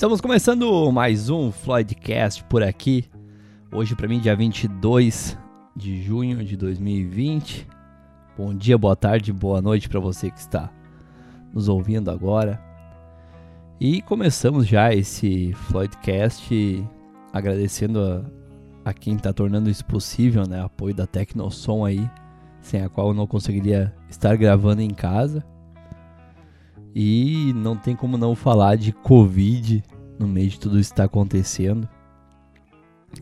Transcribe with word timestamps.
Estamos 0.00 0.22
começando 0.22 0.90
mais 0.90 1.28
um 1.28 1.52
Floydcast 1.52 2.42
por 2.44 2.62
aqui. 2.62 3.04
Hoje 3.70 3.94
para 3.94 4.08
mim 4.08 4.18
dia 4.18 4.34
22 4.34 5.36
de 5.76 6.02
junho 6.02 6.42
de 6.42 6.56
2020. 6.56 7.68
Bom 8.34 8.54
dia, 8.54 8.78
boa 8.78 8.96
tarde, 8.96 9.30
boa 9.30 9.60
noite 9.60 9.90
para 9.90 10.00
você 10.00 10.30
que 10.30 10.38
está 10.38 10.72
nos 11.52 11.68
ouvindo 11.68 12.10
agora. 12.10 12.58
E 13.78 14.00
começamos 14.00 14.66
já 14.66 14.90
esse 14.90 15.52
Floydcast 15.68 16.82
agradecendo 17.30 18.00
a, 18.02 18.88
a 18.88 18.94
quem 18.94 19.16
está 19.16 19.34
tornando 19.34 19.68
isso 19.68 19.84
possível, 19.84 20.46
né? 20.48 20.62
Apoio 20.62 20.94
da 20.94 21.06
Tecnosom 21.06 21.84
aí, 21.84 22.10
sem 22.62 22.80
a 22.80 22.88
qual 22.88 23.08
eu 23.08 23.14
não 23.14 23.26
conseguiria 23.26 23.94
estar 24.08 24.34
gravando 24.38 24.80
em 24.80 24.94
casa. 24.94 25.44
E 26.94 27.52
não 27.54 27.76
tem 27.76 27.94
como 27.94 28.18
não 28.18 28.34
falar 28.34 28.76
de 28.76 28.92
Covid 28.92 29.82
no 30.18 30.26
meio 30.26 30.50
de 30.50 30.58
tudo 30.58 30.78
isso 30.78 30.90
que 30.90 30.94
está 30.94 31.04
acontecendo. 31.04 31.88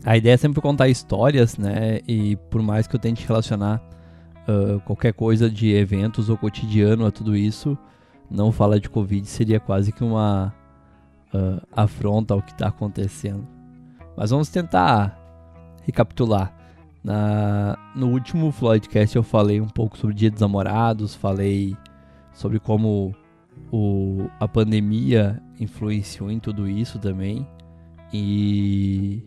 A 0.04 0.16
ideia 0.16 0.34
é 0.34 0.36
sempre 0.36 0.60
contar 0.60 0.88
histórias, 0.88 1.56
né? 1.56 2.00
E 2.06 2.36
por 2.50 2.62
mais 2.62 2.86
que 2.86 2.96
eu 2.96 3.00
tente 3.00 3.26
relacionar 3.26 3.82
uh, 4.48 4.80
qualquer 4.80 5.12
coisa 5.12 5.50
de 5.50 5.72
eventos 5.72 6.28
ou 6.28 6.36
cotidiano 6.36 7.06
a 7.06 7.10
tudo 7.10 7.36
isso, 7.36 7.76
não 8.30 8.52
falar 8.52 8.78
de 8.78 8.90
Covid 8.90 9.26
seria 9.26 9.60
quase 9.60 9.92
que 9.92 10.04
uma 10.04 10.54
uh, 11.32 11.66
afronta 11.72 12.34
ao 12.34 12.42
que 12.42 12.52
está 12.52 12.68
acontecendo. 12.68 13.46
Mas 14.16 14.30
vamos 14.30 14.48
tentar 14.48 15.16
recapitular. 15.84 16.54
Na, 17.02 17.78
no 17.94 18.08
último 18.08 18.50
Floydcast 18.50 19.16
eu 19.16 19.22
falei 19.22 19.60
um 19.60 19.68
pouco 19.68 19.96
sobre 19.96 20.14
Dia 20.14 20.30
dos 20.30 20.40
Namorados, 20.40 21.14
falei 21.14 21.76
sobre 22.32 22.58
como 22.58 23.14
o, 23.70 24.28
a 24.40 24.48
pandemia 24.48 25.42
influenciou 25.58 26.30
em 26.30 26.38
tudo 26.38 26.68
isso 26.68 26.98
também. 26.98 27.46
E 28.12 29.22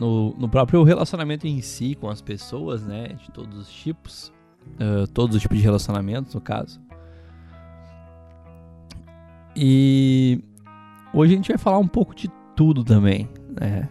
no, 0.00 0.34
no 0.38 0.48
próprio 0.48 0.82
relacionamento 0.82 1.46
em 1.46 1.60
si 1.60 1.94
com 1.94 2.08
as 2.08 2.20
pessoas, 2.20 2.82
né? 2.82 3.08
De 3.08 3.30
todos 3.30 3.58
os 3.58 3.68
tipos. 3.68 4.32
Uh, 4.80 5.06
todos 5.12 5.36
os 5.36 5.42
tipos 5.42 5.58
de 5.58 5.62
relacionamentos, 5.62 6.34
no 6.34 6.40
caso. 6.40 6.80
E 9.54 10.42
hoje 11.14 11.32
a 11.32 11.36
gente 11.36 11.48
vai 11.48 11.58
falar 11.58 11.78
um 11.78 11.86
pouco 11.88 12.14
de 12.14 12.28
tudo 12.54 12.84
também, 12.84 13.28
né? 13.60 13.88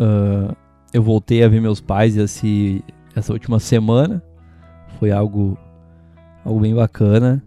Uh, 0.00 0.54
eu 0.92 1.02
voltei 1.02 1.42
a 1.42 1.48
ver 1.48 1.60
meus 1.60 1.80
pais 1.80 2.16
esse, 2.16 2.84
essa 3.14 3.32
última 3.32 3.58
semana. 3.58 4.22
Foi 4.98 5.10
algo, 5.10 5.58
algo 6.44 6.60
bem 6.60 6.74
bacana. 6.74 7.42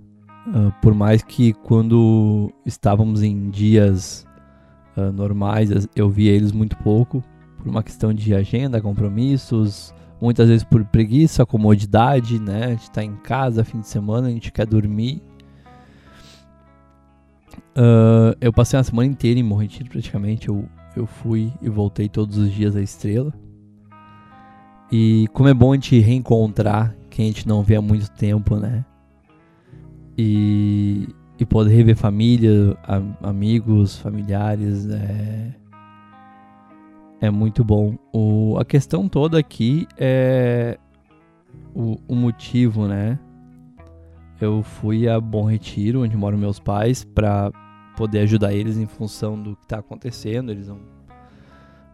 Uh, 0.47 0.71
por 0.81 0.93
mais 0.93 1.21
que 1.21 1.51
quando 1.51 2.53
estávamos 2.65 3.21
em 3.21 3.49
dias 3.49 4.25
uh, 4.95 5.11
normais 5.11 5.87
eu 5.93 6.09
via 6.09 6.31
eles 6.31 6.53
muito 6.53 6.77
pouco, 6.77 7.21
por 7.57 7.67
uma 7.67 7.83
questão 7.83 8.13
de 8.13 8.33
agenda, 8.33 8.79
compromissos, 8.79 9.93
muitas 10.21 10.47
vezes 10.47 10.63
por 10.63 10.85
preguiça, 10.85 11.45
comodidade, 11.45 12.39
né? 12.39 12.65
A 12.65 12.69
gente 12.69 12.91
tá 12.91 13.03
em 13.03 13.15
casa 13.17 13.65
fim 13.65 13.81
de 13.81 13.87
semana, 13.87 14.27
a 14.27 14.31
gente 14.31 14.51
quer 14.51 14.65
dormir. 14.65 15.21
Uh, 17.75 18.33
eu 18.39 18.53
passei 18.53 18.79
a 18.79 18.83
semana 18.83 19.07
inteira 19.07 19.37
em 19.39 19.43
Morretiro 19.43 19.89
praticamente. 19.89 20.47
Eu, 20.47 20.65
eu 20.95 21.05
fui 21.05 21.51
e 21.61 21.69
voltei 21.69 22.07
todos 22.07 22.37
os 22.37 22.51
dias 22.51 22.75
à 22.75 22.81
estrela. 22.81 23.33
E 24.89 25.27
como 25.33 25.49
é 25.49 25.53
bom 25.53 25.73
a 25.73 25.75
gente 25.75 25.99
reencontrar 25.99 26.95
quem 27.09 27.25
a 27.25 27.27
gente 27.27 27.47
não 27.47 27.61
vê 27.61 27.75
há 27.75 27.81
muito 27.81 28.09
tempo, 28.11 28.55
né? 28.55 28.85
E, 30.17 31.07
e 31.37 31.45
poder 31.45 31.75
rever 31.75 31.95
família, 31.95 32.75
a, 32.83 33.29
amigos, 33.29 33.97
familiares, 33.97 34.89
é, 34.89 35.53
é 37.21 37.29
muito 37.29 37.63
bom. 37.63 37.95
O, 38.11 38.57
a 38.59 38.65
questão 38.65 39.07
toda 39.07 39.37
aqui 39.37 39.87
é 39.97 40.79
o, 41.75 41.97
o 42.07 42.15
motivo, 42.15 42.87
né? 42.87 43.19
Eu 44.41 44.63
fui 44.63 45.07
a 45.07 45.19
Bom 45.19 45.45
Retiro, 45.45 46.03
onde 46.03 46.17
moram 46.17 46.37
meus 46.37 46.59
pais, 46.59 47.03
para 47.03 47.51
poder 47.95 48.19
ajudar 48.19 48.53
eles 48.53 48.77
em 48.77 48.85
função 48.85 49.41
do 49.41 49.55
que 49.55 49.63
está 49.63 49.79
acontecendo. 49.79 50.51
Eles 50.51 50.67
não. 50.67 50.79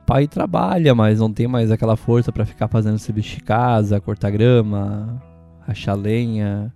pai 0.06 0.28
trabalha, 0.28 0.94
mas 0.94 1.20
não 1.20 1.32
tem 1.32 1.48
mais 1.48 1.72
aquela 1.72 1.96
força 1.96 2.32
para 2.32 2.46
ficar 2.46 2.68
fazendo 2.68 2.98
serviço 3.00 3.38
de 3.38 3.42
casa, 3.44 4.00
cortar 4.02 4.32
grama, 4.32 5.22
achar 5.66 5.94
lenha 5.94 6.74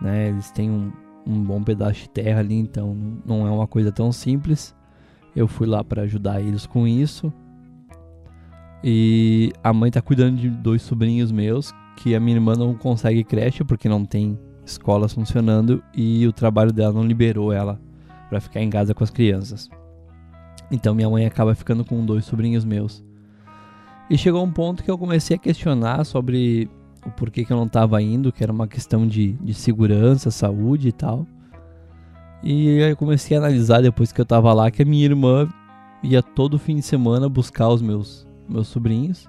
né? 0.00 0.28
Eles 0.28 0.50
têm 0.50 0.70
um, 0.70 0.92
um 1.26 1.42
bom 1.42 1.62
pedaço 1.62 2.00
de 2.00 2.10
terra 2.10 2.40
ali, 2.40 2.54
então 2.54 2.96
não 3.24 3.46
é 3.46 3.50
uma 3.50 3.66
coisa 3.66 3.90
tão 3.90 4.12
simples. 4.12 4.74
Eu 5.34 5.46
fui 5.46 5.66
lá 5.66 5.84
para 5.84 6.02
ajudar 6.02 6.40
eles 6.40 6.66
com 6.66 6.86
isso. 6.86 7.32
E 8.82 9.52
a 9.62 9.72
mãe 9.72 9.90
tá 9.90 10.00
cuidando 10.00 10.36
de 10.36 10.48
dois 10.48 10.82
sobrinhos 10.82 11.32
meus 11.32 11.74
que 11.96 12.14
a 12.14 12.20
minha 12.20 12.36
irmã 12.36 12.54
não 12.54 12.74
consegue 12.74 13.24
creche 13.24 13.64
porque 13.64 13.88
não 13.88 14.04
tem 14.04 14.38
escolas 14.64 15.12
funcionando 15.12 15.82
e 15.94 16.26
o 16.26 16.32
trabalho 16.32 16.72
dela 16.72 16.92
não 16.92 17.04
liberou 17.04 17.52
ela 17.52 17.80
para 18.28 18.40
ficar 18.40 18.60
em 18.60 18.70
casa 18.70 18.94
com 18.94 19.02
as 19.02 19.10
crianças. 19.10 19.68
Então 20.70 20.94
minha 20.94 21.08
mãe 21.08 21.24
acaba 21.24 21.54
ficando 21.54 21.84
com 21.84 22.04
dois 22.04 22.24
sobrinhos 22.24 22.64
meus. 22.64 23.04
E 24.10 24.16
chegou 24.16 24.44
um 24.44 24.52
ponto 24.52 24.84
que 24.84 24.90
eu 24.90 24.98
comecei 24.98 25.36
a 25.36 25.38
questionar 25.38 26.04
sobre 26.04 26.68
o 27.06 27.10
porquê 27.12 27.44
que 27.44 27.52
eu 27.52 27.56
não 27.56 27.66
estava 27.66 28.02
indo, 28.02 28.32
que 28.32 28.42
era 28.42 28.52
uma 28.52 28.66
questão 28.66 29.06
de, 29.06 29.32
de 29.34 29.54
segurança, 29.54 30.30
saúde 30.30 30.88
e 30.88 30.92
tal. 30.92 31.26
E 32.42 32.82
aí 32.82 32.90
eu 32.90 32.96
comecei 32.96 33.36
a 33.36 33.40
analisar 33.40 33.80
depois 33.80 34.12
que 34.12 34.20
eu 34.20 34.24
estava 34.24 34.52
lá 34.52 34.70
que 34.70 34.82
a 34.82 34.84
minha 34.84 35.04
irmã 35.04 35.48
ia 36.02 36.22
todo 36.22 36.58
fim 36.58 36.76
de 36.76 36.82
semana 36.82 37.28
buscar 37.28 37.68
os 37.68 37.80
meus, 37.80 38.26
meus 38.48 38.68
sobrinhos. 38.68 39.28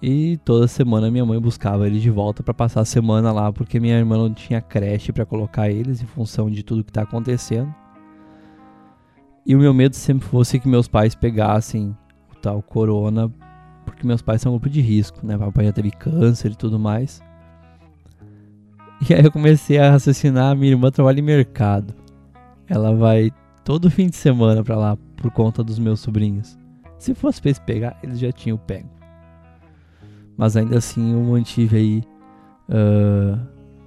E 0.00 0.36
toda 0.44 0.68
semana 0.68 1.10
minha 1.10 1.24
mãe 1.24 1.40
buscava 1.40 1.86
eles 1.86 2.02
de 2.02 2.10
volta 2.10 2.42
para 2.42 2.52
passar 2.52 2.82
a 2.82 2.84
semana 2.84 3.32
lá, 3.32 3.52
porque 3.52 3.80
minha 3.80 3.96
irmã 3.96 4.16
não 4.16 4.32
tinha 4.32 4.60
creche 4.60 5.12
para 5.12 5.24
colocar 5.24 5.70
eles 5.70 6.02
em 6.02 6.06
função 6.06 6.50
de 6.50 6.62
tudo 6.62 6.84
que 6.84 6.90
está 6.90 7.02
acontecendo. 7.02 7.74
E 9.46 9.54
o 9.54 9.58
meu 9.58 9.74
medo 9.74 9.94
sempre 9.94 10.26
fosse 10.26 10.58
que 10.58 10.68
meus 10.68 10.88
pais 10.88 11.14
pegassem 11.14 11.96
o 12.30 12.34
tal 12.36 12.62
corona 12.62 13.32
porque 13.84 14.06
meus 14.06 14.22
pais 14.22 14.40
são 14.42 14.52
um 14.52 14.54
grupo 14.54 14.68
de 14.68 14.80
risco, 14.80 15.24
né? 15.24 15.36
Papai 15.36 15.66
já 15.66 15.72
teve 15.72 15.90
câncer 15.90 16.52
e 16.52 16.56
tudo 16.56 16.78
mais. 16.78 17.22
E 19.08 19.12
aí 19.12 19.24
eu 19.24 19.30
comecei 19.30 19.78
a 19.78 19.90
raciocinar, 19.90 20.56
minha 20.56 20.72
irmã 20.72 20.90
trabalha 20.90 21.18
em 21.20 21.22
mercado. 21.22 21.94
Ela 22.66 22.94
vai 22.94 23.30
todo 23.62 23.90
fim 23.90 24.08
de 24.08 24.16
semana 24.16 24.64
para 24.64 24.76
lá 24.76 24.96
por 25.16 25.30
conta 25.30 25.62
dos 25.62 25.78
meus 25.78 26.00
sobrinhos. 26.00 26.58
Se 26.98 27.14
fosse 27.14 27.40
pra 27.40 27.50
eles 27.50 27.58
pegar, 27.58 27.98
eles 28.02 28.18
já 28.18 28.32
tinham 28.32 28.56
pego. 28.56 28.88
Mas 30.36 30.56
ainda 30.56 30.78
assim 30.78 31.12
eu 31.12 31.20
mantive 31.20 31.76
aí 31.76 32.02
uh, 32.68 33.38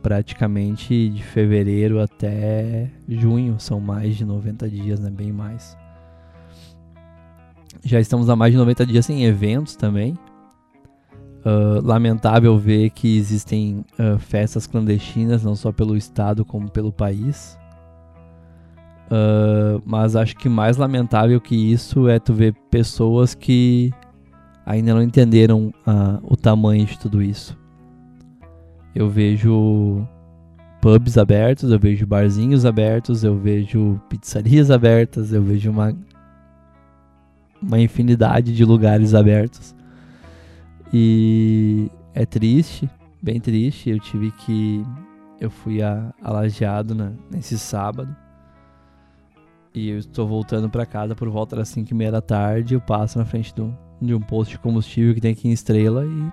praticamente 0.03 1.09
de 1.09 1.23
fevereiro 1.23 1.99
até 1.99 2.89
junho. 3.07 3.59
São 3.59 3.79
mais 3.79 4.15
de 4.15 4.23
90 4.23 4.69
dias, 4.69 4.99
né? 4.99 5.09
Bem 5.09 5.31
mais. 5.31 5.75
Já 7.87 8.01
estamos 8.01 8.29
há 8.29 8.35
mais 8.35 8.51
de 8.51 8.57
90 8.57 8.85
dias 8.85 9.05
sem 9.05 9.23
eventos 9.23 9.77
também. 9.77 10.13
Uh, 11.45 11.81
lamentável 11.81 12.57
ver 12.59 12.89
que 12.89 13.17
existem 13.17 13.85
uh, 13.97 14.19
festas 14.19 14.67
clandestinas, 14.67 15.41
não 15.41 15.55
só 15.55 15.71
pelo 15.71 15.95
estado 15.95 16.43
como 16.43 16.69
pelo 16.69 16.91
país. 16.91 17.57
Uh, 19.05 19.81
mas 19.85 20.17
acho 20.17 20.35
que 20.35 20.49
mais 20.49 20.75
lamentável 20.75 21.39
que 21.39 21.55
isso 21.55 22.09
é 22.09 22.19
tu 22.19 22.33
ver 22.33 22.53
pessoas 22.69 23.33
que 23.33 23.93
ainda 24.65 24.93
não 24.93 25.01
entenderam 25.01 25.71
o 26.23 26.35
tamanho 26.35 26.85
de 26.85 26.99
tudo 26.99 27.23
isso. 27.23 27.57
Eu 28.93 29.09
vejo 29.09 30.05
pubs 30.81 31.17
abertos, 31.17 31.71
eu 31.71 31.79
vejo 31.79 32.05
barzinhos 32.05 32.65
abertos, 32.65 33.23
eu 33.23 33.37
vejo 33.37 33.97
pizzarias 34.09 34.69
abertas, 34.69 35.31
eu 35.31 35.41
vejo 35.41 35.71
uma 35.71 35.95
uma 37.61 37.79
infinidade 37.79 38.55
de 38.55 38.63
lugares 38.63 39.13
abertos. 39.13 39.75
E 40.93 41.89
é 42.13 42.25
triste, 42.25 42.89
bem 43.21 43.39
triste. 43.39 43.89
Eu 43.89 43.99
tive 43.99 44.31
que. 44.31 44.83
Eu 45.39 45.49
fui 45.49 45.81
a, 45.81 46.13
a 46.21 46.31
Lajeado 46.31 46.95
na, 46.95 47.11
nesse 47.31 47.57
sábado. 47.57 48.15
E 49.73 49.89
eu 49.89 49.99
estou 49.99 50.27
voltando 50.27 50.69
para 50.69 50.85
casa 50.85 51.13
por 51.13 51.29
volta 51.29 51.55
das 51.55 51.69
5 51.69 51.91
e 51.91 51.93
meia 51.93 52.11
da 52.11 52.21
tarde. 52.21 52.73
Eu 52.73 52.81
passo 52.81 53.19
na 53.19 53.25
frente 53.25 53.53
um, 53.61 53.73
de 54.01 54.13
um 54.15 54.21
posto 54.21 54.51
de 54.51 54.59
combustível 54.59 55.13
que 55.13 55.21
tem 55.21 55.33
aqui 55.33 55.47
em 55.47 55.51
Estrela 55.51 56.05
e 56.05 56.31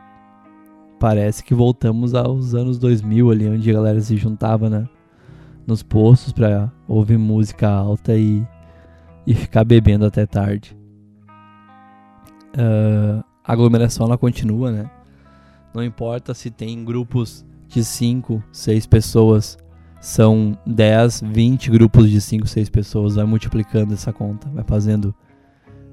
parece 0.98 1.44
que 1.44 1.52
voltamos 1.52 2.14
aos 2.14 2.54
anos 2.54 2.78
2000 2.78 3.30
ali, 3.30 3.48
onde 3.48 3.68
a 3.68 3.74
galera 3.74 4.00
se 4.00 4.16
juntava 4.16 4.70
né, 4.70 4.88
nos 5.66 5.82
postos 5.82 6.32
para 6.32 6.72
ouvir 6.88 7.18
música 7.18 7.68
alta 7.68 8.14
e, 8.14 8.42
e 9.26 9.34
ficar 9.34 9.64
bebendo 9.64 10.06
até 10.06 10.24
tarde 10.24 10.74
uh, 12.54 13.24
a 13.44 13.52
aglomeração 13.52 14.06
ela 14.06 14.16
continua, 14.16 14.70
né? 14.70 14.90
Não 15.74 15.82
importa 15.82 16.32
se 16.34 16.50
tem 16.50 16.84
grupos 16.84 17.44
de 17.68 17.84
5, 17.84 18.42
6 18.52 18.86
pessoas 18.86 19.58
são 20.00 20.56
10, 20.66 21.22
20 21.22 21.70
grupos 21.70 22.10
de 22.10 22.20
5, 22.20 22.46
6 22.46 22.68
pessoas, 22.68 23.14
vai 23.16 23.24
multiplicando 23.24 23.94
essa 23.94 24.12
conta, 24.12 24.48
vai 24.50 24.62
fazendo 24.62 25.14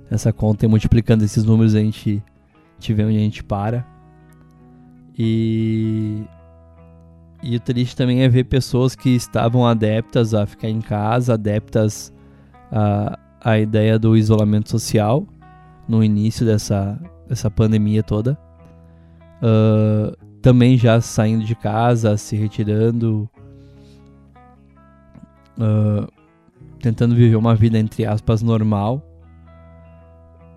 essa 0.10 0.34
conta 0.34 0.66
e 0.66 0.68
multiplicando 0.68 1.24
esses 1.24 1.44
números 1.44 1.74
a 1.74 1.80
gente, 1.80 2.22
a 2.52 2.74
gente 2.74 2.94
vê 2.94 3.06
onde 3.06 3.18
a 3.18 3.22
gente 3.22 3.44
para. 3.44 3.88
E, 5.18 6.24
e 7.42 7.56
o 7.56 7.60
triste 7.60 7.96
também 7.96 8.22
é 8.22 8.30
ver 8.30 8.44
pessoas 8.44 8.96
que 8.96 9.10
estavam 9.10 9.66
adeptas 9.66 10.34
a 10.34 10.46
ficar 10.46 10.70
em 10.70 10.82
casa, 10.82 11.34
adeptas 11.34 12.14
a, 12.70 13.18
a 13.42 13.60
ideia 13.60 13.98
do 13.98 14.18
isolamento 14.18 14.70
social 14.70 15.26
no 15.92 16.02
início 16.02 16.46
dessa, 16.46 16.98
dessa 17.28 17.52
pandemia 17.52 18.02
toda. 18.02 18.40
Uh, 19.44 20.16
também 20.42 20.78
já 20.78 21.02
saindo 21.02 21.44
de 21.44 21.54
casa, 21.54 22.16
se 22.16 22.38
retirando, 22.38 23.30
uh, 25.58 26.08
tentando 26.80 27.14
viver 27.14 27.36
uma 27.36 27.54
vida 27.56 27.78
entre 27.78 28.06
aspas 28.06 28.42
normal, 28.42 29.04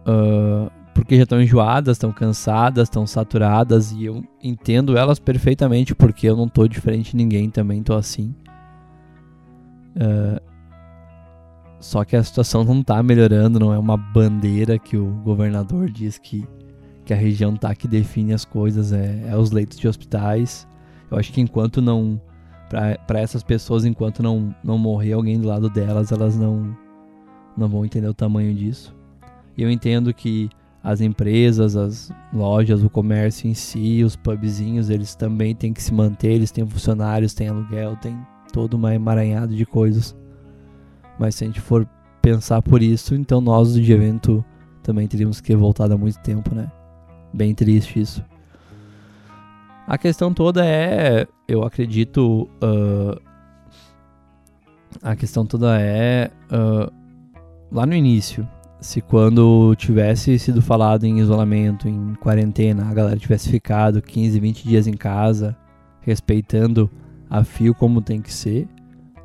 uh, 0.07 0.71
porque 0.95 1.17
já 1.17 1.25
estão 1.25 1.43
enjoadas, 1.43 1.97
estão 1.97 2.13
cansadas, 2.13 2.85
estão 2.89 3.05
saturadas 3.05 3.91
e 3.91 4.05
eu 4.05 4.23
entendo 4.41 4.97
elas 4.97 5.19
perfeitamente 5.19 5.97
porque 5.97 6.29
eu 6.29 6.37
não 6.37 6.49
tô 6.49 6.69
diferente 6.69 7.11
de 7.11 7.17
ninguém, 7.17 7.51
também 7.51 7.83
tô 7.83 7.95
assim. 7.95 8.33
Uh, 9.97 10.54
só 11.85 12.03
que 12.03 12.17
a 12.17 12.25
situação 12.25 12.65
não 12.65 12.83
tá 12.83 13.03
melhorando, 13.03 13.61
não 13.61 13.71
é 13.71 13.79
uma 13.79 13.95
bandeira 13.95 14.79
que 14.79 14.97
o 14.97 15.05
governador 15.23 15.91
diz 15.91 16.17
que, 16.17 16.49
que 17.05 17.13
a 17.13 17.17
região 17.17 17.55
tá 17.55 17.75
que 17.75 17.87
define 17.87 18.33
as 18.33 18.43
coisas, 18.43 18.91
é, 18.91 19.23
é 19.29 19.37
os 19.37 19.51
leitos 19.51 19.79
de 19.79 19.87
hospitais. 19.87 20.67
Eu 21.11 21.19
acho 21.19 21.31
que 21.31 21.43
enquanto 21.43 21.83
não 21.83 22.19
para 22.71 23.21
essas 23.21 23.43
pessoas, 23.43 23.85
enquanto 23.85 24.23
não, 24.23 24.55
não 24.65 24.79
morrer 24.79 25.13
alguém 25.13 25.39
do 25.39 25.47
lado 25.47 25.69
delas, 25.69 26.11
elas 26.11 26.39
não, 26.39 26.75
não 27.55 27.69
vão 27.69 27.85
entender 27.85 28.09
o 28.09 28.15
tamanho 28.15 28.55
disso. 28.55 28.97
E 29.55 29.63
eu 29.63 29.71
entendo 29.71 30.15
que 30.15 30.49
as 30.83 31.03
empresas, 31.03 31.77
as 31.77 32.11
lojas, 32.33 32.83
o 32.83 32.89
comércio 32.89 33.47
em 33.47 33.53
si, 33.53 34.03
os 34.03 34.17
pubzinhos, 34.17 34.89
eles 34.89 35.15
também 35.15 35.55
têm 35.55 35.75
que 35.75 35.83
se 35.83 35.93
manter, 35.93 36.33
eles 36.33 36.51
têm 36.51 36.67
funcionários, 36.67 37.35
têm 37.35 37.49
aluguel, 37.49 37.95
tem 37.97 38.19
todo 38.55 38.73
uma 38.73 38.95
emaranhado 38.95 39.55
de 39.55 39.67
coisas. 39.67 40.17
Mas 41.19 41.35
se 41.35 41.45
a 41.45 41.47
gente 41.47 41.61
for 41.61 41.87
pensar 42.21 42.63
por 42.63 42.83
isso, 42.83 43.15
então 43.15 43.41
nós 43.41 43.75
de 43.75 43.93
evento 43.93 44.45
também 44.83 45.07
teríamos 45.07 45.41
que 45.41 45.49
ter 45.49 45.57
voltado 45.57 45.95
há 45.95 45.99
muito 45.99 46.19
tempo, 46.21 46.55
né? 46.55 46.71
Bem 47.33 47.55
triste 47.55 48.01
isso. 48.01 48.25
A 49.87 49.99
questão 49.99 50.33
toda 50.33 50.65
é, 50.65 51.27
eu 51.47 51.63
acredito, 51.63 52.49
uh, 52.63 53.21
a 55.03 55.15
questão 55.15 55.45
toda 55.45 55.79
é 55.79 56.31
uh, 56.51 56.91
lá 57.71 57.85
no 57.85 57.95
início, 57.95 58.49
se 58.81 59.01
quando 59.01 59.75
tivesse 59.77 60.39
sido 60.39 60.63
falado 60.63 61.05
em 61.05 61.19
isolamento, 61.19 61.89
em 61.89 62.15
quarentena, 62.15 62.89
a 62.89 62.95
galera 62.95 63.17
tivesse 63.19 63.49
ficado 63.49 64.01
15, 64.01 64.39
20 64.41 64.69
dias 64.69 64.87
em 64.87 64.95
casa, 64.95 65.57
respeitando 66.01 66.91
a 67.29 67.43
fio 67.45 67.75
como 67.75 68.01
tem 68.01 68.21
que 68.21 68.33
ser, 68.33 68.69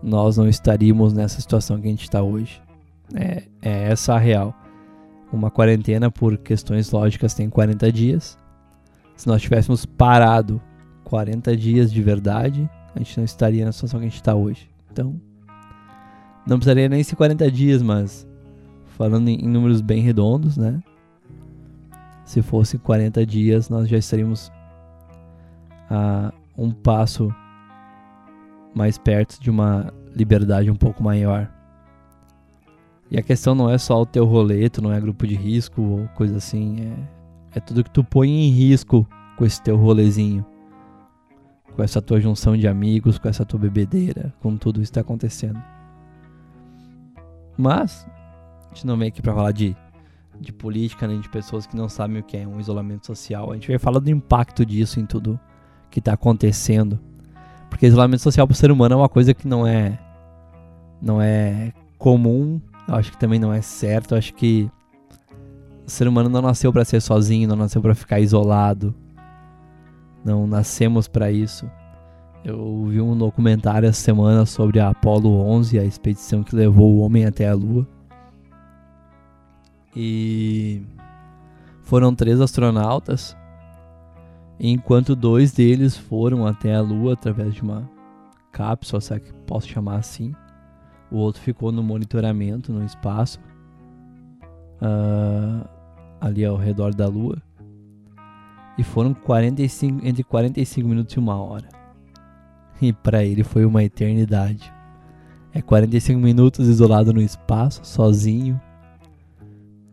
nós 0.02 0.38
não 0.38 0.48
estaríamos 0.48 1.14
nessa 1.14 1.40
situação 1.42 1.80
que 1.80 1.88
a 1.88 1.92
gente 1.92 2.04
está 2.04 2.22
hoje. 2.22 2.62
É, 3.14 3.44
é 3.62 3.92
essa 3.92 4.14
a 4.14 4.18
real. 4.18 4.54
Uma 5.32 5.52
quarentena, 5.52 6.10
por 6.10 6.38
questões 6.38 6.92
lógicas, 6.92 7.34
tem 7.34 7.50
40 7.50 7.92
dias 7.92 8.38
se 9.20 9.28
nós 9.28 9.42
tivéssemos 9.42 9.86
parado 9.86 10.62
40 11.04 11.58
dias 11.58 11.92
de 11.92 12.02
verdade, 12.02 12.70
a 12.96 13.00
gente 13.00 13.18
não 13.18 13.26
estaria 13.26 13.66
na 13.66 13.74
situação 13.74 14.00
que 14.00 14.06
a 14.06 14.10
gente 14.10 14.16
está 14.16 14.34
hoje. 14.34 14.70
Então, 14.90 15.20
não 16.48 16.56
precisaria 16.56 16.88
nem 16.88 17.04
ser 17.04 17.18
40 17.18 17.52
dias, 17.52 17.82
mas 17.82 18.26
falando 18.98 19.28
em, 19.28 19.46
números 19.46 19.82
bem 19.82 20.02
redondos, 20.02 20.56
né? 20.56 20.82
Se 22.24 22.42
fosse 22.42 22.78
40 22.78 23.26
dias, 23.26 23.68
nós 23.68 23.90
já 23.90 23.98
estaríamos 23.98 24.50
a 25.90 26.34
um 26.58 26.72
passo 26.72 27.30
mais 28.74 28.98
perto 28.98 29.40
de 29.42 29.50
uma 29.50 29.94
liberdade 30.16 30.70
um 30.70 30.76
pouco 30.76 31.04
maior. 31.04 31.50
E 33.12 33.18
a 33.18 33.24
questão 33.24 33.56
não 33.56 33.70
é 33.70 33.78
só 33.78 34.00
o 34.02 34.06
teu 34.06 34.26
roleto, 34.26 34.82
não 34.82 34.94
é 34.94 35.02
grupo 35.02 35.26
de 35.26 35.36
risco 35.36 35.82
ou 35.82 36.08
coisa 36.10 36.38
assim, 36.38 36.82
é 36.82 37.20
é 37.54 37.60
tudo 37.60 37.84
que 37.84 37.90
tu 37.90 38.04
põe 38.04 38.30
em 38.30 38.50
risco 38.50 39.08
com 39.36 39.46
esse 39.46 39.62
teu 39.62 39.76
rolezinho. 39.76 40.46
Com 41.76 41.84
essa 41.84 42.02
tua 42.02 42.20
junção 42.20 42.56
de 42.56 42.68
amigos, 42.68 43.18
com 43.18 43.28
essa 43.28 43.46
tua 43.46 43.60
bebedeira, 43.60 44.34
com 44.40 44.56
tudo 44.58 44.82
isso 44.82 44.92
que 44.92 44.96
tá 44.96 45.02
acontecendo. 45.02 45.62
Mas, 47.58 48.08
a 48.66 48.74
gente 48.74 48.86
não 48.86 48.98
vem 48.98 49.08
aqui 49.08 49.22
pra 49.22 49.34
falar 49.34 49.52
de, 49.52 49.76
de 50.40 50.54
política, 50.54 51.08
nem 51.08 51.20
de 51.20 51.30
pessoas 51.30 51.66
que 51.66 51.76
não 51.76 51.90
sabem 51.90 52.20
o 52.20 52.24
que 52.24 52.38
é 52.38 52.48
um 52.48 52.60
isolamento 52.60 53.08
social. 53.08 53.52
A 53.52 53.56
gente 53.56 53.68
vai 53.68 53.80
falar 53.80 54.00
do 54.00 54.10
impacto 54.10 54.66
disso 54.66 55.00
em 55.00 55.06
tudo 55.06 55.40
que 55.90 56.02
tá 56.02 56.14
acontecendo. 56.14 57.00
Porque 57.70 57.86
isolamento 57.86 58.22
social 58.22 58.48
pro 58.48 58.56
ser 58.56 58.72
humano 58.72 58.96
é 58.96 58.98
uma 58.98 59.10
coisa 59.10 59.34
que 59.34 59.48
não 59.48 59.66
é 59.66 59.98
não 61.02 61.22
é 61.22 61.72
comum, 61.98 62.60
eu 62.88 62.96
acho 62.96 63.12
que 63.12 63.18
também 63.18 63.40
não 63.40 63.54
é 63.54 63.62
certo, 63.62 64.14
eu 64.14 64.18
acho 64.18 64.34
que 64.34 64.70
o 65.86 65.90
ser 65.90 66.08
humano 66.08 66.30
não 66.30 66.42
nasceu 66.42 66.72
para 66.72 66.86
ser 66.86 67.02
sozinho, 67.02 67.48
não 67.48 67.56
nasceu 67.56 67.82
para 67.82 67.96
ficar 67.96 68.20
isolado. 68.20 68.94
Não 70.24 70.46
nascemos 70.46 71.08
para 71.08 71.32
isso. 71.32 71.70
Eu 72.44 72.86
vi 72.86 73.02
um 73.02 73.18
documentário 73.18 73.88
essa 73.88 74.02
semana 74.02 74.46
sobre 74.46 74.80
a 74.80 74.90
Apollo 74.90 75.42
11, 75.42 75.80
a 75.80 75.84
expedição 75.84 76.44
que 76.44 76.56
levou 76.56 76.94
o 76.94 77.00
homem 77.00 77.26
até 77.26 77.48
a 77.48 77.56
Lua. 77.56 77.88
E 79.96 80.84
foram 81.82 82.14
três 82.14 82.40
astronautas, 82.40 83.36
enquanto 84.60 85.16
dois 85.16 85.52
deles 85.52 85.96
foram 85.96 86.46
até 86.46 86.76
a 86.76 86.82
Lua 86.82 87.14
através 87.14 87.54
de 87.54 87.62
uma 87.62 87.90
cápsula, 88.52 89.00
se 89.00 89.14
é 89.14 89.20
que 89.20 89.32
posso 89.46 89.68
chamar 89.68 89.98
assim. 89.98 90.34
O 91.12 91.18
outro 91.18 91.42
ficou 91.42 91.72
no 91.72 91.82
monitoramento 91.82 92.72
no 92.72 92.84
espaço. 92.84 93.40
Uh, 94.82 95.68
ali 96.22 96.46
ao 96.46 96.58
redor 96.58 96.94
da 96.94 97.08
Lua. 97.08 97.42
E 98.78 98.84
foram 98.84 99.14
45, 99.14 100.06
entre 100.06 100.24
45 100.24 100.88
minutos 100.88 101.16
e 101.16 101.20
uma 101.20 101.36
hora. 101.36 101.68
E 102.82 102.94
para 102.94 103.24
ele 103.24 103.44
foi 103.44 103.66
uma 103.66 103.84
eternidade. 103.84 104.72
É 105.54 105.62
45 105.62 106.20
minutos 106.20 106.68
isolado 106.68 107.14
no 107.14 107.22
espaço, 107.22 107.82
sozinho. 107.84 108.60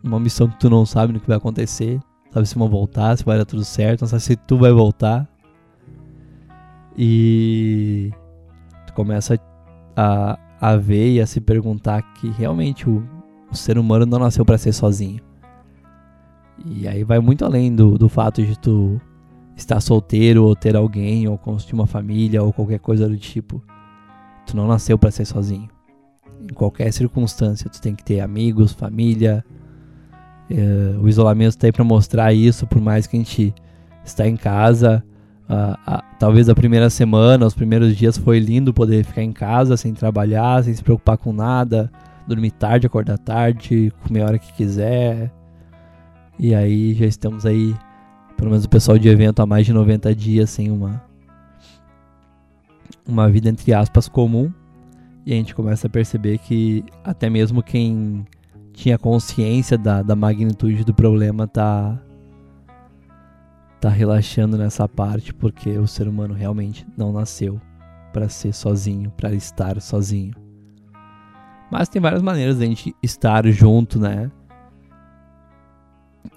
Uma 0.05 0.21
missão 0.21 0.49
que 0.49 0.59
tu 0.59 0.71
não 0.71 0.87
sabe 0.87 1.12
no 1.12 1.21
que 1.21 1.26
vai 1.26 1.37
acontecer. 1.37 1.99
Sabe 2.37 2.47
se 2.47 2.55
vão 2.55 2.69
voltar, 2.69 3.16
se 3.16 3.25
vai 3.25 3.38
dar 3.38 3.47
tudo 3.47 3.64
certo, 3.64 4.02
não 4.02 4.09
sabe 4.09 4.23
se 4.23 4.37
tu 4.37 4.59
vai 4.59 4.71
voltar. 4.71 5.26
E 6.95 8.12
tu 8.87 8.93
começa 8.93 9.40
a, 9.97 10.38
a 10.61 10.76
ver 10.76 11.14
e 11.14 11.21
a 11.23 11.26
se 11.26 11.40
perguntar 11.40 12.02
que 12.12 12.28
realmente 12.28 12.90
o, 12.90 13.02
o 13.50 13.57
ser 13.57 13.78
humano 13.78 14.05
não 14.05 14.19
nasceu 14.19 14.45
para 14.45 14.59
ser 14.59 14.75
sozinho. 14.75 15.19
E 16.66 16.87
aí 16.87 17.05
vai 17.05 17.21
muito 17.21 17.43
além 17.43 17.75
do, 17.75 17.97
do 17.97 18.07
fato 18.07 18.45
de 18.45 18.59
tu 18.59 19.00
estar 19.57 19.81
solteiro 19.81 20.45
ou 20.45 20.55
ter 20.55 20.76
alguém 20.76 21.26
ou 21.26 21.38
construir 21.38 21.81
uma 21.81 21.87
família 21.87 22.43
ou 22.43 22.52
qualquer 22.52 22.81
coisa 22.81 23.09
do 23.09 23.16
tipo. 23.16 23.64
Tu 24.47 24.55
não 24.55 24.69
nasceu 24.69 24.99
para 24.99 25.11
ser 25.11 25.25
sozinho. 25.25 25.71
Em 26.43 26.52
qualquer 26.52 26.93
circunstância, 26.93 27.71
tu 27.71 27.81
tem 27.81 27.95
que 27.95 28.05
ter 28.05 28.21
amigos, 28.21 28.75
família. 28.75 29.43
É, 30.50 30.97
o 31.00 31.09
isolamento 31.09 31.50
está 31.50 31.67
aí 31.67 31.73
para 31.73 31.85
mostrar 31.85 32.33
isso, 32.33 32.67
por 32.67 32.81
mais 32.81 33.07
que 33.07 33.17
a 33.17 33.21
gente 33.21 33.55
está 34.05 34.26
em 34.26 34.37
casa. 34.37 35.03
talvez 36.19 36.49
a 36.49 36.55
primeira 36.55 36.91
semana, 36.91 37.47
os 37.47 37.55
primeiros 37.55 37.97
dias 37.97 38.17
foi 38.17 38.38
lindo 38.38 38.73
poder 38.73 39.05
ficar 39.05 39.23
em 39.23 39.33
casa 39.33 39.76
sem 39.76 39.93
trabalhar, 39.93 40.65
sem 40.65 40.75
se 40.75 40.83
preocupar 40.83 41.19
com 41.19 41.33
nada, 41.33 41.91
dormir 42.26 42.53
tarde, 42.53 42.87
acordar 42.87 43.19
tarde, 43.19 43.93
comer 44.05 44.23
a 44.23 44.26
hora 44.26 44.38
que 44.38 44.53
quiser, 44.53 45.33
e 46.38 46.55
aí 46.55 46.93
já 46.95 47.07
estamos 47.07 47.47
aí, 47.47 47.75
pelo 48.37 48.50
menos 48.50 48.65
o 48.65 48.69
pessoal 48.69 48.99
de 48.99 49.09
evento, 49.09 49.41
há 49.41 49.47
mais 49.47 49.65
de 49.65 49.73
90 49.73 50.15
dias 50.15 50.50
sem 50.50 50.71
uma, 50.71 51.03
uma 53.07 53.29
vida 53.29 53.49
entre 53.49 53.73
aspas 53.73 54.07
comum. 54.07 54.53
E 55.25 55.33
a 55.33 55.37
gente 55.37 55.55
começa 55.55 55.87
a 55.87 55.91
perceber 55.91 56.38
que 56.38 56.85
até 57.03 57.29
mesmo 57.29 57.62
quem 57.62 58.25
tinha 58.76 58.97
consciência 58.97 59.76
da, 59.76 60.02
da 60.02 60.14
magnitude 60.14 60.85
do 60.85 60.95
problema 60.95 61.49
tá, 61.49 62.00
tá 63.80 63.88
relaxando 63.88 64.56
nessa 64.56 64.87
parte, 64.87 65.35
porque 65.35 65.78
o 65.78 65.87
ser 65.87 66.06
humano 66.06 66.35
realmente 66.35 66.87
não 66.97 67.11
nasceu 67.11 67.61
para 68.12 68.28
ser 68.28 68.52
sozinho, 68.52 69.11
para 69.11 69.33
estar 69.33 69.80
sozinho. 69.80 70.35
Mas 71.73 71.88
tem 71.88 72.00
várias 72.00 72.23
maneiras 72.23 72.59
de 72.59 72.64
a 72.64 72.66
gente 72.66 72.95
estar 73.02 73.45
junto, 73.49 73.99
né? 73.99 74.30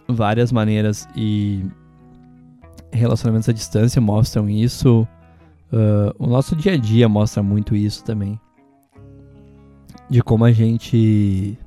várias 0.07 0.51
maneiras 0.51 1.07
e 1.15 1.63
relacionamentos 2.91 3.47
à 3.49 3.53
distância 3.53 4.01
mostram 4.01 4.49
isso. 4.49 5.07
Uh, 5.71 6.11
o 6.17 6.27
nosso 6.27 6.55
dia 6.55 6.73
a 6.73 6.77
dia 6.77 7.07
mostra 7.07 7.43
muito 7.43 7.75
isso 7.75 8.03
também. 8.03 8.39
De 10.09 10.23
como 10.23 10.45
a 10.45 10.51
gente 10.51 11.57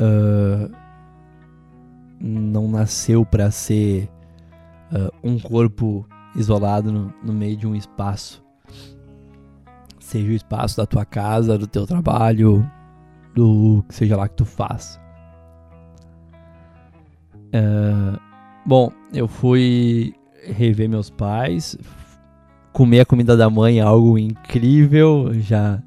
uh, 0.00 0.70
não 2.18 2.68
nasceu 2.68 3.24
para 3.24 3.50
ser 3.50 4.10
uh, 4.92 5.12
um 5.22 5.38
corpo 5.38 6.06
isolado 6.34 6.90
no, 6.90 7.14
no, 7.22 7.32
meio 7.32 7.56
de 7.56 7.66
um 7.66 7.74
espaço. 7.74 8.44
Seja 9.98 10.28
o 10.28 10.34
espaço 10.34 10.76
da 10.76 10.86
tua 10.86 11.04
casa, 11.04 11.58
do 11.58 11.66
teu 11.66 11.86
trabalho, 11.86 12.68
do 13.34 13.84
que 13.88 13.94
seja 13.94 14.16
lá 14.16 14.28
que 14.28 14.36
tu 14.36 14.44
faz. 14.44 14.98
bom, 18.66 18.92
eu 19.12 19.28
fui 19.28 20.14
rever 20.44 20.88
meus 20.88 21.10
pais, 21.10 21.76
comer 22.72 23.00
a 23.00 23.06
comida 23.06 23.36
da 23.36 23.48
mãe 23.48 23.78
é 23.78 23.82
algo 23.82 24.18
incrível. 24.18 25.32
Já 25.34 25.82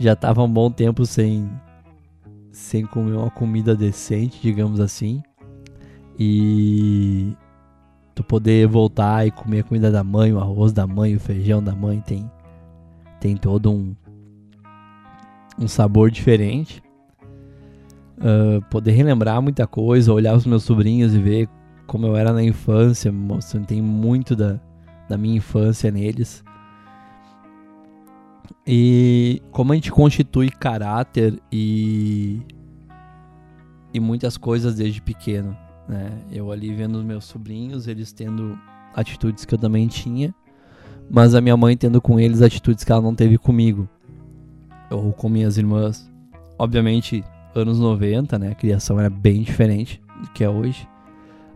já 0.00 0.16
tava 0.16 0.42
um 0.42 0.50
bom 0.50 0.70
tempo 0.70 1.04
sem 1.04 1.50
sem 2.52 2.84
comer 2.84 3.16
uma 3.16 3.30
comida 3.30 3.74
decente, 3.74 4.40
digamos 4.40 4.80
assim. 4.80 5.22
E 6.18 7.34
tu 8.14 8.22
poder 8.22 8.66
voltar 8.66 9.26
e 9.26 9.30
comer 9.30 9.60
a 9.60 9.64
comida 9.64 9.90
da 9.90 10.04
mãe, 10.04 10.32
o 10.32 10.38
arroz 10.38 10.72
da 10.72 10.86
mãe, 10.86 11.14
o 11.14 11.20
feijão 11.20 11.62
da 11.62 11.74
mãe 11.74 12.00
tem 12.00 12.30
tem 13.18 13.36
todo 13.36 13.70
um 13.70 13.94
um 15.58 15.68
sabor 15.68 16.10
diferente. 16.10 16.82
Uh, 18.18 18.62
poder 18.70 18.92
relembrar 18.92 19.40
muita 19.40 19.66
coisa, 19.66 20.12
olhar 20.12 20.34
os 20.34 20.44
meus 20.44 20.62
sobrinhos 20.64 21.14
e 21.14 21.18
ver 21.18 21.48
como 21.86 22.06
eu 22.06 22.16
era 22.16 22.32
na 22.32 22.42
infância, 22.42 23.10
mostrando 23.10 23.66
tem 23.66 23.80
muito 23.80 24.36
da, 24.36 24.60
da 25.08 25.16
minha 25.18 25.36
infância 25.36 25.90
neles. 25.90 26.44
E 28.70 29.42
como 29.50 29.72
a 29.72 29.74
gente 29.74 29.90
constitui 29.90 30.50
caráter 30.50 31.40
e 31.50 32.40
e 33.92 33.98
muitas 33.98 34.36
coisas 34.36 34.76
desde 34.76 35.02
pequeno, 35.02 35.56
né? 35.88 36.12
Eu 36.30 36.52
ali 36.52 36.72
vendo 36.72 36.96
os 36.96 37.04
meus 37.04 37.24
sobrinhos, 37.24 37.88
eles 37.88 38.12
tendo 38.12 38.56
atitudes 38.94 39.44
que 39.44 39.54
eu 39.54 39.58
também 39.58 39.88
tinha, 39.88 40.32
mas 41.10 41.34
a 41.34 41.40
minha 41.40 41.56
mãe 41.56 41.76
tendo 41.76 42.00
com 42.00 42.20
eles 42.20 42.42
atitudes 42.42 42.84
que 42.84 42.92
ela 42.92 43.02
não 43.02 43.14
teve 43.14 43.36
comigo 43.36 43.88
ou 44.90 45.12
com 45.12 45.28
minhas 45.28 45.58
irmãs. 45.58 46.08
Obviamente, 46.56 47.24
anos 47.54 47.80
90, 47.80 48.38
né? 48.38 48.52
A 48.52 48.54
criação 48.54 49.00
era 49.00 49.10
bem 49.10 49.42
diferente 49.42 50.00
do 50.22 50.30
que 50.30 50.44
é 50.44 50.48
hoje 50.48 50.86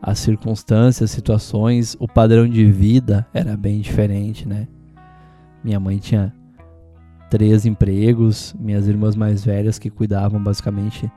as 0.06 0.18
circunstâncias, 0.18 1.10
situações, 1.10 1.96
o 1.98 2.06
padrão 2.06 2.46
de 2.46 2.70
vida 2.70 3.26
era 3.32 3.56
bem 3.56 3.80
diferente, 3.80 4.46
né? 4.46 4.68
Minha 5.62 5.80
mãe 5.80 5.96
tinha 5.96 6.30
três 7.34 7.66
empregos, 7.66 8.54
minhas 8.60 8.86
irmãs 8.86 9.16
mais 9.16 9.44
velhas 9.44 9.76
que 9.76 9.90
cuidavam 9.90 10.40
basicamente 10.40 11.10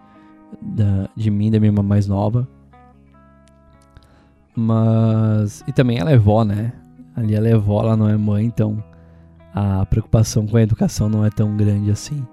da, 0.60 1.08
de 1.16 1.30
mim, 1.30 1.52
da 1.52 1.60
minha 1.60 1.70
irmã 1.70 1.84
mais 1.84 2.08
nova. 2.08 2.48
Mas. 4.56 5.64
E 5.68 5.72
também 5.72 6.00
ela 6.00 6.10
é 6.10 6.18
vó, 6.18 6.44
né? 6.44 6.74
Ali 7.16 7.36
ela 7.36 7.48
é 7.48 7.56
vó, 7.56 7.84
ela 7.84 7.96
não 7.96 8.10
é 8.10 8.18
mãe, 8.18 8.46
então 8.46 8.84
a 9.54 9.86
preocupação 9.86 10.48
com 10.48 10.58
a 10.58 10.64
educação 10.64 11.08
não 11.08 11.24
é 11.24 11.30
tão 11.30 11.56
grande 11.56 11.92
assim. 11.92 12.26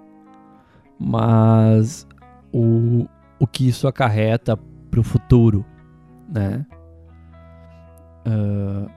Mas 0.99 2.07
o, 2.51 3.07
o 3.39 3.47
que 3.47 3.69
isso 3.69 3.87
acarreta 3.87 4.57
para 4.91 5.01
o 5.01 5.03
futuro 5.03 5.63
né? 6.27 6.65
Uh, 8.27 8.91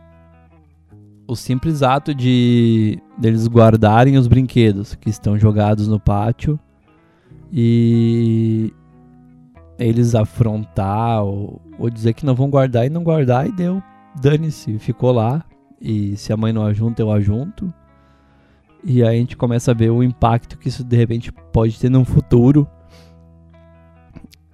o 1.28 1.36
simples 1.36 1.84
ato 1.84 2.16
de 2.16 3.00
deles 3.18 3.48
guardarem 3.48 4.18
os 4.18 4.28
brinquedos 4.28 4.96
que 4.96 5.10
estão 5.10 5.38
jogados 5.38 5.88
no 5.88 6.00
pátio 6.00 6.58
e 7.52 8.74
eles 9.78 10.16
afrontar 10.16 11.24
ou, 11.24 11.62
ou 11.78 11.90
dizer 11.90 12.14
que 12.14 12.26
não 12.26 12.34
vão 12.34 12.50
guardar 12.50 12.86
e 12.86 12.90
não 12.90 13.04
guardar 13.04 13.48
e 13.48 13.52
deu, 13.52 13.84
dane-se, 14.20 14.80
ficou 14.80 15.12
lá 15.12 15.46
e 15.80 16.16
se 16.16 16.32
a 16.32 16.38
mãe 16.38 16.52
não 16.52 16.66
ajunta, 16.66 17.02
eu 17.02 17.12
ajunto. 17.12 17.72
E 18.84 19.04
aí 19.04 19.18
a 19.18 19.20
gente 19.20 19.36
começa 19.36 19.72
a 19.72 19.74
ver 19.74 19.90
o 19.90 20.02
impacto 20.02 20.58
que 20.58 20.70
isso 20.70 20.84
de 20.84 20.96
repente 20.96 21.32
pode 21.52 21.78
ter 21.80 21.90
no 21.90 22.06
futuro 22.06 22.68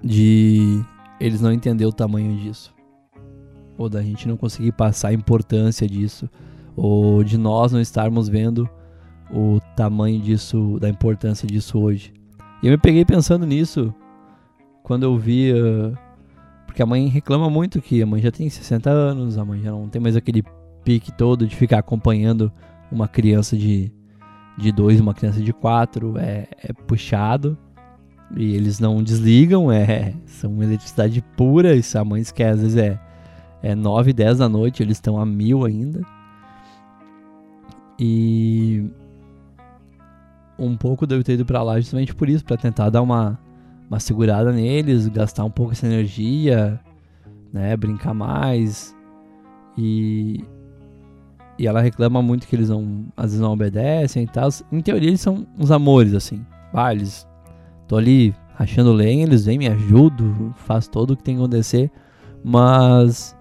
de 0.04 0.84
eles 1.20 1.40
não 1.40 1.52
entender 1.52 1.86
o 1.86 1.94
tamanho 1.94 2.36
disso. 2.38 2.74
Ou 3.78 3.88
da 3.88 4.02
gente 4.02 4.28
não 4.28 4.36
conseguir 4.36 4.72
passar 4.74 5.10
a 5.10 5.14
importância 5.14 5.88
disso. 5.88 6.30
Ou 6.76 7.24
de 7.24 7.38
nós 7.38 7.72
não 7.72 7.80
estarmos 7.80 8.28
vendo 8.28 8.70
o 9.32 9.60
tamanho 9.76 10.20
disso, 10.20 10.78
da 10.80 10.90
importância 10.90 11.48
disso 11.48 11.80
hoje. 11.80 12.14
E 12.62 12.68
eu 12.68 12.72
me 12.72 12.78
peguei 12.78 13.04
pensando 13.04 13.46
nisso 13.46 13.94
quando 14.84 15.04
eu 15.04 15.18
vi. 15.18 15.52
Uh, 15.54 15.98
porque 16.66 16.82
a 16.82 16.86
mãe 16.86 17.08
reclama 17.08 17.50
muito 17.50 17.82
que 17.82 18.02
a 18.02 18.06
mãe 18.06 18.22
já 18.22 18.32
tem 18.32 18.50
60 18.50 18.90
anos, 18.90 19.38
a 19.38 19.46
mãe 19.46 19.62
já 19.62 19.72
não 19.72 19.88
tem 19.88 20.02
mais 20.02 20.16
aquele 20.16 20.44
pique 20.84 21.12
todo 21.12 21.46
de 21.48 21.56
ficar 21.56 21.80
acompanhando 21.80 22.52
uma 22.92 23.08
criança 23.08 23.56
de, 23.56 23.92
de 24.58 24.72
dois, 24.72 25.00
uma 25.00 25.14
criança 25.14 25.40
de 25.40 25.54
quatro. 25.54 26.18
É, 26.18 26.48
é 26.64 26.74
puxado. 26.74 27.58
E 28.36 28.56
eles 28.56 28.80
não 28.80 29.04
desligam, 29.04 29.72
é, 29.72 30.16
são 30.26 30.62
eletricidade 30.64 31.24
pura. 31.38 31.76
E 31.76 31.82
a 31.96 32.04
mãe 32.04 32.24
quer, 32.34 32.50
às 32.50 32.62
vezes 32.62 32.78
é, 32.78 33.00
é 33.62 33.76
9, 33.76 34.12
10 34.12 34.40
da 34.40 34.50
noite, 34.50 34.82
eles 34.82 34.98
estão 34.98 35.20
a 35.20 35.26
mil 35.26 35.66
ainda. 35.66 36.02
E 38.00 38.90
um 40.58 40.76
pouco 40.76 41.06
devo 41.06 41.24
ter 41.24 41.34
ido 41.34 41.46
pra 41.46 41.64
lá 41.64 41.80
justamente 41.80 42.14
por 42.14 42.30
isso, 42.30 42.44
para 42.44 42.58
tentar 42.58 42.90
dar 42.90 43.02
uma, 43.02 43.40
uma 43.90 44.00
segurada 44.00 44.52
neles, 44.52 45.08
gastar 45.08 45.44
um 45.44 45.52
pouco 45.52 45.72
essa 45.72 45.86
energia, 45.86 46.80
né, 47.52 47.76
brincar 47.76 48.14
mais. 48.14 48.96
E, 49.78 50.44
e 51.58 51.68
ela 51.68 51.82
reclama 51.82 52.22
muito 52.22 52.48
que 52.48 52.56
eles 52.56 52.70
não, 52.70 53.06
às 53.16 53.26
vezes 53.26 53.40
não 53.40 53.54
obedecem 53.54 54.24
e 54.24 54.28
tal. 54.28 54.50
Em 54.72 54.82
teoria 54.82 55.10
eles 55.10 55.22
são 55.22 55.46
uns 55.58 55.72
amores, 55.72 56.14
assim. 56.14 56.46
Ah, 56.74 56.94
eles 56.94 57.28
tô 57.88 57.98
ali 57.98 58.34
rachando 58.56 58.94
lenha, 58.94 59.24
eles 59.24 59.46
vêm, 59.46 59.58
me 59.58 59.68
ajudam, 59.68 60.54
faz 60.56 60.88
todo 60.88 61.12
o 61.12 61.18
que 61.18 61.24
tem 61.24 61.36
que 61.36 61.42
acontecer, 61.42 61.92
mas 62.44 63.36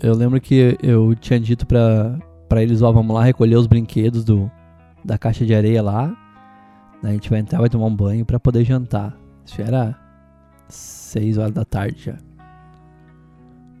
eu 0.00 0.14
lembro 0.14 0.40
que 0.40 0.76
eu 0.82 1.14
tinha 1.14 1.38
dito 1.38 1.66
pra, 1.66 2.18
pra 2.52 2.62
eles, 2.62 2.82
ó, 2.82 2.92
vamos 2.92 3.16
lá 3.16 3.24
recolher 3.24 3.56
os 3.56 3.66
brinquedos 3.66 4.24
do, 4.24 4.50
da 5.02 5.16
caixa 5.16 5.46
de 5.46 5.54
areia 5.54 5.82
lá, 5.82 6.14
a 7.02 7.08
gente 7.08 7.30
vai 7.30 7.38
entrar, 7.38 7.58
vai 7.60 7.70
tomar 7.70 7.86
um 7.86 7.96
banho 7.96 8.26
para 8.26 8.38
poder 8.38 8.62
jantar. 8.62 9.16
Isso 9.42 9.62
era 9.62 9.96
6 10.68 11.38
horas 11.38 11.52
da 11.52 11.64
tarde 11.64 12.02
já. 12.04 12.18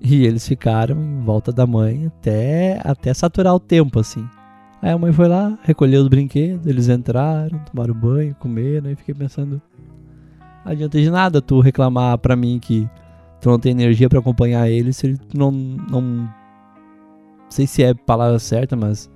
E 0.00 0.24
eles 0.24 0.48
ficaram 0.48 0.96
em 0.96 1.20
volta 1.20 1.52
da 1.52 1.66
mãe 1.66 2.06
até, 2.06 2.80
até 2.82 3.12
saturar 3.12 3.54
o 3.54 3.60
tempo, 3.60 4.00
assim. 4.00 4.26
Aí 4.80 4.90
a 4.90 4.96
mãe 4.96 5.12
foi 5.12 5.28
lá, 5.28 5.58
recolheu 5.64 6.00
os 6.00 6.08
brinquedos, 6.08 6.66
eles 6.66 6.88
entraram, 6.88 7.58
tomaram 7.70 7.92
banho, 7.92 8.34
comeram, 8.36 8.90
e 8.90 8.96
fiquei 8.96 9.14
pensando, 9.14 9.60
não 10.64 10.72
adianta 10.72 10.98
de 10.98 11.10
nada 11.10 11.42
tu 11.42 11.60
reclamar 11.60 12.16
pra 12.16 12.34
mim 12.34 12.58
que 12.58 12.88
tu 13.38 13.50
não 13.50 13.58
tem 13.58 13.72
energia 13.72 14.08
para 14.08 14.20
acompanhar 14.20 14.66
eles 14.70 14.96
se 14.96 15.08
ele 15.08 15.20
não, 15.34 15.50
não. 15.50 16.26
Sei 17.52 17.66
se 17.66 17.82
é 17.82 17.90
a 17.90 17.94
palavra 17.94 18.38
certa, 18.38 18.74
mas. 18.74 19.10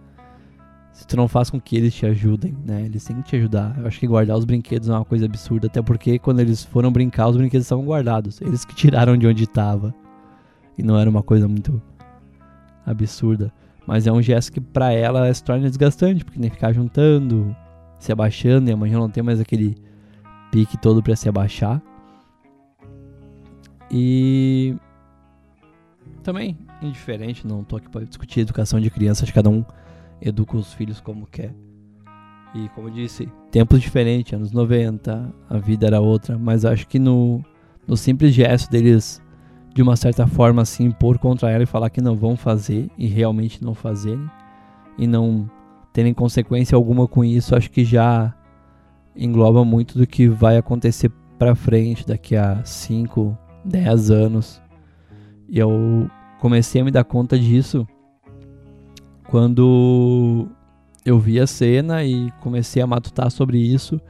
Se 0.93 1.07
tu 1.07 1.17
não 1.17 1.27
faz 1.27 1.49
com 1.49 1.59
que 1.59 1.75
eles 1.75 1.95
te 1.95 2.05
ajudem, 2.05 2.55
né? 2.67 2.85
Eles 2.85 3.03
têm 3.03 3.17
que 3.17 3.23
te 3.23 3.37
ajudar. 3.37 3.75
Eu 3.79 3.87
acho 3.87 3.99
que 3.99 4.07
guardar 4.07 4.37
os 4.37 4.45
brinquedos 4.45 4.91
é 4.91 4.93
uma 4.93 5.07
coisa 5.07 5.25
absurda, 5.25 5.69
até 5.69 5.81
porque 5.81 6.19
quando 6.19 6.41
eles 6.41 6.63
foram 6.63 6.93
brincar, 6.93 7.29
os 7.29 7.37
brinquedos 7.37 7.65
estavam 7.65 7.85
guardados. 7.87 8.43
Eles 8.43 8.63
que 8.63 8.75
tiraram 8.75 9.17
de 9.17 9.27
onde 9.27 9.45
estava. 9.45 9.95
E 10.77 10.83
não 10.83 10.99
era 10.99 11.09
uma 11.09 11.23
coisa 11.23 11.49
muito 11.49 11.81
absurda. 12.85 13.51
Mas 13.87 14.07
é 14.07 14.13
um 14.13 14.21
gesto 14.21 14.53
que 14.53 14.61
para 14.61 14.93
ela 14.93 15.33
se 15.33 15.43
torna 15.43 15.67
desgastante, 15.67 16.23
porque 16.23 16.39
que 16.39 16.51
ficar 16.51 16.75
juntando, 16.75 17.57
se 17.99 18.13
abaixando, 18.13 18.69
e 18.69 18.73
amanhã 18.73 18.99
não 18.99 19.09
tem 19.09 19.23
mais 19.23 19.41
aquele 19.41 19.77
pique 20.51 20.77
todo 20.77 21.03
para 21.03 21.17
se 21.17 21.27
abaixar. 21.27 21.81
E 23.91 24.77
também 26.23 26.66
indiferente, 26.83 27.47
não 27.47 27.65
tô 27.65 27.77
aqui 27.77 27.89
para 27.89 28.05
discutir 28.05 28.41
educação 28.41 28.81
de 28.81 28.91
crianças, 28.91 29.31
cada 29.31 29.49
um 29.49 29.65
educa 30.21 30.57
os 30.57 30.73
filhos 30.73 31.01
como 31.01 31.27
quer. 31.27 31.55
E 32.55 32.69
como 32.71 32.89
eu 32.89 32.93
disse, 32.93 33.29
tempos 33.51 33.81
diferentes, 33.81 34.33
anos 34.33 34.53
90, 34.53 35.35
a 35.49 35.59
vida 35.59 35.87
era 35.87 36.01
outra, 36.01 36.39
mas 36.39 36.65
acho 36.65 36.87
que 36.87 36.99
no, 36.99 37.45
no 37.87 37.97
simples 37.97 38.33
gesto 38.33 38.71
deles 38.71 39.23
de 39.75 39.83
uma 39.83 39.95
certa 39.95 40.27
forma 40.27 40.65
se 40.65 40.83
impor 40.83 41.19
contra 41.19 41.51
ela 41.51 41.63
e 41.63 41.67
falar 41.67 41.91
que 41.91 42.01
não 42.01 42.17
vão 42.17 42.35
fazer 42.35 42.89
e 42.97 43.07
realmente 43.07 43.63
não 43.63 43.75
fazerem 43.75 44.27
e 44.97 45.07
não 45.07 45.51
terem 45.93 46.15
consequência 46.15 46.75
alguma 46.75 47.07
com 47.07 47.23
isso, 47.23 47.55
acho 47.55 47.71
que 47.71 47.85
já 47.85 48.35
engloba 49.15 49.65
muito 49.65 49.99
do 49.99 50.07
que 50.07 50.29
vai 50.29 50.57
acontecer 50.57 51.11
para 51.39 51.55
frente 51.55 52.07
daqui 52.07 52.37
a 52.37 52.65
5, 52.65 53.37
10 53.65 54.11
anos. 54.11 54.63
E 55.49 55.59
eu 55.59 56.11
comecei 56.41 56.81
a 56.81 56.85
me 56.85 56.91
dar 56.91 57.05
conta 57.05 57.39
disso 57.39 57.87
quando 59.29 60.49
eu 61.05 61.19
vi 61.19 61.39
a 61.41 61.47
cena 61.47 62.05
e 62.05 62.31
comecei 62.41 62.83
a 62.83 62.87
matutar 62.87 63.31
sobre 63.31 63.59
isso, 63.59 64.01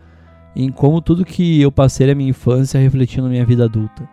em 0.54 0.70
como 0.70 1.00
tudo 1.00 1.24
que 1.24 1.60
eu 1.60 1.70
passei 1.70 2.06
na 2.06 2.14
minha 2.14 2.30
infância 2.30 2.80
refletiu 2.80 3.22
na 3.22 3.28
minha 3.28 3.44
vida 3.44 3.64
adulta. 3.64 4.08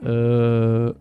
Uh, 0.00 0.94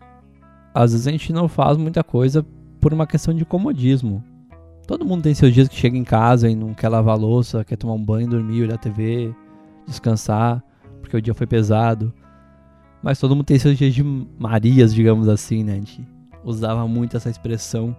às 0.74 0.92
vezes 0.92 1.08
a 1.08 1.12
gente 1.12 1.34
não 1.34 1.48
faz 1.48 1.78
muita 1.78 2.04
coisa 2.04 2.46
por 2.80 2.94
uma 2.94 3.06
questão 3.06 3.34
de 3.34 3.46
comodismo. 3.46 4.24
Todo 4.88 5.06
mundo 5.06 5.24
tem 5.24 5.34
seus 5.34 5.54
dias 5.54 5.68
que 5.68 5.76
chega 5.76 5.98
em 5.98 6.04
casa 6.04 6.50
e 6.50 6.56
não 6.56 6.74
quer 6.74 6.90
lavar 6.90 7.18
louça, 7.18 7.64
quer 7.64 7.76
tomar 7.76 7.94
um 7.94 8.04
banho, 8.04 8.28
dormir, 8.28 8.64
olhar 8.64 8.78
TV, 8.78 9.34
descansar, 9.88 10.64
porque 11.00 11.16
o 11.16 11.22
dia 11.22 11.34
foi 11.34 11.46
pesado. 11.46 12.14
Mas 13.02 13.20
todo 13.20 13.36
mundo 13.36 13.46
tem 13.46 13.58
seus 13.58 13.78
dias 13.78 13.94
de 13.94 14.04
Marias, 14.04 14.94
digamos 14.94 15.28
assim, 15.28 15.64
né? 15.64 15.74
A 15.74 15.76
gente 15.76 16.08
usava 16.44 16.88
muito 16.88 17.18
essa 17.18 17.30
expressão 17.30 17.96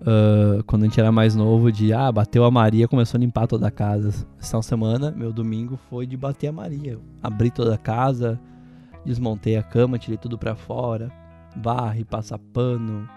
uh, 0.00 0.62
quando 0.64 0.82
a 0.82 0.86
gente 0.86 1.00
era 1.00 1.12
mais 1.12 1.34
novo 1.34 1.70
de 1.70 1.92
ah, 1.92 2.10
bateu 2.10 2.44
a 2.44 2.50
Maria, 2.50 2.88
começou 2.88 3.18
a 3.18 3.20
limpar 3.20 3.46
toda 3.46 3.66
a 3.66 3.70
casa. 3.70 4.26
Essa 4.38 4.60
semana, 4.62 5.10
meu 5.10 5.32
domingo 5.32 5.78
foi 5.88 6.06
de 6.06 6.16
bater 6.16 6.48
a 6.48 6.52
Maria. 6.52 6.98
abri 7.22 7.50
toda 7.50 7.74
a 7.74 7.78
casa, 7.78 8.38
desmontei 9.04 9.56
a 9.56 9.62
cama, 9.62 9.98
tirei 9.98 10.18
tudo 10.18 10.38
pra 10.38 10.54
fora, 10.54 11.10
varre, 11.56 12.04
passa 12.04 12.38
pano, 12.38 13.08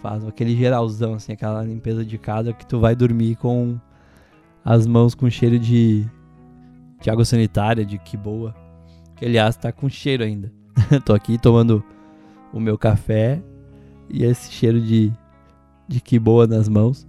faz 0.00 0.24
aquele 0.24 0.56
geralzão, 0.56 1.14
assim, 1.14 1.32
aquela 1.32 1.62
limpeza 1.62 2.04
de 2.04 2.18
casa 2.18 2.52
que 2.52 2.66
tu 2.66 2.78
vai 2.78 2.94
dormir 2.94 3.36
com 3.36 3.78
as 4.64 4.86
mãos 4.86 5.14
com 5.14 5.30
cheiro 5.30 5.58
de, 5.58 6.04
de 7.00 7.10
água 7.10 7.24
sanitária, 7.24 7.84
de 7.84 7.98
que 7.98 8.16
boa. 8.16 8.54
Que 9.16 9.24
aliás 9.24 9.56
tá 9.56 9.72
com 9.72 9.88
cheiro 9.88 10.22
ainda. 10.22 10.52
Tô 11.04 11.14
aqui 11.14 11.38
tomando 11.38 11.82
o 12.52 12.60
meu 12.60 12.78
café 12.78 13.42
e 14.08 14.24
esse 14.24 14.52
cheiro 14.52 14.80
de, 14.80 15.12
de 15.88 16.00
que 16.00 16.18
boa 16.18 16.46
nas 16.46 16.68
mãos. 16.68 17.06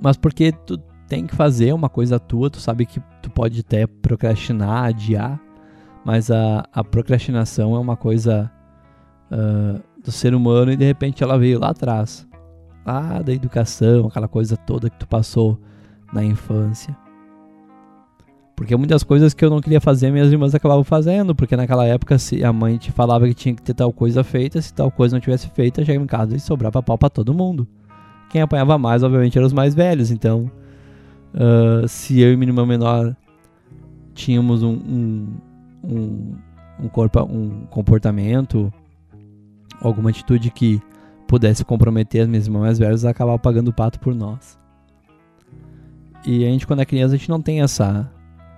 Mas 0.00 0.16
porque 0.16 0.52
tu 0.52 0.78
tem 1.08 1.26
que 1.26 1.34
fazer 1.34 1.72
uma 1.72 1.88
coisa 1.88 2.18
tua, 2.18 2.50
tu 2.50 2.60
sabe 2.60 2.86
que 2.86 3.00
tu 3.22 3.30
pode 3.30 3.60
até 3.60 3.86
procrastinar, 3.86 4.84
adiar, 4.84 5.40
mas 6.04 6.30
a, 6.30 6.64
a 6.72 6.84
procrastinação 6.84 7.74
é 7.74 7.78
uma 7.78 7.96
coisa 7.96 8.50
uh, 9.30 9.82
do 10.02 10.12
ser 10.12 10.34
humano 10.34 10.72
e 10.72 10.76
de 10.76 10.84
repente 10.84 11.22
ela 11.22 11.38
veio 11.38 11.58
lá 11.58 11.70
atrás, 11.70 12.26
lá 12.84 13.22
da 13.22 13.32
educação, 13.32 14.06
aquela 14.06 14.28
coisa 14.28 14.56
toda 14.56 14.90
que 14.90 14.98
tu 14.98 15.06
passou 15.06 15.60
na 16.12 16.24
infância. 16.24 16.96
Porque 18.56 18.74
muitas 18.74 19.02
coisas 19.02 19.34
que 19.34 19.44
eu 19.44 19.50
não 19.50 19.60
queria 19.60 19.82
fazer, 19.82 20.10
minhas 20.10 20.32
irmãs 20.32 20.54
acabavam 20.54 20.82
fazendo, 20.82 21.34
porque 21.34 21.54
naquela 21.54 21.84
época 21.84 22.18
se 22.18 22.42
a 22.42 22.50
mãe 22.50 22.78
te 22.78 22.90
falava 22.90 23.28
que 23.28 23.34
tinha 23.34 23.54
que 23.54 23.60
ter 23.60 23.74
tal 23.74 23.92
coisa 23.92 24.24
feita, 24.24 24.60
se 24.62 24.72
tal 24.72 24.90
coisa 24.90 25.14
não 25.14 25.20
tivesse 25.20 25.50
feita, 25.50 25.84
chegava 25.84 26.02
em 26.02 26.06
casa 26.06 26.34
e 26.34 26.40
sobrava 26.40 26.82
pau 26.82 26.96
pra 26.96 27.10
todo 27.10 27.34
mundo. 27.34 27.68
Quem 28.30 28.40
apanhava 28.40 28.78
mais, 28.78 29.02
obviamente, 29.02 29.36
eram 29.36 29.46
os 29.46 29.52
mais 29.52 29.74
velhos, 29.74 30.10
então 30.10 30.50
uh, 31.34 31.86
se 31.86 32.18
eu 32.18 32.32
e 32.32 32.36
minha 32.36 32.48
irmã 32.48 32.64
menor 32.64 33.14
tínhamos 34.14 34.62
um, 34.62 34.72
um, 34.72 35.36
um, 35.84 36.34
um, 36.80 36.88
corpo, 36.88 37.22
um 37.24 37.66
comportamento, 37.66 38.72
alguma 39.82 40.08
atitude 40.08 40.50
que 40.50 40.80
pudesse 41.28 41.62
comprometer 41.62 42.22
as 42.22 42.28
minhas 42.28 42.46
irmãs 42.46 42.60
mais 42.62 42.78
velhas, 42.78 43.04
acabavam 43.04 43.38
pagando 43.38 43.68
o 43.68 43.74
pato 43.74 44.00
por 44.00 44.14
nós. 44.14 44.58
E 46.24 46.42
a 46.42 46.48
gente, 46.48 46.66
quando 46.66 46.80
é 46.80 46.86
criança, 46.86 47.14
a 47.14 47.18
gente 47.18 47.28
não 47.28 47.42
tem 47.42 47.60
essa 47.60 48.10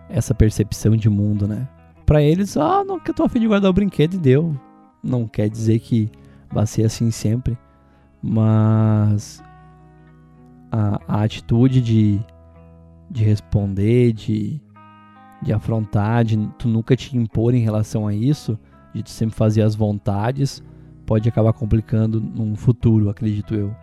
essa 0.08 0.34
percepção 0.34 0.96
de 0.96 1.08
mundo, 1.08 1.46
né? 1.46 1.68
Para 2.06 2.22
eles, 2.22 2.56
ah, 2.56 2.84
não 2.84 2.98
que 2.98 3.10
eu 3.10 3.14
tô 3.14 3.24
afim 3.24 3.40
de 3.40 3.46
guardar 3.46 3.70
o 3.70 3.74
brinquedo 3.74 4.14
e 4.14 4.18
deu. 4.18 4.58
Não 5.02 5.28
quer 5.28 5.48
dizer 5.48 5.78
que 5.80 6.10
vai 6.50 6.66
ser 6.66 6.84
assim 6.84 7.10
sempre, 7.10 7.56
mas 8.22 9.42
a, 10.72 11.00
a 11.06 11.22
atitude 11.22 11.80
de, 11.80 12.20
de 13.10 13.24
responder, 13.24 14.12
de, 14.12 14.60
de 15.42 15.52
afrontar, 15.52 16.24
de 16.24 16.36
tu 16.58 16.68
nunca 16.68 16.96
te 16.96 17.16
impor 17.16 17.54
em 17.54 17.60
relação 17.60 18.06
a 18.06 18.14
isso, 18.14 18.58
de 18.94 19.02
tu 19.02 19.10
sempre 19.10 19.36
fazer 19.36 19.62
as 19.62 19.74
vontades, 19.74 20.62
pode 21.06 21.28
acabar 21.28 21.52
complicando 21.52 22.20
num 22.20 22.56
futuro, 22.56 23.08
acredito 23.08 23.54
eu. 23.54 23.74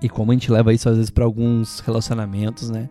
E 0.00 0.08
como 0.08 0.30
a 0.30 0.34
gente 0.34 0.52
leva 0.52 0.72
isso 0.72 0.88
às 0.88 0.96
vezes 0.96 1.10
para 1.10 1.24
alguns 1.24 1.80
relacionamentos, 1.80 2.70
né? 2.70 2.88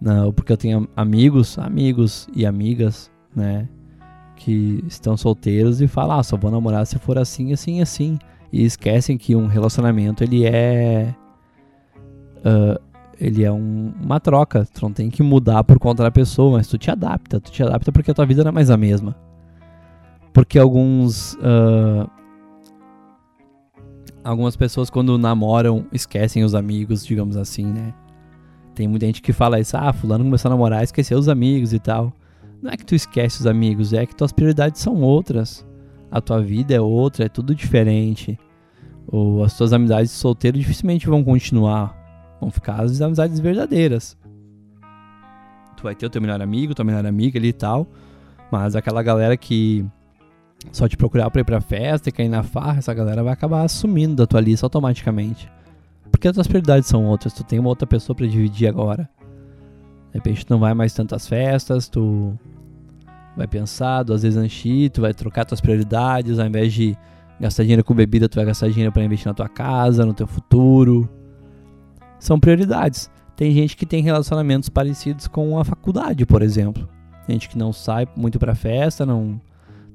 Não, 0.00 0.32
porque 0.32 0.52
eu 0.52 0.56
tenho 0.56 0.88
amigos, 0.96 1.58
amigos 1.58 2.28
e 2.34 2.46
amigas, 2.46 3.10
né? 3.34 3.68
Que 4.36 4.82
estão 4.86 5.16
solteiros 5.16 5.80
e 5.80 5.88
falam, 5.88 6.18
ah, 6.18 6.22
só 6.22 6.36
vou 6.36 6.50
namorar 6.50 6.86
se 6.86 6.98
for 6.98 7.18
assim, 7.18 7.52
assim, 7.52 7.82
assim. 7.82 8.18
E 8.52 8.64
esquecem 8.64 9.18
que 9.18 9.34
um 9.34 9.46
relacionamento, 9.46 10.22
ele 10.22 10.46
é... 10.46 11.14
Uh, 12.38 12.80
ele 13.20 13.42
é 13.42 13.50
um, 13.50 13.92
uma 14.00 14.20
troca. 14.20 14.64
Tu 14.72 14.80
não 14.80 14.92
tem 14.92 15.10
que 15.10 15.22
mudar 15.22 15.64
por 15.64 15.78
conta 15.78 16.04
da 16.04 16.10
pessoa, 16.10 16.58
mas 16.58 16.68
tu 16.68 16.78
te 16.78 16.90
adapta. 16.90 17.40
Tu 17.40 17.50
te 17.50 17.62
adapta 17.62 17.90
porque 17.90 18.12
a 18.12 18.14
tua 18.14 18.24
vida 18.24 18.44
não 18.44 18.50
é 18.50 18.52
mais 18.52 18.70
a 18.70 18.76
mesma. 18.76 19.16
Porque 20.32 20.58
alguns... 20.58 21.34
Uh, 21.34 22.08
algumas 24.22 24.56
pessoas 24.56 24.88
quando 24.88 25.18
namoram 25.18 25.86
esquecem 25.92 26.44
os 26.44 26.54
amigos, 26.54 27.04
digamos 27.04 27.36
assim, 27.36 27.66
né? 27.66 27.92
Tem 28.78 28.86
muita 28.86 29.06
gente 29.06 29.20
que 29.20 29.32
fala 29.32 29.58
isso, 29.58 29.76
ah, 29.76 29.92
fulano 29.92 30.22
começou 30.22 30.48
a 30.48 30.54
namorar, 30.54 30.84
esqueceu 30.84 31.18
os 31.18 31.28
amigos 31.28 31.72
e 31.72 31.80
tal. 31.80 32.12
Não 32.62 32.70
é 32.70 32.76
que 32.76 32.86
tu 32.86 32.94
esquece 32.94 33.40
os 33.40 33.46
amigos, 33.48 33.92
é 33.92 34.06
que 34.06 34.14
tuas 34.14 34.30
prioridades 34.30 34.80
são 34.80 35.02
outras. 35.02 35.66
A 36.12 36.20
tua 36.20 36.40
vida 36.40 36.72
é 36.72 36.80
outra, 36.80 37.24
é 37.24 37.28
tudo 37.28 37.56
diferente. 37.56 38.38
Ou 39.08 39.42
as 39.42 39.58
tuas 39.58 39.72
amizades 39.72 40.12
solteiro 40.12 40.56
dificilmente 40.56 41.08
vão 41.08 41.24
continuar. 41.24 41.92
Vão 42.40 42.52
ficar 42.52 42.80
as 42.80 43.00
amizades 43.00 43.40
verdadeiras. 43.40 44.16
Tu 45.76 45.82
vai 45.82 45.96
ter 45.96 46.06
o 46.06 46.10
teu 46.10 46.22
melhor 46.22 46.40
amigo, 46.40 46.72
tua 46.72 46.84
melhor 46.84 47.04
amiga 47.04 47.36
ali 47.36 47.48
e 47.48 47.52
tal. 47.52 47.84
Mas 48.48 48.76
aquela 48.76 49.02
galera 49.02 49.36
que 49.36 49.84
só 50.70 50.86
te 50.86 50.96
procurar 50.96 51.32
pra 51.32 51.40
ir 51.40 51.44
pra 51.44 51.60
festa 51.60 52.10
e 52.10 52.12
cair 52.12 52.28
na 52.28 52.44
farra, 52.44 52.78
essa 52.78 52.94
galera 52.94 53.24
vai 53.24 53.32
acabar 53.32 53.64
assumindo 53.64 54.14
da 54.14 54.24
tua 54.24 54.40
lista 54.40 54.64
automaticamente. 54.64 55.50
Porque 56.10 56.28
as 56.28 56.34
tuas 56.34 56.46
prioridades 56.46 56.88
são 56.88 57.04
outras, 57.04 57.32
tu 57.32 57.44
tem 57.44 57.58
uma 57.58 57.68
outra 57.68 57.86
pessoa 57.86 58.16
para 58.16 58.26
dividir 58.26 58.68
agora. 58.68 59.08
De 60.10 60.14
repente 60.14 60.44
tu 60.44 60.50
não 60.50 60.58
vai 60.58 60.74
mais 60.74 60.92
tantas 60.92 61.28
festas, 61.28 61.88
tu 61.88 62.36
vai 63.36 63.46
pensar 63.46 64.02
duas 64.02 64.22
vezes 64.22 64.36
antes 64.36 64.90
tu 64.90 65.00
vai 65.00 65.14
trocar 65.14 65.44
tuas 65.44 65.60
prioridades, 65.60 66.38
ao 66.38 66.46
invés 66.46 66.72
de 66.72 66.96
gastar 67.38 67.62
dinheiro 67.62 67.84
com 67.84 67.94
bebida, 67.94 68.28
tu 68.28 68.36
vai 68.36 68.44
gastar 68.44 68.68
dinheiro 68.68 68.92
para 68.92 69.04
investir 69.04 69.28
na 69.28 69.34
tua 69.34 69.48
casa, 69.48 70.04
no 70.04 70.12
teu 70.12 70.26
futuro. 70.26 71.08
São 72.18 72.40
prioridades. 72.40 73.08
Tem 73.36 73.52
gente 73.52 73.76
que 73.76 73.86
tem 73.86 74.02
relacionamentos 74.02 74.68
parecidos 74.68 75.28
com 75.28 75.58
a 75.58 75.64
faculdade, 75.64 76.26
por 76.26 76.42
exemplo. 76.42 76.88
Tem 77.26 77.34
gente 77.34 77.48
que 77.48 77.58
não 77.58 77.72
sai 77.72 78.08
muito 78.16 78.38
para 78.38 78.54
festa, 78.54 79.06
não 79.06 79.40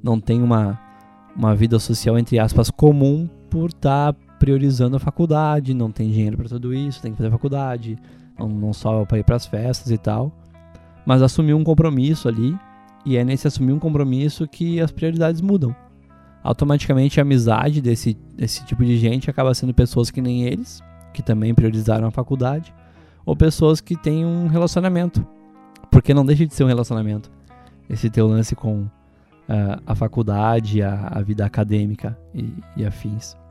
não 0.01 0.19
tem 0.19 0.41
uma 0.41 0.79
uma 1.35 1.55
vida 1.55 1.79
social 1.79 2.17
entre 2.17 2.37
aspas 2.37 2.69
comum 2.69 3.27
por 3.49 3.69
estar 3.69 4.13
tá 4.13 4.19
priorizando 4.43 4.97
a 4.97 4.99
faculdade, 4.99 5.73
não 5.73 5.89
tem 5.89 6.11
dinheiro 6.11 6.35
para 6.35 6.49
tudo 6.49 6.73
isso, 6.73 7.01
tem 7.01 7.13
que 7.13 7.17
fazer 7.17 7.31
faculdade, 7.31 7.97
não, 8.37 8.49
não 8.49 8.73
só 8.73 9.05
para 9.05 9.17
ir 9.17 9.23
para 9.23 9.37
as 9.37 9.45
festas 9.45 9.89
e 9.89 9.97
tal, 9.97 10.33
mas 11.05 11.21
assumir 11.21 11.53
um 11.53 11.63
compromisso 11.63 12.27
ali, 12.27 12.53
e 13.05 13.15
é 13.15 13.23
nesse 13.23 13.47
assumir 13.47 13.71
um 13.71 13.79
compromisso 13.79 14.45
que 14.45 14.81
as 14.81 14.91
prioridades 14.91 15.39
mudam. 15.39 15.73
Automaticamente 16.43 17.21
a 17.21 17.23
amizade 17.23 17.81
desse, 17.81 18.17
desse 18.35 18.65
tipo 18.65 18.83
de 18.83 18.97
gente 18.97 19.29
acaba 19.29 19.53
sendo 19.53 19.73
pessoas 19.73 20.11
que 20.11 20.21
nem 20.21 20.43
eles, 20.43 20.83
que 21.13 21.23
também 21.23 21.55
priorizaram 21.55 22.05
a 22.05 22.11
faculdade, 22.11 22.75
ou 23.25 23.37
pessoas 23.37 23.79
que 23.79 23.95
têm 23.95 24.25
um 24.25 24.47
relacionamento, 24.47 25.25
porque 25.89 26.13
não 26.13 26.25
deixa 26.25 26.45
de 26.45 26.53
ser 26.53 26.65
um 26.65 26.67
relacionamento. 26.67 27.31
Esse 27.89 28.09
teu 28.09 28.27
lance 28.27 28.57
com 28.57 28.81
uh, 28.81 28.89
a 29.87 29.95
faculdade, 29.95 30.81
a, 30.81 31.13
a 31.13 31.21
vida 31.21 31.45
acadêmica 31.45 32.17
e, 32.35 32.53
e 32.75 32.85
afins 32.85 33.41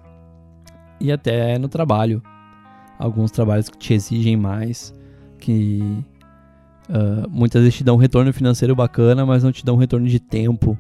e 1.02 1.10
até 1.10 1.58
no 1.58 1.68
trabalho. 1.68 2.22
Alguns 2.98 3.32
trabalhos 3.32 3.68
que 3.68 3.76
te 3.76 3.92
exigem 3.92 4.36
mais, 4.36 4.94
que 5.40 5.82
uh, 6.88 7.28
muitas 7.28 7.62
vezes 7.62 7.76
te 7.78 7.84
dão 7.84 7.96
um 7.96 7.98
retorno 7.98 8.32
financeiro 8.32 8.76
bacana, 8.76 9.26
mas 9.26 9.42
não 9.42 9.50
te 9.50 9.64
dão 9.64 9.74
um 9.74 9.78
retorno 9.78 10.06
de 10.06 10.20
tempo 10.20 10.78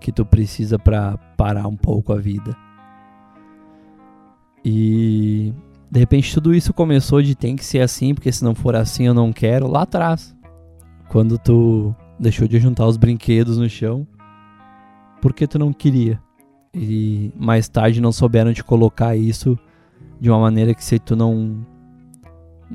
que 0.00 0.12
tu 0.12 0.24
precisa 0.24 0.78
para 0.78 1.16
parar 1.36 1.66
um 1.66 1.76
pouco 1.76 2.12
a 2.12 2.16
vida. 2.16 2.56
E 4.64 5.52
de 5.90 5.98
repente 5.98 6.32
tudo 6.32 6.54
isso 6.54 6.72
começou 6.72 7.20
de 7.20 7.34
tem 7.34 7.56
que 7.56 7.64
ser 7.64 7.80
assim, 7.80 8.14
porque 8.14 8.30
se 8.30 8.44
não 8.44 8.54
for 8.54 8.76
assim 8.76 9.06
eu 9.06 9.14
não 9.14 9.32
quero, 9.32 9.66
lá 9.66 9.82
atrás. 9.82 10.34
Quando 11.08 11.36
tu 11.36 11.94
deixou 12.18 12.46
de 12.46 12.60
juntar 12.60 12.86
os 12.86 12.96
brinquedos 12.96 13.58
no 13.58 13.68
chão, 13.68 14.06
porque 15.20 15.46
tu 15.46 15.58
não 15.58 15.72
queria 15.72 16.20
e 16.74 17.32
mais 17.36 17.68
tarde 17.68 18.00
não 18.00 18.10
souberam 18.10 18.52
te 18.52 18.64
colocar 18.64 19.16
isso 19.16 19.58
de 20.20 20.28
uma 20.28 20.38
maneira 20.38 20.74
que 20.74 20.84
se 20.84 20.98
tu 20.98 21.14
não 21.14 21.64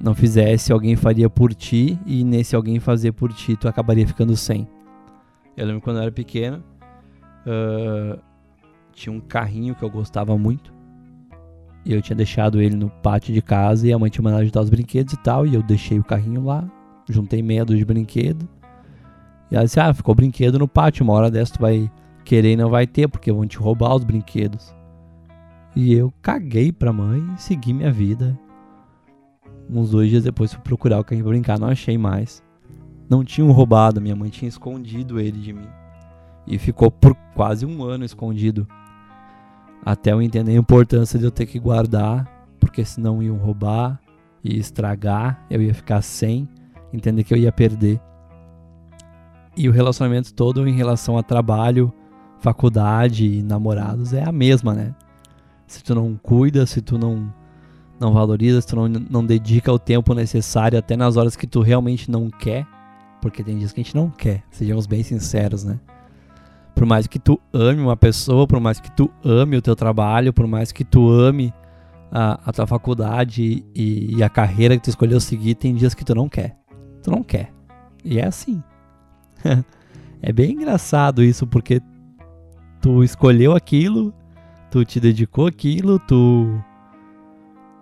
não 0.02 0.14
fizesse, 0.14 0.72
alguém 0.72 0.96
faria 0.96 1.30
por 1.30 1.54
ti 1.54 2.00
e 2.06 2.24
nesse 2.24 2.56
alguém 2.56 2.80
fazer 2.80 3.12
por 3.12 3.34
ti, 3.34 3.58
tu 3.58 3.68
acabaria 3.68 4.08
ficando 4.08 4.36
sem. 4.38 4.68
Eu 5.58 5.66
lembro 5.66 5.82
quando 5.82 5.98
eu 5.98 6.04
era 6.04 6.12
pequeno, 6.12 6.64
uh, 7.46 8.20
tinha 8.94 9.14
um 9.14 9.20
carrinho 9.20 9.76
que 9.76 9.84
eu 9.84 9.90
gostava 9.90 10.38
muito 10.38 10.74
E 11.86 11.94
eu 11.94 12.02
tinha 12.02 12.16
deixado 12.16 12.62
ele 12.62 12.76
no 12.76 12.90
pátio 12.90 13.34
de 13.34 13.42
casa 13.42 13.88
e 13.88 13.94
a 13.94 14.00
mãe 14.00 14.10
tinha 14.10 14.24
mandado 14.24 14.42
ajudar 14.42 14.62
os 14.62 14.70
brinquedos 14.70 15.14
e 15.14 15.18
tal. 15.18 15.46
E 15.46 15.56
eu 15.56 15.64
deixei 15.64 16.00
o 16.00 16.04
carrinho 16.04 16.44
lá, 16.44 16.70
juntei 17.10 17.42
meia 17.42 17.66
dúzia 17.66 17.80
de 17.80 17.86
brinquedo. 17.86 18.48
E 19.52 19.56
ela 19.56 19.66
disse: 19.66 19.80
Ah, 19.80 19.94
ficou 19.94 20.14
brinquedo 20.14 20.60
no 20.60 20.68
pátio, 20.68 21.04
uma 21.04 21.14
hora 21.14 21.32
dessa 21.32 21.54
tu 21.54 21.60
vai 21.60 21.92
querer 22.30 22.56
não 22.56 22.70
vai 22.70 22.86
ter, 22.86 23.08
porque 23.08 23.32
vão 23.32 23.48
te 23.48 23.58
roubar 23.58 23.96
os 23.96 24.04
brinquedos. 24.04 24.72
E 25.76 25.92
eu 25.96 26.14
caguei 26.22 26.72
pra 26.72 26.94
mãe 26.94 27.28
e 27.36 27.42
segui 27.42 27.74
minha 27.74 27.92
vida. 27.92 28.38
Uns 29.68 29.90
dois 29.90 30.12
dias 30.12 30.24
depois 30.26 30.54
fui 30.54 30.62
procurar 30.62 31.00
o 31.00 31.04
carrinho 31.04 31.26
pra 31.26 31.32
brincar, 31.32 31.60
não 31.60 31.70
achei 31.70 31.98
mais. 31.98 32.44
Não 33.10 33.24
tinham 33.24 33.52
roubado, 33.52 34.00
minha 34.00 34.16
mãe 34.16 34.30
tinha 34.30 34.48
escondido 34.48 35.20
ele 35.20 35.40
de 35.40 35.52
mim. 35.52 35.68
E 36.46 36.60
ficou 36.60 36.92
por 36.92 37.16
quase 37.34 37.66
um 37.66 37.84
ano 37.84 38.06
escondido. 38.06 38.68
Até 39.84 40.12
eu 40.12 40.22
entender 40.22 40.52
a 40.52 40.60
importância 40.60 41.18
de 41.18 41.26
eu 41.26 41.32
ter 41.32 41.48
que 41.48 41.58
guardar, 41.58 42.28
porque 42.60 42.86
senão 42.86 43.24
iam 43.24 43.38
roubar 43.38 44.00
e 44.44 44.56
estragar, 44.60 45.44
eu 45.50 45.64
ia 45.64 45.74
ficar 45.74 46.04
sem, 46.04 46.48
entender 46.94 47.24
que 47.24 47.34
eu 47.34 47.40
ia 47.40 47.52
perder. 47.52 48.00
E 49.58 49.68
o 49.68 49.72
relacionamento 49.72 50.32
todo 50.32 50.68
em 50.68 50.74
relação 50.74 51.18
a 51.18 51.24
trabalho, 51.24 51.92
faculdade 52.40 53.26
e 53.26 53.44
namorados 53.44 54.14
é 54.14 54.24
a 54.24 54.32
mesma, 54.32 54.74
né? 54.74 54.96
Se 55.68 55.84
tu 55.84 55.94
não 55.94 56.16
cuida, 56.16 56.66
se 56.66 56.82
tu 56.82 56.98
não 56.98 57.32
não 58.00 58.14
valoriza, 58.14 58.62
se 58.62 58.68
tu 58.68 58.78
não, 58.78 58.88
não 58.88 59.26
dedica 59.26 59.72
o 59.72 59.78
tempo 59.78 60.14
necessário 60.14 60.80
até 60.80 60.96
nas 60.96 61.18
horas 61.18 61.36
que 61.36 61.46
tu 61.46 61.60
realmente 61.62 62.10
não 62.10 62.30
quer, 62.30 62.66
porque 63.22 63.44
tem 63.44 63.58
dias 63.58 63.74
que 63.74 63.82
a 63.82 63.84
gente 63.84 63.96
não 63.96 64.10
quer, 64.10 64.44
sejamos 64.50 64.88
bem 64.88 65.04
sinceros, 65.04 65.66
né? 65.66 65.80
Por 66.74 66.86
mais 66.86 67.08
que 67.08 67.20
tu 67.20 67.38
ame 67.52 67.82
uma 67.82 67.98
pessoa, 67.98 68.48
por 68.48 68.60
mais 68.62 68.80
que 68.80 68.90
tu 68.90 69.12
ame 69.24 69.58
o 69.58 69.62
teu 69.62 69.76
trabalho, 69.76 70.32
por 70.32 70.48
mais 70.48 70.72
que 70.72 70.86
tu 70.86 71.10
ame 71.10 71.54
a, 72.10 72.40
a 72.50 72.54
tua 72.54 72.66
faculdade 72.66 73.66
e, 73.76 74.16
e 74.16 74.24
a 74.24 74.30
carreira 74.30 74.78
que 74.78 74.84
tu 74.84 74.90
escolheu 74.90 75.20
seguir, 75.20 75.56
tem 75.56 75.76
dias 75.76 75.94
que 75.94 76.06
tu 76.06 76.16
não 76.16 76.30
quer. 76.30 76.56
Tu 77.04 77.12
não 77.12 77.22
quer. 77.22 77.52
E 78.04 78.18
é 78.18 78.26
assim. 78.26 78.64
é 80.22 80.32
bem 80.32 80.54
engraçado 80.54 81.22
isso, 81.22 81.46
porque 81.46 81.82
tu 82.82 83.04
escolheu 83.04 83.56
aquilo, 83.56 84.14
tu 84.72 84.86
te 84.86 85.00
dedicou 85.00 85.48
aquilo, 85.48 86.00
tu 86.00 86.62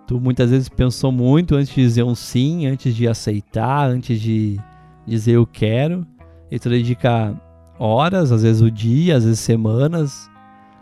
tu 0.06 0.18
muitas 0.18 0.50
vezes 0.50 0.70
pensou 0.70 1.12
muito 1.12 1.54
antes 1.54 1.74
de 1.74 1.82
dizer 1.82 2.02
um 2.02 2.14
sim, 2.14 2.66
antes 2.66 2.94
de 2.94 3.06
aceitar, 3.06 3.90
antes 3.90 4.18
de 4.18 4.58
dizer 5.06 5.32
eu 5.32 5.46
quero, 5.46 6.06
e 6.50 6.58
tu 6.58 6.70
dedica 6.70 7.38
horas, 7.78 8.32
às 8.32 8.42
vezes 8.42 8.62
o 8.62 8.70
dia, 8.70 9.16
às 9.16 9.24
vezes 9.24 9.40
semanas, 9.40 10.30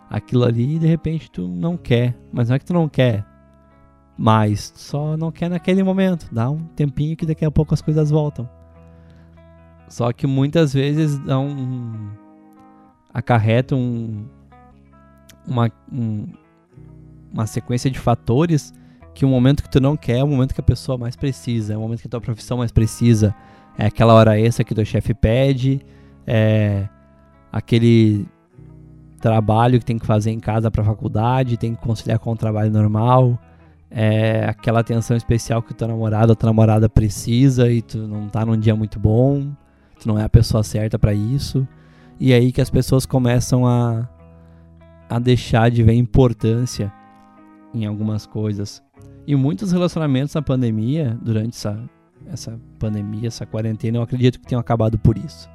aquilo 0.09 0.45
ali 0.45 0.75
e 0.75 0.79
de 0.79 0.87
repente 0.87 1.29
tu 1.29 1.45
não 1.45 1.75
quer, 1.75 2.17
mas 2.31 2.47
não 2.47 2.55
é 2.55 2.59
que 2.59 2.65
tu 2.65 2.73
não 2.73 2.87
quer 2.87 3.25
mais, 4.17 4.71
só 4.75 5.15
não 5.17 5.31
quer 5.31 5.49
naquele 5.49 5.83
momento, 5.83 6.27
dá 6.31 6.49
um 6.49 6.59
tempinho 6.59 7.15
que 7.15 7.25
daqui 7.25 7.45
a 7.45 7.51
pouco 7.51 7.73
as 7.73 7.81
coisas 7.81 8.09
voltam. 8.09 8.49
Só 9.89 10.11
que 10.11 10.25
muitas 10.25 10.73
vezes 10.73 11.19
dão 11.19 11.47
um, 11.47 12.09
acarretam 13.17 13.79
um, 13.79 14.25
uma, 15.47 15.71
um, 15.91 16.27
uma 17.33 17.47
sequência 17.47 17.89
de 17.89 17.97
fatores 17.97 18.71
que 19.15 19.25
o 19.25 19.27
momento 19.27 19.63
que 19.63 19.69
tu 19.71 19.81
não 19.81 19.97
quer 19.97 20.19
é 20.19 20.23
o 20.23 20.27
momento 20.27 20.53
que 20.53 20.61
a 20.61 20.63
pessoa 20.63 20.99
mais 20.99 21.15
precisa, 21.15 21.73
é 21.73 21.77
o 21.77 21.79
momento 21.79 22.01
que 22.01 22.07
a 22.07 22.11
tua 22.11 22.21
profissão 22.21 22.59
mais 22.59 22.71
precisa. 22.71 23.33
É 23.75 23.87
aquela 23.87 24.13
hora 24.13 24.39
extra 24.39 24.63
que 24.63 24.75
teu 24.75 24.85
chefe 24.85 25.15
pede, 25.15 25.81
é 26.27 26.87
aquele 27.51 28.27
trabalho 29.19 29.79
que 29.79 29.85
tem 29.85 29.97
que 29.97 30.05
fazer 30.05 30.29
em 30.29 30.39
casa 30.39 30.69
para 30.69 30.83
faculdade, 30.83 31.57
tem 31.57 31.73
que 31.73 31.81
conciliar 31.81 32.19
com 32.19 32.31
o 32.31 32.37
trabalho 32.37 32.69
normal, 32.69 33.39
é 33.89 34.45
aquela 34.47 34.81
atenção 34.81 35.17
especial 35.17 35.63
que 35.63 35.71
o 35.71 35.75
teu 35.75 35.87
namorado 35.87 36.33
ou 36.33 36.35
tua 36.35 36.49
namorada 36.49 36.87
precisa 36.87 37.67
e 37.67 37.81
tu 37.81 37.97
não 37.97 38.29
tá 38.29 38.45
num 38.45 38.59
dia 38.59 38.75
muito 38.75 38.99
bom, 38.99 39.51
tu 39.99 40.07
não 40.07 40.19
é 40.19 40.23
a 40.23 40.29
pessoa 40.29 40.61
certa 40.61 40.99
para 40.99 41.15
isso. 41.15 41.67
E 42.19 42.33
aí 42.33 42.51
que 42.51 42.61
as 42.61 42.69
pessoas 42.69 43.05
começam 43.05 43.65
a, 43.67 44.09
a 45.09 45.19
deixar 45.19 45.69
de 45.69 45.83
ver 45.83 45.93
importância 45.93 46.91
em 47.73 47.85
algumas 47.85 48.25
coisas. 48.25 48.83
E 49.25 49.35
muitos 49.35 49.71
relacionamentos 49.71 50.33
na 50.33 50.41
pandemia, 50.41 51.17
durante 51.21 51.55
essa, 51.55 51.89
essa 52.27 52.59
pandemia, 52.79 53.27
essa 53.27 53.45
quarentena, 53.45 53.97
eu 53.97 54.01
acredito 54.01 54.39
que 54.39 54.47
tenham 54.47 54.59
acabado 54.59 54.97
por 54.97 55.17
isso. 55.17 55.49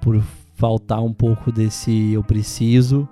Por 0.00 0.20
faltar 0.54 1.02
um 1.02 1.12
pouco 1.12 1.52
desse 1.52 2.12
eu 2.12 2.24
preciso 2.24 3.08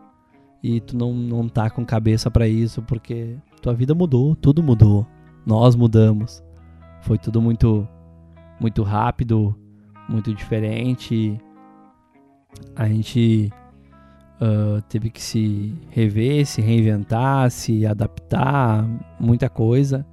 e 0.63 0.81
tu 0.81 0.97
não, 0.97 1.13
não 1.13 1.49
tá 1.49 1.71
com 1.71 1.85
cabeça 1.85 2.31
para 2.31 2.47
isso 2.47 2.83
porque 2.83 3.37
tua 3.63 3.75
vida 3.75 3.95
mudou, 3.95 4.35
tudo 4.35 4.63
mudou. 4.63 5.07
Nós 5.47 5.77
mudamos. 5.77 6.43
Foi 7.03 7.19
tudo 7.19 7.41
muito 7.41 7.87
muito 8.59 8.83
rápido, 8.83 9.57
muito 10.09 10.35
diferente 10.35 11.41
a 12.77 12.87
gente 12.89 13.53
uh, 14.41 14.81
teve 14.89 15.11
que 15.11 15.23
se 15.23 15.75
rever, 15.91 16.47
se 16.47 16.61
reinventar, 16.61 17.51
se 17.51 17.87
adaptar, 17.87 18.87
muita 19.19 19.49
coisa. 19.49 20.07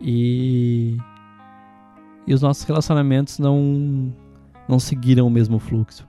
E, 0.00 0.96
e 2.26 2.34
os 2.34 2.42
nossos 2.42 2.64
relacionamentos 2.64 3.38
não, 3.38 4.12
não 4.68 4.78
seguiram 4.78 5.26
o 5.26 5.30
mesmo 5.30 5.58
fluxo. 5.58 6.08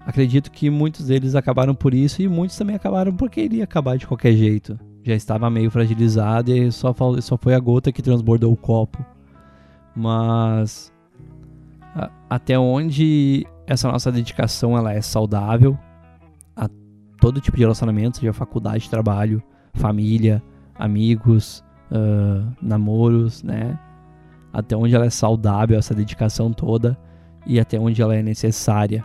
Acredito 0.00 0.50
que 0.50 0.70
muitos 0.70 1.06
deles 1.06 1.34
acabaram 1.34 1.74
por 1.74 1.94
isso 1.94 2.22
e 2.22 2.28
muitos 2.28 2.56
também 2.56 2.74
acabaram 2.74 3.14
porque 3.14 3.42
iria 3.42 3.64
acabar 3.64 3.96
de 3.96 4.06
qualquer 4.06 4.32
jeito. 4.32 4.78
Já 5.02 5.14
estava 5.14 5.48
meio 5.48 5.70
fragilizado 5.70 6.50
e 6.54 6.70
só, 6.72 6.94
só 7.20 7.36
foi 7.38 7.54
a 7.54 7.58
gota 7.58 7.92
que 7.92 8.02
transbordou 8.02 8.52
o 8.52 8.56
copo. 8.56 9.04
Mas 9.94 10.92
até 12.28 12.58
onde 12.58 13.46
essa 13.70 13.88
nossa 13.88 14.10
dedicação 14.10 14.76
ela 14.76 14.92
é 14.92 15.00
saudável 15.00 15.78
a 16.56 16.68
todo 17.20 17.40
tipo 17.40 17.56
de 17.56 17.62
relacionamento, 17.62 18.18
seja 18.18 18.32
faculdade, 18.32 18.90
trabalho, 18.90 19.40
família, 19.74 20.42
amigos, 20.74 21.64
uh, 21.92 22.52
namoros, 22.60 23.44
né? 23.44 23.78
Até 24.52 24.76
onde 24.76 24.96
ela 24.96 25.06
é 25.06 25.10
saudável 25.10 25.78
essa 25.78 25.94
dedicação 25.94 26.52
toda 26.52 26.98
e 27.46 27.60
até 27.60 27.78
onde 27.78 28.02
ela 28.02 28.16
é 28.16 28.24
necessária, 28.24 29.04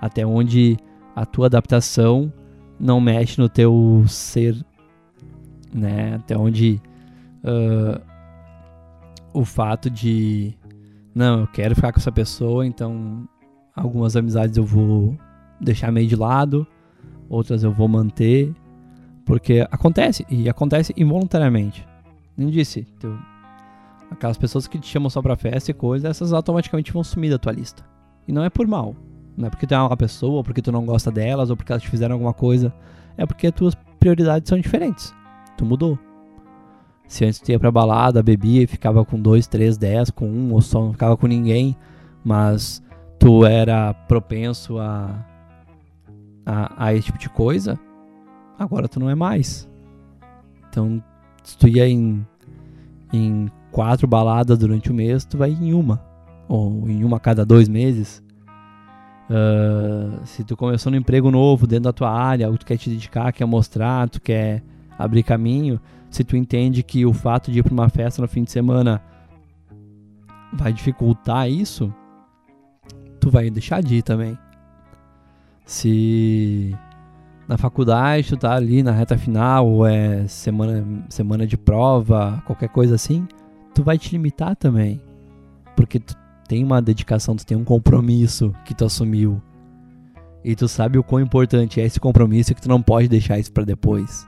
até 0.00 0.26
onde 0.26 0.76
a 1.14 1.24
tua 1.24 1.46
adaptação 1.46 2.32
não 2.80 3.00
mexe 3.00 3.40
no 3.40 3.48
teu 3.48 4.02
ser, 4.08 4.56
né? 5.72 6.16
Até 6.16 6.36
onde 6.36 6.82
uh, 7.44 8.02
o 9.32 9.44
fato 9.44 9.88
de 9.88 10.58
não, 11.14 11.42
eu 11.42 11.46
quero 11.46 11.76
ficar 11.76 11.92
com 11.92 12.00
essa 12.00 12.10
pessoa, 12.10 12.66
então 12.66 13.28
Algumas 13.74 14.16
amizades 14.16 14.56
eu 14.56 14.64
vou 14.64 15.16
deixar 15.60 15.92
meio 15.92 16.08
de 16.08 16.16
lado, 16.16 16.66
outras 17.28 17.62
eu 17.62 17.72
vou 17.72 17.86
manter, 17.88 18.52
porque 19.24 19.66
acontece, 19.70 20.26
e 20.28 20.48
acontece 20.48 20.92
involuntariamente. 20.96 21.86
Nem 22.36 22.48
disse, 22.48 22.86
tu, 22.98 23.16
aquelas 24.10 24.36
pessoas 24.36 24.66
que 24.66 24.78
te 24.78 24.88
chamam 24.88 25.08
só 25.08 25.22
pra 25.22 25.36
festa 25.36 25.70
e 25.70 25.74
coisa, 25.74 26.08
essas 26.08 26.32
automaticamente 26.32 26.92
vão 26.92 27.04
sumir 27.04 27.30
da 27.30 27.38
tua 27.38 27.52
lista. 27.52 27.84
E 28.26 28.32
não 28.32 28.42
é 28.42 28.50
por 28.50 28.66
mal. 28.66 28.96
Não 29.36 29.46
é 29.46 29.50
porque 29.50 29.66
tu 29.66 29.74
é 29.74 29.78
uma 29.80 29.96
pessoa, 29.96 30.36
ou 30.36 30.44
porque 30.44 30.60
tu 30.60 30.72
não 30.72 30.84
gosta 30.84 31.10
delas, 31.10 31.50
ou 31.50 31.56
porque 31.56 31.72
elas 31.72 31.82
te 31.82 31.88
fizeram 31.88 32.14
alguma 32.14 32.34
coisa. 32.34 32.74
É 33.16 33.24
porque 33.24 33.46
as 33.46 33.54
tuas 33.54 33.74
prioridades 33.98 34.48
são 34.48 34.58
diferentes. 34.58 35.14
Tu 35.56 35.64
mudou. 35.64 35.98
Se 37.06 37.24
antes 37.24 37.40
tu 37.40 37.50
ia 37.50 37.58
pra 37.58 37.70
balada, 37.70 38.22
bebia 38.22 38.62
e 38.62 38.66
ficava 38.66 39.04
com 39.04 39.20
dois, 39.20 39.46
três, 39.46 39.76
dez, 39.76 40.10
com 40.10 40.28
um, 40.28 40.52
ou 40.52 40.60
só 40.60 40.80
não 40.80 40.92
ficava 40.92 41.16
com 41.16 41.26
ninguém, 41.26 41.76
mas 42.24 42.82
tu 43.20 43.44
era 43.44 43.92
propenso 43.92 44.78
a, 44.78 45.14
a, 46.44 46.86
a 46.86 46.94
esse 46.94 47.04
tipo 47.04 47.18
de 47.18 47.28
coisa, 47.28 47.78
agora 48.58 48.88
tu 48.88 48.98
não 48.98 49.10
é 49.10 49.14
mais. 49.14 49.68
Então, 50.68 51.02
se 51.44 51.56
tu 51.56 51.68
ia 51.68 51.86
em, 51.86 52.26
em 53.12 53.50
quatro 53.70 54.08
baladas 54.08 54.58
durante 54.58 54.90
o 54.90 54.94
mês, 54.94 55.24
tu 55.24 55.36
vai 55.36 55.50
em 55.50 55.74
uma. 55.74 56.02
Ou 56.48 56.88
em 56.88 57.04
uma 57.04 57.18
a 57.18 57.20
cada 57.20 57.44
dois 57.44 57.68
meses. 57.68 58.22
Uh, 59.28 60.24
se 60.24 60.42
tu 60.42 60.56
começou 60.56 60.90
no 60.90 60.96
emprego 60.98 61.30
novo 61.30 61.66
dentro 61.66 61.84
da 61.84 61.92
tua 61.92 62.10
área, 62.10 62.50
tu 62.56 62.66
quer 62.66 62.78
te 62.78 62.90
dedicar, 62.90 63.32
quer 63.32 63.44
mostrar, 63.44 64.08
tu 64.08 64.20
quer 64.20 64.62
abrir 64.98 65.22
caminho, 65.22 65.80
se 66.10 66.24
tu 66.24 66.36
entende 66.36 66.82
que 66.82 67.06
o 67.06 67.12
fato 67.12 67.52
de 67.52 67.60
ir 67.60 67.62
para 67.62 67.72
uma 67.72 67.88
festa 67.88 68.20
no 68.20 68.26
fim 68.26 68.42
de 68.42 68.50
semana 68.50 69.00
vai 70.52 70.72
dificultar 70.72 71.48
isso, 71.48 71.94
tu 73.20 73.30
vai 73.30 73.50
deixar 73.50 73.82
de 73.82 73.96
ir 73.96 74.02
também. 74.02 74.36
Se 75.64 76.76
na 77.46 77.58
faculdade 77.58 78.28
tu 78.28 78.36
tá 78.36 78.54
ali 78.54 78.82
na 78.82 78.92
reta 78.92 79.18
final, 79.18 79.68
ou 79.68 79.86
é 79.86 80.26
semana, 80.26 81.04
semana 81.08 81.46
de 81.46 81.56
prova, 81.56 82.42
qualquer 82.46 82.68
coisa 82.68 82.94
assim, 82.94 83.26
tu 83.74 83.82
vai 83.82 83.98
te 83.98 84.12
limitar 84.12 84.56
também. 84.56 85.00
Porque 85.76 86.00
tu 86.00 86.14
tem 86.48 86.64
uma 86.64 86.82
dedicação, 86.82 87.36
tu 87.36 87.46
tem 87.46 87.56
um 87.56 87.64
compromisso 87.64 88.54
que 88.64 88.74
tu 88.74 88.84
assumiu. 88.84 89.40
E 90.42 90.56
tu 90.56 90.66
sabe 90.66 90.98
o 90.98 91.04
quão 91.04 91.20
importante 91.20 91.80
é 91.80 91.84
esse 91.84 92.00
compromisso 92.00 92.54
que 92.54 92.62
tu 92.62 92.68
não 92.68 92.80
pode 92.80 93.08
deixar 93.08 93.38
isso 93.38 93.52
para 93.52 93.64
depois. 93.64 94.26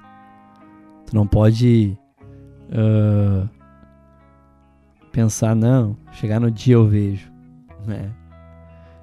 Tu 1.07 1.17
não 1.17 1.27
pode 1.27 1.97
uh, 2.69 3.49
pensar, 5.11 5.55
não, 5.57 5.97
chegar 6.13 6.39
no 6.39 6.51
dia 6.51 6.75
eu 6.75 6.87
vejo, 6.87 7.31
né? 7.87 8.13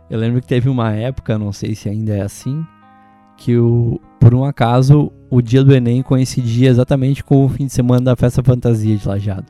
Eu 0.10 0.20
lembro 0.20 0.42
que 0.42 0.48
teve 0.48 0.68
uma 0.70 0.92
época, 0.92 1.38
não 1.38 1.54
sei 1.54 1.76
se 1.76 1.88
ainda 1.88 2.16
é 2.16 2.22
assim, 2.22 2.66
que 3.38 3.58
o, 3.58 4.00
por 4.20 4.34
um 4.34 4.44
acaso 4.44 5.12
o 5.30 5.42
dia 5.42 5.64
do 5.64 5.74
Enem 5.74 6.02
coincidia 6.02 6.70
exatamente 6.70 7.24
com 7.24 7.46
o 7.46 7.50
fim 7.50 7.68
de 7.68 7.74
semana 7.74 8.02
da 8.02 8.16
festa 8.16 8.44
fantasia 8.44 8.98
de 8.98 9.08
Lajado. 9.08 9.46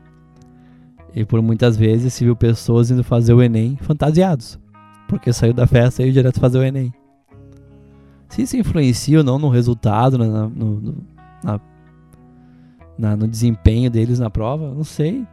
E 1.14 1.24
por 1.24 1.40
muitas 1.40 1.76
vezes 1.76 2.12
se 2.12 2.24
viu 2.24 2.36
pessoas 2.36 2.90
indo 2.90 3.02
fazer 3.02 3.32
o 3.32 3.42
Enem 3.42 3.76
fantasiados, 3.80 4.60
porque 5.08 5.32
saiu 5.32 5.54
da 5.54 5.66
festa 5.66 6.02
e 6.02 6.06
ia 6.06 6.12
direto 6.12 6.38
fazer 6.38 6.58
o 6.58 6.62
Enem. 6.62 6.92
Se 8.28 8.42
isso 8.42 8.56
influencia 8.56 9.18
ou 9.18 9.24
não 9.24 9.38
no 9.38 9.48
resultado, 9.48 10.16
na, 10.16 10.48
no, 10.48 10.94
na, 11.42 11.60
na, 12.96 13.16
no 13.16 13.26
desempenho 13.26 13.90
deles 13.90 14.20
na 14.20 14.30
prova, 14.30 14.72
não 14.72 14.84
sei. 14.84 15.26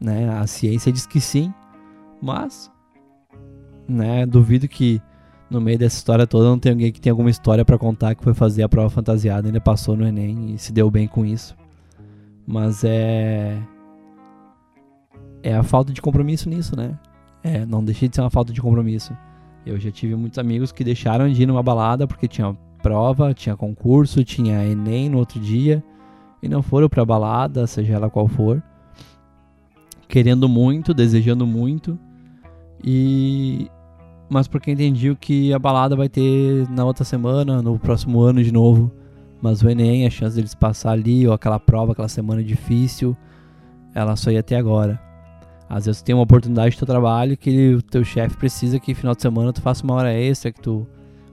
Né? 0.00 0.28
A 0.30 0.46
ciência 0.46 0.90
diz 0.90 1.06
que 1.06 1.20
sim, 1.20 1.52
mas 2.20 2.70
né, 3.90 4.26
duvido 4.26 4.68
que 4.68 5.00
no 5.50 5.60
meio 5.60 5.78
dessa 5.78 5.96
história 5.96 6.26
toda 6.26 6.48
não 6.48 6.58
tem 6.58 6.72
alguém 6.72 6.92
que 6.92 7.00
tem 7.00 7.10
alguma 7.10 7.28
história 7.28 7.64
para 7.64 7.76
contar 7.76 8.14
que 8.14 8.22
foi 8.22 8.32
fazer 8.32 8.62
a 8.62 8.68
prova 8.68 8.88
fantasiada, 8.88 9.48
ainda 9.48 9.60
passou 9.60 9.96
no 9.96 10.06
Enem 10.06 10.54
e 10.54 10.58
se 10.58 10.72
deu 10.72 10.90
bem 10.90 11.08
com 11.08 11.24
isso. 11.24 11.56
Mas 12.46 12.84
é 12.84 13.58
é 15.42 15.54
a 15.54 15.62
falta 15.62 15.92
de 15.92 16.00
compromisso 16.00 16.48
nisso, 16.48 16.76
né? 16.76 16.98
É, 17.42 17.64
não 17.64 17.82
deixei 17.82 18.08
de 18.08 18.14
ser 18.14 18.22
uma 18.22 18.30
falta 18.30 18.52
de 18.52 18.60
compromisso. 18.60 19.16
Eu 19.64 19.78
já 19.78 19.90
tive 19.90 20.14
muitos 20.14 20.38
amigos 20.38 20.70
que 20.70 20.84
deixaram 20.84 21.30
de 21.30 21.42
ir 21.42 21.46
numa 21.46 21.62
balada 21.62 22.06
porque 22.06 22.28
tinha 22.28 22.56
prova, 22.82 23.34
tinha 23.34 23.56
concurso, 23.56 24.24
tinha 24.24 24.64
Enem 24.64 25.08
no 25.08 25.18
outro 25.18 25.40
dia 25.40 25.82
e 26.42 26.48
não 26.48 26.62
foram 26.62 26.88
pra 26.88 27.04
balada, 27.04 27.66
seja 27.66 27.94
ela 27.94 28.08
qual 28.08 28.28
for, 28.28 28.62
querendo 30.08 30.48
muito, 30.48 30.94
desejando 30.94 31.46
muito 31.46 31.98
e 32.82 33.70
mas 34.30 34.46
porque 34.46 34.70
entendi 34.70 35.12
que 35.16 35.52
a 35.52 35.58
balada 35.58 35.96
vai 35.96 36.08
ter 36.08 36.68
na 36.70 36.84
outra 36.84 37.04
semana, 37.04 37.60
no 37.60 37.76
próximo 37.78 38.20
ano 38.20 38.42
de 38.42 38.52
novo. 38.52 38.90
Mas 39.42 39.60
o 39.62 39.68
Enem, 39.68 40.06
a 40.06 40.10
chance 40.10 40.36
deles 40.36 40.54
passar 40.54 40.92
ali, 40.92 41.26
ou 41.26 41.34
aquela 41.34 41.58
prova, 41.58 41.92
aquela 41.92 42.08
semana 42.08 42.42
difícil, 42.42 43.16
ela 43.92 44.14
só 44.14 44.30
ia 44.30 44.38
até 44.38 44.56
agora. 44.56 45.00
Às 45.68 45.86
vezes 45.86 46.02
tem 46.02 46.14
uma 46.14 46.22
oportunidade 46.22 46.76
do 46.76 46.78
teu 46.78 46.86
trabalho 46.86 47.36
que 47.36 47.74
o 47.74 47.82
teu 47.82 48.04
chefe 48.04 48.36
precisa 48.36 48.78
que 48.78 48.94
final 48.94 49.14
de 49.14 49.22
semana 49.22 49.52
tu 49.52 49.60
faça 49.60 49.82
uma 49.82 49.94
hora 49.94 50.12
extra, 50.12 50.52
que 50.52 50.60
tu 50.60 50.86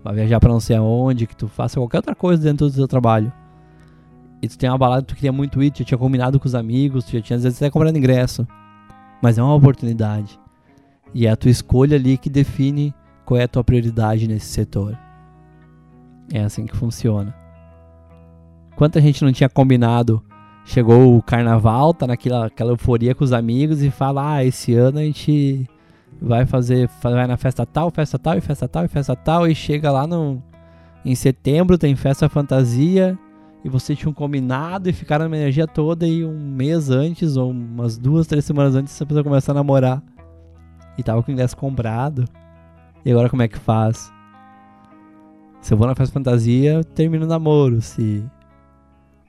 vá 0.03 0.11
viajar 0.11 0.39
para 0.39 0.51
não 0.51 0.59
sei 0.59 0.75
aonde, 0.75 1.27
que 1.27 1.35
tu 1.35 1.47
faça 1.47 1.79
qualquer 1.79 1.97
outra 1.97 2.15
coisa 2.15 2.41
dentro 2.41 2.67
do 2.67 2.73
teu 2.73 2.87
trabalho. 2.87 3.31
E 4.41 4.47
tu 4.47 4.57
tem 4.57 4.69
uma 4.69 4.77
balada 4.77 5.01
que 5.03 5.09
tu 5.09 5.15
queria 5.15 5.31
muito 5.31 5.61
ir, 5.61 5.69
tu 5.69 5.79
já 5.79 5.85
tinha 5.85 5.97
combinado 5.97 6.39
com 6.39 6.47
os 6.47 6.55
amigos, 6.55 7.05
tu 7.05 7.11
já 7.11 7.21
tinha 7.21 7.37
às 7.37 7.43
vezes 7.43 7.61
até 7.61 7.69
comprado 7.69 7.97
ingresso. 7.97 8.47
Mas 9.21 9.37
é 9.37 9.43
uma 9.43 9.55
oportunidade. 9.55 10.39
E 11.13 11.25
é 11.25 11.29
a 11.29 11.35
tua 11.35 11.51
escolha 11.51 11.95
ali 11.95 12.17
que 12.17 12.29
define 12.29 12.93
qual 13.25 13.39
é 13.39 13.43
a 13.43 13.47
tua 13.47 13.63
prioridade 13.63 14.27
nesse 14.27 14.47
setor. 14.47 14.97
É 16.31 16.41
assim 16.41 16.65
que 16.65 16.75
funciona. 16.75 17.33
Quanta 18.75 19.01
gente 19.01 19.23
não 19.23 19.31
tinha 19.31 19.49
combinado 19.49 20.23
chegou 20.67 21.17
o 21.17 21.23
carnaval, 21.23 21.93
tá 21.93 22.05
naquela 22.05 22.47
aquela 22.47 22.71
euforia 22.71 23.15
com 23.15 23.23
os 23.23 23.33
amigos 23.33 23.81
e 23.81 23.89
fala: 23.89 24.35
"Ah, 24.35 24.45
esse 24.45 24.73
ano 24.73 24.99
a 24.99 25.03
gente 25.03 25.65
vai 26.21 26.45
fazer 26.45 26.89
vai 27.01 27.25
na 27.25 27.37
festa 27.37 27.65
tal, 27.65 27.89
festa 27.89 28.19
tal 28.19 28.37
e 28.37 28.41
festa 28.41 28.67
tal 28.67 28.85
e 28.85 28.87
festa 28.87 29.15
tal" 29.15 29.47
e 29.47 29.55
chega 29.55 29.91
lá 29.91 30.05
no 30.05 30.43
em 31.05 31.15
setembro 31.15 31.77
tem 31.77 31.95
festa 31.95 32.27
fantasia 32.27 33.17
e 33.63 33.69
vocês 33.69 33.97
tinham 33.97 34.13
combinado 34.13 34.89
e 34.89 34.93
ficaram 34.93 35.29
na 35.29 35.37
energia 35.37 35.65
toda 35.65 36.05
e 36.05 36.23
um 36.25 36.37
mês 36.37 36.89
antes 36.89 37.37
ou 37.37 37.51
umas 37.51 37.97
duas, 37.97 38.27
três 38.27 38.43
semanas 38.43 38.75
antes 38.75 38.93
essa 38.93 39.05
pessoa 39.05 39.23
começa 39.23 39.51
a 39.51 39.55
namorar 39.55 40.03
e 40.97 41.03
tava 41.03 41.21
com 41.21 41.31
o 41.31 41.33
ingresso 41.33 41.55
comprado. 41.55 42.25
E 43.05 43.11
agora 43.11 43.29
como 43.29 43.41
é 43.41 43.47
que 43.47 43.57
faz? 43.57 44.11
Se 45.61 45.73
eu 45.73 45.77
vou 45.77 45.87
na 45.87 45.95
festa 45.95 46.13
fantasia, 46.13 46.73
eu 46.73 46.83
termino 46.83 47.25
o 47.25 47.27
namoro. 47.27 47.81
Se 47.81 48.25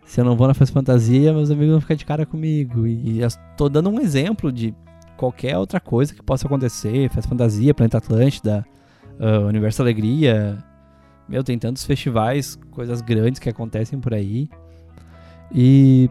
se 0.08 0.18
eu 0.20 0.24
não 0.24 0.34
vou 0.34 0.48
na 0.48 0.54
festa 0.54 0.72
fantasia, 0.72 1.34
meus 1.34 1.50
amigos 1.50 1.72
vão 1.72 1.80
ficar 1.82 1.94
de 1.94 2.04
cara 2.06 2.24
comigo. 2.24 2.86
E 2.86 3.20
estou 3.20 3.68
dando 3.68 3.90
um 3.90 4.00
exemplo 4.00 4.50
de 4.50 4.74
qualquer 5.18 5.58
outra 5.58 5.78
coisa 5.78 6.14
que 6.14 6.22
possa 6.22 6.46
acontecer. 6.46 7.10
Festa 7.10 7.28
fantasia, 7.28 7.74
Planeta 7.74 7.98
Atlântida, 7.98 8.64
uh, 9.20 9.46
Universo 9.46 9.82
Alegria. 9.82 10.64
Meu, 11.28 11.44
tem 11.44 11.58
tantos 11.58 11.84
festivais, 11.84 12.58
coisas 12.70 13.02
grandes 13.02 13.38
que 13.38 13.50
acontecem 13.50 14.00
por 14.00 14.14
aí. 14.14 14.48
E. 15.52 16.08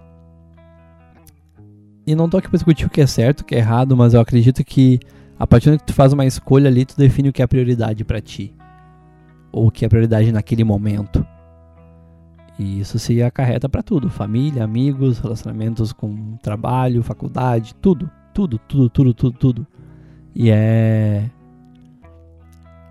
E 2.05 2.15
não 2.15 2.29
tô 2.29 2.37
aqui 2.37 2.47
pra 2.47 2.57
discutir 2.57 2.85
o 2.85 2.89
que 2.89 3.01
é 3.01 3.07
certo, 3.07 3.41
o 3.41 3.45
que 3.45 3.55
é 3.55 3.57
errado, 3.57 3.97
mas 3.97 4.13
eu 4.13 4.21
acredito 4.21 4.63
que 4.63 4.99
a 5.39 5.45
partir 5.45 5.71
do 5.71 5.77
que 5.77 5.85
tu 5.85 5.93
faz 5.93 6.13
uma 6.13 6.25
escolha 6.25 6.67
ali, 6.67 6.85
tu 6.85 6.97
define 6.97 7.29
o 7.29 7.33
que 7.33 7.41
é 7.41 7.47
prioridade 7.47 8.03
para 8.03 8.21
ti. 8.21 8.53
Ou 9.51 9.67
o 9.67 9.71
que 9.71 9.85
é 9.85 9.89
prioridade 9.89 10.31
naquele 10.31 10.63
momento. 10.63 11.25
E 12.57 12.79
isso 12.79 12.97
se 12.97 13.21
acarreta 13.21 13.69
para 13.69 13.83
tudo: 13.83 14.09
família, 14.09 14.63
amigos, 14.63 15.19
relacionamentos 15.19 15.93
com 15.93 16.37
trabalho, 16.37 17.03
faculdade, 17.03 17.75
tudo, 17.75 18.09
tudo, 18.33 18.57
tudo, 18.59 18.89
tudo, 18.89 19.13
tudo, 19.13 19.37
tudo. 19.37 19.67
E 20.35 20.49
é 20.49 21.29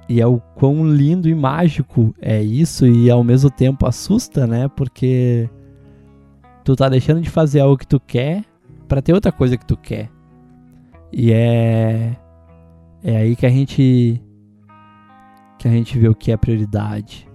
e 0.09 0.21
é 0.21 0.27
o 0.27 0.39
quão 0.55 0.89
lindo 0.89 1.29
e 1.29 1.35
mágico 1.35 2.15
é 2.21 2.41
isso 2.41 2.87
e 2.87 3.11
ao 3.11 3.25
mesmo 3.25 3.51
tempo 3.51 3.87
assusta, 3.87 4.47
né? 4.47 4.69
Porque 4.69 5.51
tu 6.65 6.77
tá 6.77 6.89
deixando 6.89 7.21
de 7.21 7.29
fazer 7.29 7.61
algo 7.61 7.77
que 7.77 7.87
tu 7.87 7.99
quer 7.99 8.45
para 8.87 9.03
ter 9.03 9.13
outra 9.13 9.33
coisa 9.33 9.57
que 9.57 9.67
tu 9.67 9.77
quer. 9.77 10.09
E 11.13 11.33
é 11.33 12.17
é 13.07 13.17
aí 13.17 13.37
que 13.37 13.47
a 13.47 13.49
gente 13.49 14.21
que 15.61 15.69
a 15.69 15.71
gente 15.71 15.97
vê 15.97 16.09
o 16.09 16.15
que 16.15 16.33
é 16.33 16.37
prioridade 16.37 17.29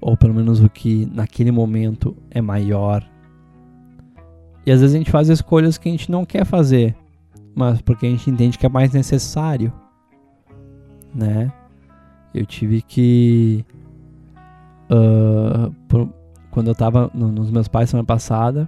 ou 0.00 0.16
pelo 0.16 0.32
menos 0.32 0.60
o 0.60 0.70
que 0.70 1.04
naquele 1.12 1.50
momento 1.50 2.16
é 2.30 2.40
maior. 2.40 3.06
E 4.64 4.72
às 4.72 4.80
vezes 4.80 4.94
a 4.94 4.98
gente 4.98 5.10
faz 5.10 5.28
escolhas 5.28 5.76
que 5.76 5.88
a 5.88 5.92
gente 5.92 6.10
não 6.10 6.24
quer 6.24 6.46
fazer, 6.46 6.96
mas 7.54 7.82
porque 7.82 8.06
a 8.06 8.10
gente 8.10 8.30
entende 8.30 8.58
que 8.58 8.64
é 8.64 8.70
mais 8.70 8.92
necessário, 8.92 9.70
né? 11.14 11.52
Eu 12.32 12.46
tive 12.46 12.80
que 12.80 13.66
uh, 14.90 15.70
por, 15.88 16.08
quando 16.50 16.68
eu 16.68 16.74
tava 16.74 17.10
no, 17.12 17.30
nos 17.30 17.50
meus 17.50 17.68
pais 17.68 17.90
semana 17.90 18.06
passada, 18.06 18.66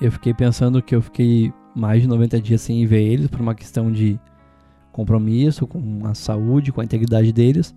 eu 0.00 0.10
fiquei 0.10 0.32
pensando 0.32 0.80
que 0.80 0.94
eu 0.94 1.02
fiquei 1.02 1.52
mais 1.74 2.00
de 2.00 2.08
90 2.08 2.40
dias 2.40 2.62
sem 2.62 2.86
ver 2.86 3.02
eles 3.02 3.28
por 3.28 3.40
uma 3.40 3.54
questão 3.54 3.92
de 3.92 4.18
compromisso 4.96 5.66
com 5.66 6.06
a 6.06 6.14
saúde, 6.14 6.72
com 6.72 6.80
a 6.80 6.84
integridade 6.84 7.30
deles. 7.32 7.74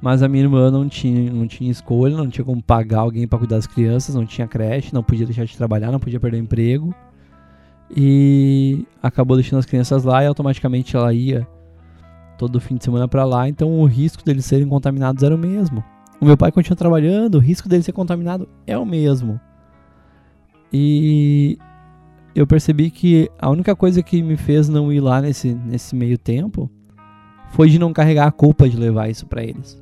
Mas 0.00 0.22
a 0.22 0.28
minha 0.28 0.44
irmã 0.44 0.70
não 0.70 0.88
tinha, 0.88 1.32
não 1.32 1.48
tinha 1.48 1.70
escolha, 1.70 2.16
não 2.16 2.28
tinha 2.28 2.44
como 2.44 2.62
pagar 2.62 3.00
alguém 3.00 3.26
para 3.26 3.38
cuidar 3.38 3.56
das 3.56 3.66
crianças, 3.66 4.14
não 4.14 4.24
tinha 4.24 4.46
creche, 4.46 4.94
não 4.94 5.02
podia 5.02 5.26
deixar 5.26 5.44
de 5.44 5.56
trabalhar, 5.56 5.90
não 5.90 5.98
podia 5.98 6.20
perder 6.20 6.36
o 6.36 6.40
emprego. 6.40 6.94
E 7.96 8.86
acabou 9.02 9.36
deixando 9.36 9.58
as 9.58 9.66
crianças 9.66 10.04
lá 10.04 10.22
e 10.22 10.26
automaticamente 10.26 10.94
ela 10.94 11.12
ia 11.12 11.48
todo 12.36 12.60
fim 12.60 12.76
de 12.76 12.84
semana 12.84 13.08
para 13.08 13.24
lá, 13.24 13.48
então 13.48 13.80
o 13.80 13.84
risco 13.86 14.24
deles 14.24 14.44
serem 14.44 14.68
contaminados 14.68 15.24
era 15.24 15.34
o 15.34 15.38
mesmo. 15.38 15.82
O 16.20 16.24
meu 16.24 16.36
pai 16.36 16.52
continua 16.52 16.76
trabalhando, 16.76 17.36
o 17.36 17.40
risco 17.40 17.68
dele 17.68 17.82
ser 17.82 17.92
contaminado 17.92 18.48
é 18.66 18.78
o 18.78 18.86
mesmo. 18.86 19.40
E 20.72 21.58
eu 22.40 22.46
percebi 22.46 22.90
que 22.90 23.30
a 23.38 23.50
única 23.50 23.74
coisa 23.74 24.02
que 24.02 24.22
me 24.22 24.36
fez 24.36 24.68
não 24.68 24.92
ir 24.92 25.00
lá 25.00 25.20
nesse, 25.20 25.54
nesse 25.54 25.94
meio 25.94 26.18
tempo 26.18 26.70
foi 27.50 27.68
de 27.68 27.78
não 27.78 27.92
carregar 27.92 28.26
a 28.26 28.32
culpa 28.32 28.68
de 28.68 28.76
levar 28.76 29.08
isso 29.08 29.26
para 29.26 29.42
eles 29.42 29.80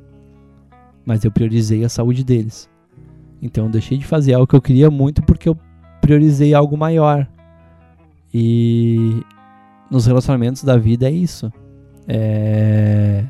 mas 1.07 1.25
eu 1.25 1.31
priorizei 1.31 1.85
a 1.85 1.89
saúde 1.89 2.25
deles. 2.25 2.69
Então 3.41 3.67
eu 3.67 3.71
deixei 3.71 3.97
de 3.97 4.05
fazer 4.05 4.35
algo 4.35 4.47
que 4.47 4.57
eu 4.57 4.61
queria 4.61 4.91
muito 4.91 5.23
porque 5.23 5.49
eu 5.49 5.57
priorizei 6.01 6.53
algo 6.53 6.77
maior. 6.77 7.27
E 8.35 9.23
nos 9.89 10.05
relacionamentos 10.05 10.65
da 10.65 10.77
vida 10.77 11.07
é 11.07 11.13
isso. 11.13 11.51
É 12.09 13.25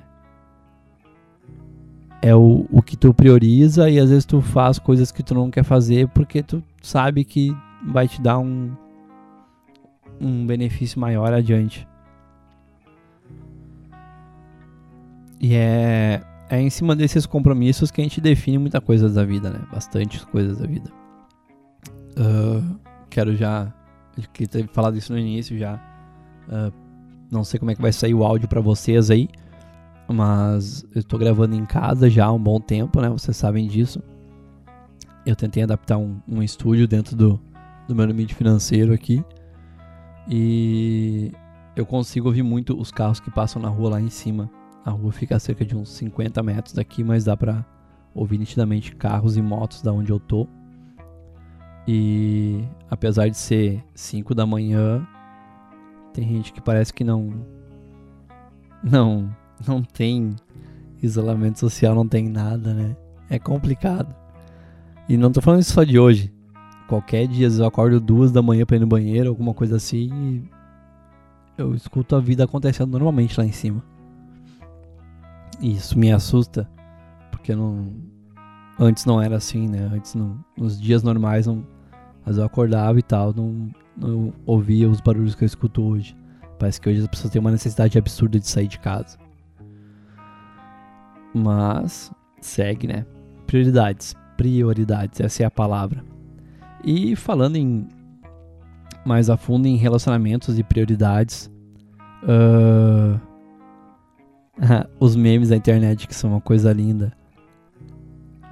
é 2.22 2.34
o, 2.34 2.66
o 2.72 2.82
que 2.82 2.96
tu 2.96 3.14
prioriza 3.14 3.88
e 3.88 4.00
às 4.00 4.08
vezes 4.08 4.24
tu 4.24 4.40
faz 4.40 4.80
coisas 4.80 5.12
que 5.12 5.22
tu 5.22 5.32
não 5.32 5.48
quer 5.48 5.62
fazer 5.62 6.08
porque 6.08 6.42
tu 6.42 6.60
sabe 6.82 7.22
que 7.24 7.54
vai 7.86 8.08
te 8.08 8.20
dar 8.20 8.38
um 8.38 8.72
um 10.20 10.46
benefício 10.46 11.00
maior 11.00 11.33
adiante. 11.33 11.87
E 15.40 15.55
é 15.55 16.22
é 16.48 16.61
em 16.61 16.70
cima 16.70 16.94
desses 16.94 17.26
compromissos 17.26 17.90
que 17.90 18.00
a 18.00 18.05
gente 18.05 18.20
define 18.20 18.59
muita 18.59 18.81
coisa 18.81 19.09
da 19.09 19.24
vida, 19.24 19.50
né? 19.50 19.61
Bastante 19.72 20.24
coisas 20.26 20.59
da 20.59 20.66
vida. 20.66 20.90
Uh, 22.16 22.79
quero 23.11 23.35
já. 23.35 23.72
Queria 24.33 24.48
ter 24.48 24.68
falado 24.68 24.96
isso 24.96 25.12
no 25.12 25.18
início 25.18 25.59
já. 25.59 25.74
Uh, 26.48 26.72
não 27.31 27.42
sei 27.42 27.59
como 27.59 27.72
é 27.72 27.74
que 27.74 27.83
vai 27.83 27.92
sair 27.92 28.14
o 28.14 28.24
áudio 28.24 28.48
para 28.48 28.61
vocês 28.61 29.11
aí. 29.11 29.29
Mas 30.09 30.85
eu 30.94 31.00
estou 31.00 31.18
gravando 31.18 31.57
em 31.57 31.66
casa 31.66 32.09
já 32.09 32.26
há 32.26 32.33
um 32.33 32.38
bom 32.38 32.61
tempo, 32.61 33.00
né? 33.00 33.09
Vocês 33.09 33.37
sabem 33.37 33.66
disso. 33.66 34.00
Eu 35.26 35.35
tentei 35.35 35.64
adaptar 35.64 35.98
um, 35.98 36.20
um 36.29 36.40
estúdio 36.40 36.87
dentro 36.87 37.16
do, 37.16 37.40
do 37.88 37.94
meu 37.94 38.07
limite 38.07 38.37
financeiro 38.37 38.92
aqui. 38.92 39.24
E 40.28 41.32
eu 41.74 41.84
consigo 41.86 42.28
ouvir 42.28 42.42
muito 42.42 42.78
os 42.78 42.90
carros 42.90 43.20
que 43.20 43.30
passam 43.30 43.60
na 43.60 43.68
rua 43.68 43.90
lá 43.90 44.00
em 44.00 44.10
cima. 44.10 44.50
A 44.84 44.90
rua 44.90 45.12
fica 45.12 45.36
a 45.36 45.40
cerca 45.40 45.64
de 45.64 45.76
uns 45.76 45.90
50 45.90 46.42
metros 46.42 46.74
daqui, 46.74 47.04
mas 47.04 47.24
dá 47.24 47.36
pra 47.36 47.64
ouvir 48.14 48.38
nitidamente 48.38 48.94
carros 48.96 49.36
e 49.36 49.42
motos 49.42 49.82
da 49.82 49.92
onde 49.92 50.10
eu 50.10 50.18
tô. 50.18 50.48
E 51.86 52.64
apesar 52.90 53.28
de 53.28 53.36
ser 53.36 53.84
5 53.94 54.34
da 54.34 54.46
manhã, 54.46 55.06
tem 56.12 56.26
gente 56.26 56.52
que 56.52 56.60
parece 56.60 56.92
que 56.92 57.04
não 57.04 57.46
não 58.82 59.30
não 59.66 59.82
tem 59.82 60.34
isolamento 61.02 61.58
social, 61.58 61.94
não 61.94 62.08
tem 62.08 62.28
nada, 62.28 62.74
né? 62.74 62.96
É 63.28 63.38
complicado. 63.38 64.14
E 65.08 65.16
não 65.16 65.30
tô 65.30 65.40
falando 65.40 65.60
isso 65.60 65.72
só 65.72 65.84
de 65.84 65.98
hoje. 65.98 66.32
Qualquer 66.88 67.27
dia, 67.27 67.46
às 67.46 67.55
vezes 67.55 67.59
eu 67.59 67.66
acordo 67.66 68.01
duas 68.01 68.31
da 68.31 68.40
manhã 68.40 68.64
pra 68.64 68.77
ir 68.77 68.81
no 68.81 68.87
banheiro, 68.87 69.29
alguma 69.29 69.53
coisa 69.53 69.77
assim, 69.77 70.09
e 70.12 70.51
eu 71.59 71.75
escuto 71.75 72.14
a 72.14 72.20
vida 72.20 72.44
acontecendo 72.44 72.90
normalmente 72.90 73.38
lá 73.38 73.44
em 73.44 73.53
cima. 73.53 73.83
E 75.61 75.72
isso 75.72 75.99
me 75.99 76.12
assusta, 76.12 76.68
porque 77.31 77.55
não 77.55 77.92
antes 78.79 79.05
não 79.05 79.20
era 79.20 79.37
assim, 79.37 79.66
né? 79.68 79.90
Antes 79.92 80.14
não, 80.14 80.38
nos 80.57 80.81
dias 80.81 81.03
normais 81.03 81.46
não 81.46 81.64
vezes 82.27 82.38
eu 82.38 82.44
acordava 82.44 82.99
e 82.99 83.03
tal, 83.03 83.33
não, 83.33 83.70
não 83.96 84.33
ouvia 84.44 84.88
os 84.88 85.01
barulhos 85.01 85.35
que 85.35 85.44
eu 85.44 85.46
escuto 85.46 85.83
hoje. 85.83 86.16
Parece 86.59 86.81
que 86.81 86.88
hoje 86.88 87.01
as 87.01 87.07
pessoas 87.07 87.33
têm 87.33 87.40
uma 87.40 87.51
necessidade 87.51 87.99
absurda 87.99 88.38
de 88.38 88.49
sair 88.49 88.66
de 88.66 88.79
casa. 88.79 89.18
Mas 91.35 92.11
segue, 92.40 92.87
né? 92.87 93.07
Prioridades. 93.46 94.14
Prioridades, 94.37 95.20
essa 95.20 95.42
é 95.42 95.46
a 95.46 95.51
palavra. 95.51 96.05
E 96.87 97.16
falando 97.16 97.57
em 97.57 97.88
mais 99.05 99.29
a 99.29 99.37
fundo 99.37 99.66
em 99.66 99.75
relacionamentos 99.75 100.57
e 100.57 100.62
prioridades, 100.62 101.51
uh, 102.22 103.20
os 105.01 105.16
memes 105.16 105.49
da 105.49 105.57
internet 105.57 106.07
que 106.07 106.14
são 106.14 106.31
uma 106.31 106.40
coisa 106.40 106.72
linda. 106.72 107.12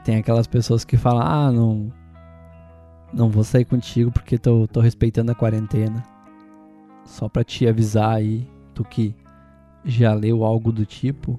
Tem 0.05 0.16
aquelas 0.16 0.49
pessoas 0.49 0.85
que 0.85 0.97
falam, 0.97 1.23
ah, 1.23 1.53
não, 1.53 1.92
não 3.12 3.31
vou 3.31 3.44
sair 3.44 3.64
contigo 3.64 4.11
porque 4.11 4.37
tô, 4.37 4.66
tô 4.66 4.81
respeitando 4.81 5.31
a 5.31 5.35
quarentena. 5.35 6.03
Só 7.05 7.29
pra 7.29 7.44
te 7.44 7.68
avisar 7.68 8.16
aí, 8.16 8.49
tu 8.75 8.83
que 8.83 9.14
já 9.85 10.12
leu 10.12 10.44
algo 10.44 10.73
do 10.73 10.85
tipo, 10.85 11.38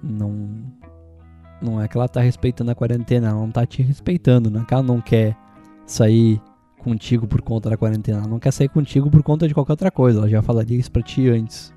não 0.00 0.62
não 1.60 1.80
é 1.80 1.88
que 1.88 1.96
ela 1.96 2.08
tá 2.08 2.20
respeitando 2.20 2.70
a 2.70 2.74
quarentena, 2.74 3.28
ela 3.28 3.40
não 3.40 3.50
tá 3.50 3.64
te 3.64 3.82
respeitando, 3.82 4.50
não 4.50 4.62
é 4.62 4.64
que 4.64 4.74
ela 4.74 4.82
não 4.82 5.00
quer 5.00 5.36
sair 5.86 6.40
contigo 6.78 7.26
por 7.26 7.40
conta 7.40 7.70
da 7.70 7.76
quarentena, 7.76 8.18
ela 8.18 8.28
não 8.28 8.38
quer 8.38 8.50
sair 8.52 8.68
contigo 8.68 9.10
por 9.10 9.22
conta 9.22 9.46
de 9.46 9.54
qualquer 9.54 9.72
outra 9.72 9.90
coisa, 9.90 10.18
ela 10.18 10.28
já 10.28 10.42
falaria 10.42 10.76
isso 10.76 10.90
pra 10.90 11.02
ti 11.02 11.28
antes. 11.28 11.72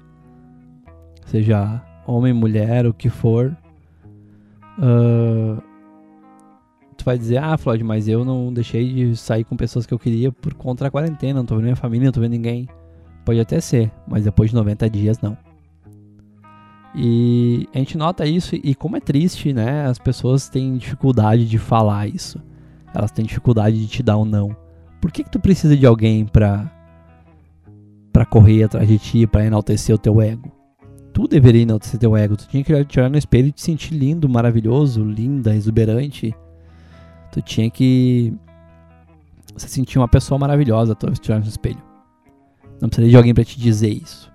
Seja 1.26 1.82
homem, 2.08 2.34
mulher, 2.34 2.86
o 2.86 2.94
que 2.94 3.10
for. 3.10 3.56
Uh, 4.78 5.62
tu 6.98 7.06
vai 7.06 7.18
dizer, 7.18 7.38
ah, 7.38 7.58
Floyd, 7.58 7.84
mas 7.84 8.08
eu 8.08 8.26
não 8.26 8.52
deixei 8.52 8.94
de 8.94 9.16
sair 9.16 9.44
com 9.44 9.56
pessoas 9.56 9.86
que 9.86 9.94
eu 9.94 10.00
queria 10.00 10.32
por 10.32 10.54
conta 10.54 10.86
da 10.86 10.92
quarentena, 10.92 11.40
não 11.40 11.46
tô 11.46 11.56
vendo 11.56 11.66
minha 11.66 11.76
família, 11.76 12.06
não 12.06 12.12
tô 12.12 12.22
vendo 12.22 12.32
ninguém. 12.32 12.68
Pode 13.24 13.40
até 13.40 13.60
ser, 13.60 13.92
mas 14.08 14.24
depois 14.24 14.52
de 14.52 14.56
90 14.56 14.90
dias 14.90 15.20
não. 15.20 15.38
E 16.96 17.68
a 17.74 17.78
gente 17.78 17.98
nota 17.98 18.26
isso 18.26 18.56
e 18.56 18.74
como 18.74 18.96
é 18.96 19.02
triste, 19.02 19.52
né? 19.52 19.86
As 19.86 20.00
pessoas 20.00 20.48
têm 20.48 20.78
dificuldade 20.78 21.46
de 21.46 21.58
falar 21.58 22.08
isso. 22.08 22.40
Elas 22.96 23.12
têm 23.12 23.26
dificuldade 23.26 23.78
de 23.78 23.88
te 23.88 24.02
dar 24.02 24.18
um 24.18 24.24
não. 24.24 24.56
Por 25.02 25.12
que, 25.12 25.22
que 25.22 25.30
tu 25.30 25.38
precisa 25.38 25.76
de 25.76 25.86
alguém 25.86 26.26
pra, 26.26 26.72
pra 28.14 28.26
correr 28.26 28.64
atrás 28.64 28.88
de 28.88 28.98
ti, 28.98 29.28
pra 29.28 29.46
enaltecer 29.46 29.94
o 29.94 30.00
teu 30.00 30.22
ego? 30.22 30.50
Tu 31.14 31.28
deveria 31.28 31.64
enaltecer 31.64 32.00
teu 32.00 32.16
ego. 32.16 32.38
Tu 32.38 32.48
tinha 32.48 32.64
que 32.64 32.86
te 32.86 33.00
olhar 33.00 33.10
no 33.10 33.18
espelho 33.18 33.50
e 33.50 33.52
te 33.52 33.62
sentir 33.62 33.94
lindo, 33.94 34.30
maravilhoso, 34.30 35.04
linda, 35.04 35.54
exuberante. 35.54 36.34
Tu 37.34 37.42
tinha 37.42 37.70
que 37.70 38.34
se 39.58 39.68
sentir 39.68 40.00
uma 40.00 40.08
pessoa 40.08 40.40
maravilhosa 40.40 40.96
tu 40.96 41.06
olhar 41.06 41.42
no 41.42 41.48
espelho. 41.48 41.84
Não 42.82 42.88
precisaria 42.88 43.10
de 43.10 43.18
alguém 43.18 43.34
para 43.34 43.44
te 43.44 43.60
dizer 43.60 43.90
isso. 43.90 44.32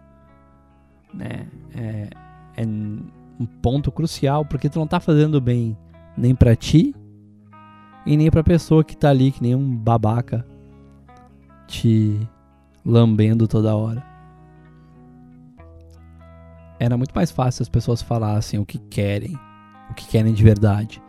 Né? 1.15 1.47
É, 1.75 2.11
é 2.59 2.67
um 2.67 3.47
ponto 3.63 3.91
crucial, 3.91 4.45
porque 4.45 4.69
tu 4.69 4.79
não 4.79 4.87
tá 4.87 5.01
fazendo 5.01 5.41
bem 5.41 5.75
nem 6.15 6.35
para 6.35 6.55
ti 6.55 6.95
e 8.07 8.17
nem 8.17 8.31
pra 8.31 8.43
pessoa 8.43 8.85
que 8.85 8.97
tá 8.97 9.11
ali, 9.11 9.31
que 9.31 9.43
nem 9.43 9.55
um 9.55 9.77
babaca 9.77 10.47
te 11.67 12.29
lambendo 12.85 13.47
toda 13.47 13.77
hora. 13.77 14.05
Era 16.79 16.97
muito 16.97 17.15
mais 17.15 17.31
fácil 17.31 17.63
as 17.63 17.69
pessoas 17.69 18.01
falassem 18.01 18.59
o 18.59 18.65
que 18.65 18.79
querem, 18.79 19.39
o 19.91 19.95
que 19.95 20.09
querem 20.09 20.33
de 20.33 20.43
verdade. 20.43 21.03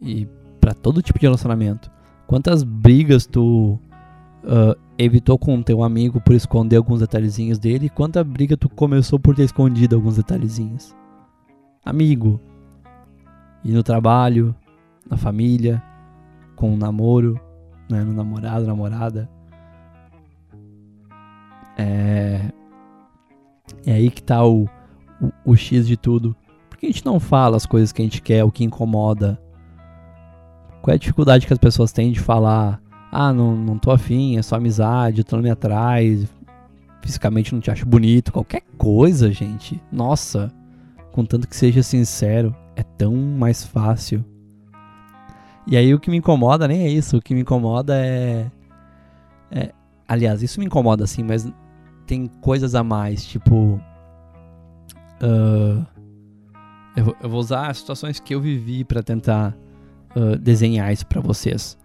E 0.00 0.26
para 0.60 0.72
todo 0.72 1.02
tipo 1.02 1.18
de 1.18 1.26
relacionamento. 1.26 1.90
Quantas 2.26 2.62
brigas 2.62 3.26
tu 3.26 3.78
uh, 4.44 4.80
evitou 4.96 5.38
com 5.38 5.62
teu 5.62 5.82
amigo 5.82 6.20
por 6.20 6.34
esconder 6.34 6.76
alguns 6.76 7.00
detalhezinhos 7.00 7.58
dele? 7.58 7.90
Quanta 7.90 8.24
briga 8.24 8.56
tu 8.56 8.68
começou 8.68 9.18
por 9.18 9.34
ter 9.34 9.42
escondido 9.42 9.96
alguns 9.96 10.16
detalhezinhos? 10.16 10.94
Amigo. 11.84 12.40
E 13.62 13.72
no 13.72 13.82
trabalho, 13.82 14.54
na 15.08 15.16
família, 15.16 15.82
com 16.56 16.72
o 16.72 16.76
namoro, 16.76 17.40
né, 17.90 18.02
no 18.02 18.12
namorado, 18.12 18.66
namorada. 18.66 19.28
É, 21.76 22.40
é 23.86 23.92
aí 23.92 24.10
que 24.10 24.22
tá 24.22 24.44
o, 24.44 24.64
o, 25.20 25.52
o 25.52 25.56
X 25.56 25.86
de 25.86 25.96
tudo. 25.96 26.36
Por 26.70 26.78
que 26.78 26.86
a 26.86 26.88
gente 26.90 27.04
não 27.04 27.18
fala 27.18 27.56
as 27.56 27.66
coisas 27.66 27.92
que 27.92 28.02
a 28.02 28.04
gente 28.04 28.22
quer, 28.22 28.44
o 28.44 28.50
que 28.50 28.64
incomoda? 28.64 29.40
Qual 30.82 30.92
é 30.92 30.96
a 30.96 30.98
dificuldade 30.98 31.46
que 31.46 31.52
as 31.52 31.58
pessoas 31.58 31.92
têm 31.92 32.12
de 32.12 32.20
falar 32.20 32.80
ah, 33.16 33.32
não, 33.32 33.54
não 33.54 33.78
tô 33.78 33.92
afim, 33.92 34.36
é 34.36 34.42
só 34.42 34.56
amizade, 34.56 35.22
tô 35.22 35.36
me 35.36 35.48
atrás, 35.48 36.26
fisicamente 37.00 37.54
não 37.54 37.60
te 37.60 37.70
acho 37.70 37.86
bonito, 37.86 38.32
qualquer 38.32 38.62
coisa, 38.76 39.30
gente. 39.30 39.80
Nossa, 39.92 40.52
contanto 41.12 41.46
que 41.46 41.54
seja 41.54 41.80
sincero, 41.80 42.52
é 42.74 42.82
tão 42.82 43.14
mais 43.14 43.64
fácil. 43.64 44.24
E 45.66 45.76
aí 45.76 45.94
o 45.94 46.00
que 46.00 46.10
me 46.10 46.18
incomoda 46.18 46.68
nem 46.68 46.82
é 46.82 46.88
isso, 46.88 47.16
o 47.16 47.22
que 47.22 47.34
me 47.34 47.40
incomoda 47.40 47.94
é. 47.96 48.50
é 49.50 49.72
aliás, 50.06 50.42
isso 50.42 50.60
me 50.60 50.66
incomoda 50.66 51.04
assim, 51.04 51.22
mas 51.22 51.50
tem 52.06 52.26
coisas 52.40 52.74
a 52.74 52.82
mais, 52.84 53.24
tipo. 53.24 53.80
Uh, 55.22 55.86
eu, 56.96 57.04
vou, 57.04 57.16
eu, 57.22 57.30
vou 57.30 57.40
usar 57.40 57.70
as 57.70 57.78
situações 57.78 58.20
que 58.20 58.34
eu 58.34 58.40
vivi 58.40 58.84
para 58.84 59.02
tentar 59.02 59.56
uh, 60.14 60.36
desenhar 60.38 60.92
isso 60.92 61.06
pra 61.06 61.20
vocês 61.20 61.78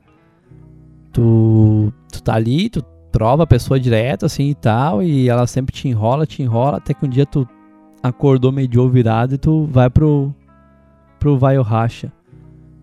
tu, 1.11 1.93
tu 2.11 2.23
tá 2.23 2.35
ali, 2.35 2.69
tu 2.69 2.81
trova 3.11 3.43
a 3.43 3.47
pessoa 3.47 3.79
direto 3.79 4.25
assim 4.25 4.49
e 4.49 4.55
tal, 4.55 5.01
e 5.03 5.27
ela 5.29 5.47
sempre 5.47 5.73
te 5.73 5.87
enrola, 5.87 6.25
te 6.25 6.41
enrola, 6.41 6.77
até 6.77 6.93
que 6.93 7.05
um 7.05 7.09
dia 7.09 7.25
tu 7.25 7.47
acordou 8.01 8.51
meio 8.51 8.67
de 8.67 8.79
virado 8.89 9.35
e 9.35 9.37
tu 9.37 9.65
vai 9.65 9.89
pro, 9.89 10.33
pro 11.19 11.37
vai 11.37 11.57
ou 11.57 11.63
racha. 11.63 12.11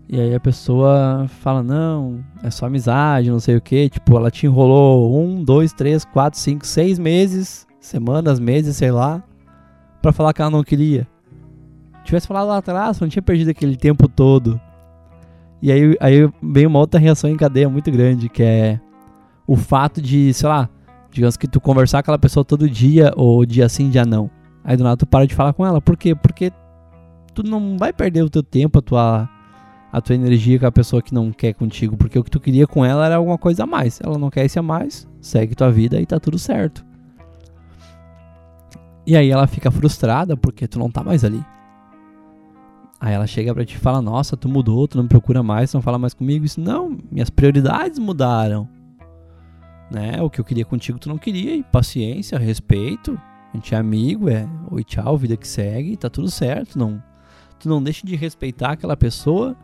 E 0.09 0.19
aí 0.21 0.33
a 0.33 0.39
pessoa 0.39 1.25
fala, 1.27 1.61
não, 1.61 2.23
é 2.41 2.49
só 2.49 2.65
amizade, 2.65 3.29
não 3.29 3.39
sei 3.39 3.57
o 3.57 3.61
que. 3.61 3.89
Tipo, 3.89 4.17
ela 4.17 4.31
te 4.31 4.45
enrolou 4.45 5.21
um, 5.21 5.43
dois, 5.43 5.73
três, 5.73 6.05
quatro, 6.05 6.39
cinco, 6.39 6.65
seis 6.65 6.97
meses, 6.97 7.67
semanas, 7.79 8.39
meses, 8.39 8.77
sei 8.77 8.91
lá, 8.91 9.21
pra 10.01 10.13
falar 10.13 10.33
que 10.33 10.41
ela 10.41 10.51
não 10.51 10.63
queria. 10.63 11.05
Tivesse 12.05 12.25
falado 12.25 12.47
lá 12.47 12.57
atrás, 12.57 12.99
não 13.01 13.09
tinha 13.09 13.21
perdido 13.21 13.51
aquele 13.51 13.75
tempo 13.75 14.07
todo. 14.07 14.59
E 15.61 15.71
aí, 15.71 15.97
aí 15.99 16.29
vem 16.41 16.65
uma 16.65 16.79
outra 16.79 16.99
reação 16.99 17.29
em 17.29 17.35
cadeia 17.35 17.67
muito 17.67 17.91
grande, 17.91 18.29
que 18.29 18.43
é 18.43 18.79
o 19.45 19.57
fato 19.57 20.01
de, 20.01 20.33
sei 20.33 20.47
lá, 20.47 20.69
digamos 21.11 21.35
que 21.35 21.47
tu 21.47 21.59
conversar 21.59 21.97
com 21.97 22.05
aquela 22.05 22.19
pessoa 22.19 22.45
todo 22.45 22.69
dia, 22.69 23.11
ou 23.17 23.45
dia 23.45 23.67
sim, 23.67 23.89
dia 23.89 24.05
não. 24.05 24.29
Aí 24.63 24.77
do 24.77 24.83
nada 24.83 24.95
tu 24.95 25.05
para 25.05 25.27
de 25.27 25.35
falar 25.35 25.51
com 25.51 25.65
ela. 25.65 25.81
Por 25.81 25.97
quê? 25.97 26.15
Porque 26.15 26.51
tu 27.33 27.43
não 27.43 27.77
vai 27.77 27.91
perder 27.91 28.23
o 28.23 28.29
teu 28.29 28.43
tempo, 28.43 28.79
a 28.79 28.81
tua, 28.81 29.29
a 29.91 30.01
tua 30.01 30.15
energia 30.15 30.59
com 30.59 30.65
a 30.65 30.71
pessoa 30.71 31.01
que 31.01 31.13
não 31.13 31.31
quer 31.31 31.53
contigo. 31.53 31.95
Porque 31.97 32.17
o 32.19 32.23
que 32.23 32.31
tu 32.31 32.39
queria 32.39 32.67
com 32.67 32.83
ela 32.83 33.05
era 33.05 33.15
alguma 33.15 33.37
coisa 33.37 33.63
a 33.63 33.67
mais. 33.67 33.99
Ela 34.01 34.17
não 34.17 34.29
quer 34.29 34.45
isso 34.45 34.59
a 34.59 34.63
mais, 34.63 35.07
segue 35.21 35.55
tua 35.55 35.71
vida 35.71 35.99
e 35.99 36.05
tá 36.05 36.19
tudo 36.19 36.37
certo. 36.37 36.85
E 39.05 39.15
aí 39.15 39.29
ela 39.29 39.47
fica 39.47 39.71
frustrada 39.71 40.35
porque 40.35 40.67
tu 40.67 40.77
não 40.77 40.91
tá 40.91 41.03
mais 41.03 41.23
ali. 41.23 41.43
Aí 42.99 43.13
ela 43.13 43.27
chega 43.27 43.53
pra 43.53 43.63
ti 43.63 43.75
e 43.75 43.79
fala: 43.79 44.01
Nossa, 44.01 44.35
tu 44.35 44.49
mudou, 44.49 44.87
tu 44.87 44.97
não 44.97 45.03
me 45.03 45.09
procura 45.09 45.41
mais, 45.41 45.71
tu 45.71 45.75
não 45.75 45.81
fala 45.81 45.97
mais 45.97 46.13
comigo. 46.13 46.45
Isso 46.45 46.59
não, 46.59 46.97
minhas 47.11 47.29
prioridades 47.29 47.99
mudaram. 47.99 48.67
Né? 49.89 50.21
O 50.21 50.29
que 50.29 50.41
eu 50.41 50.45
queria 50.45 50.65
contigo 50.65 50.99
tu 50.99 51.07
não 51.07 51.17
queria. 51.17 51.55
E 51.55 51.63
paciência, 51.63 52.37
respeito. 52.37 53.19
A 53.53 53.55
gente 53.55 53.73
é 53.73 53.77
amigo, 53.77 54.29
é 54.29 54.47
oi, 54.69 54.83
tchau, 54.83 55.17
vida 55.17 55.37
que 55.37 55.47
segue, 55.47 55.95
tá 55.95 56.09
tudo 56.09 56.29
certo. 56.29 56.77
Não, 56.77 57.01
tu 57.57 57.69
não 57.69 57.81
deixa 57.81 58.05
de 58.05 58.15
respeitar 58.15 58.71
aquela 58.71 58.97
pessoa 58.97 59.55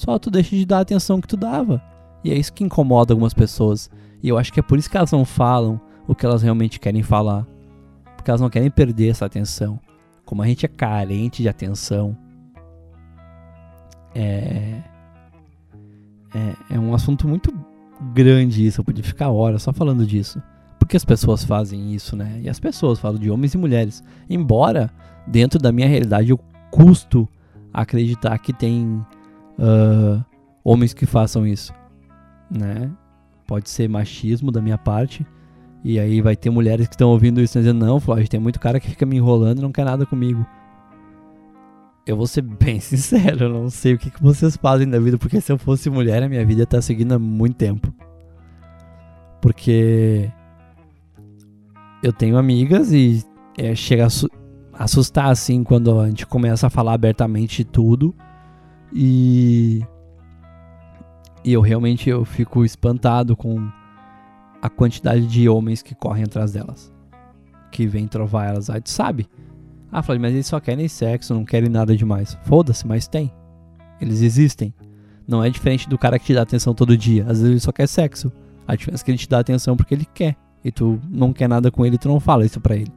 só 0.00 0.18
tu 0.18 0.30
deixa 0.30 0.56
de 0.56 0.64
dar 0.64 0.78
a 0.78 0.80
atenção 0.80 1.20
que 1.20 1.28
tu 1.28 1.36
dava. 1.36 1.82
E 2.24 2.30
é 2.32 2.34
isso 2.34 2.54
que 2.54 2.64
incomoda 2.64 3.12
algumas 3.12 3.34
pessoas. 3.34 3.90
E 4.22 4.30
eu 4.30 4.38
acho 4.38 4.50
que 4.50 4.58
é 4.58 4.62
por 4.62 4.78
isso 4.78 4.88
que 4.88 4.96
elas 4.96 5.12
não 5.12 5.26
falam 5.26 5.78
o 6.08 6.14
que 6.14 6.24
elas 6.24 6.40
realmente 6.40 6.80
querem 6.80 7.02
falar. 7.02 7.46
Porque 8.16 8.30
elas 8.30 8.40
não 8.40 8.48
querem 8.48 8.70
perder 8.70 9.10
essa 9.10 9.26
atenção. 9.26 9.78
Como 10.24 10.40
a 10.40 10.46
gente 10.46 10.64
é 10.64 10.68
carente 10.70 11.42
de 11.42 11.50
atenção, 11.50 12.16
é, 14.14 14.80
é, 16.34 16.54
é 16.70 16.78
um 16.78 16.94
assunto 16.94 17.28
muito 17.28 17.52
grande 18.14 18.66
isso. 18.66 18.80
Eu 18.80 18.84
podia 18.86 19.04
ficar 19.04 19.28
horas 19.28 19.62
só 19.62 19.70
falando 19.70 20.06
disso. 20.06 20.42
Porque 20.78 20.96
as 20.96 21.04
pessoas 21.04 21.44
fazem 21.44 21.92
isso, 21.92 22.16
né? 22.16 22.40
E 22.42 22.48
as 22.48 22.58
pessoas 22.58 22.98
falam 22.98 23.20
de 23.20 23.30
homens 23.30 23.52
e 23.52 23.58
mulheres. 23.58 24.02
Embora, 24.30 24.90
dentro 25.26 25.58
da 25.58 25.70
minha 25.70 25.86
realidade, 25.86 26.30
eu 26.30 26.40
custo 26.70 27.28
acreditar 27.70 28.38
que 28.38 28.54
tem 28.54 29.04
uh, 29.60 30.24
homens 30.64 30.94
que 30.94 31.06
façam 31.06 31.46
isso, 31.46 31.72
né? 32.50 32.90
Pode 33.46 33.68
ser 33.68 33.88
machismo 33.88 34.50
da 34.50 34.60
minha 34.60 34.78
parte. 34.78 35.26
E 35.82 35.98
aí 35.98 36.20
vai 36.20 36.36
ter 36.36 36.50
mulheres 36.50 36.86
que 36.88 36.94
estão 36.94 37.08
ouvindo 37.08 37.40
isso 37.40 37.58
e 37.58 37.62
dizendo, 37.62 37.84
não, 37.84 37.98
Flávio, 37.98 38.28
tem 38.28 38.40
muito 38.40 38.60
cara 38.60 38.78
que 38.78 38.90
fica 38.90 39.06
me 39.06 39.16
enrolando 39.16 39.58
e 39.58 39.62
não 39.62 39.72
quer 39.72 39.84
nada 39.84 40.04
comigo. 40.04 40.46
Eu 42.06 42.16
vou 42.16 42.26
ser 42.26 42.42
bem 42.64 42.80
sincero, 42.80 43.44
eu 43.44 43.48
não 43.48 43.70
sei 43.70 43.94
o 43.94 43.98
que, 43.98 44.10
que 44.10 44.22
vocês 44.22 44.56
fazem 44.56 44.88
da 44.88 44.98
vida, 44.98 45.16
porque 45.16 45.40
se 45.40 45.50
eu 45.50 45.58
fosse 45.58 45.88
mulher, 45.88 46.22
a 46.22 46.28
minha 46.28 46.44
vida 46.44 46.64
estar 46.64 46.82
seguindo 46.82 47.12
há 47.12 47.18
muito 47.18 47.56
tempo. 47.56 47.92
Porque 49.40 50.30
eu 52.02 52.12
tenho 52.12 52.36
amigas 52.36 52.92
e 52.92 53.24
é, 53.56 53.74
chega 53.74 54.06
a 54.06 54.84
assustar 54.84 55.30
assim 55.30 55.64
quando 55.64 55.98
a 55.98 56.08
gente 56.08 56.26
começa 56.26 56.66
a 56.66 56.70
falar 56.70 56.92
abertamente 56.92 57.58
de 57.58 57.64
tudo. 57.64 58.14
E, 58.92 59.84
e 61.44 61.52
eu 61.52 61.60
realmente 61.60 62.08
eu 62.08 62.24
fico 62.24 62.64
espantado 62.64 63.36
com 63.36 63.70
a 64.60 64.68
quantidade 64.68 65.26
de 65.26 65.48
homens 65.48 65.82
que 65.82 65.94
correm 65.94 66.24
atrás 66.24 66.52
delas. 66.52 66.92
Que 67.70 67.86
vem 67.86 68.06
trovar 68.06 68.48
elas. 68.48 68.68
Aí 68.68 68.80
tu 68.80 68.90
sabe. 68.90 69.28
Ah, 69.92 70.02
Flávio, 70.02 70.22
mas 70.22 70.32
eles 70.32 70.46
só 70.46 70.60
querem 70.60 70.86
sexo, 70.88 71.34
não 71.34 71.44
querem 71.44 71.68
nada 71.68 71.96
demais. 71.96 72.36
Foda-se, 72.42 72.86
mas 72.86 73.08
tem. 73.08 73.32
Eles 74.00 74.22
existem. 74.22 74.74
Não 75.26 75.42
é 75.44 75.50
diferente 75.50 75.88
do 75.88 75.98
cara 75.98 76.18
que 76.18 76.26
te 76.26 76.34
dá 76.34 76.42
atenção 76.42 76.74
todo 76.74 76.96
dia. 76.96 77.22
Às 77.22 77.38
vezes 77.38 77.44
ele 77.44 77.60
só 77.60 77.72
quer 77.72 77.86
sexo. 77.86 78.32
A 78.66 78.74
diferença 78.74 79.02
é 79.02 79.04
que 79.04 79.10
ele 79.10 79.18
te 79.18 79.28
dá 79.28 79.38
atenção 79.38 79.76
porque 79.76 79.94
ele 79.94 80.06
quer. 80.12 80.36
E 80.64 80.70
tu 80.70 81.00
não 81.08 81.32
quer 81.32 81.48
nada 81.48 81.70
com 81.70 81.84
ele, 81.86 81.96
tu 81.96 82.08
não 82.08 82.20
fala 82.20 82.44
isso 82.44 82.60
pra 82.60 82.76
ele. 82.76 82.92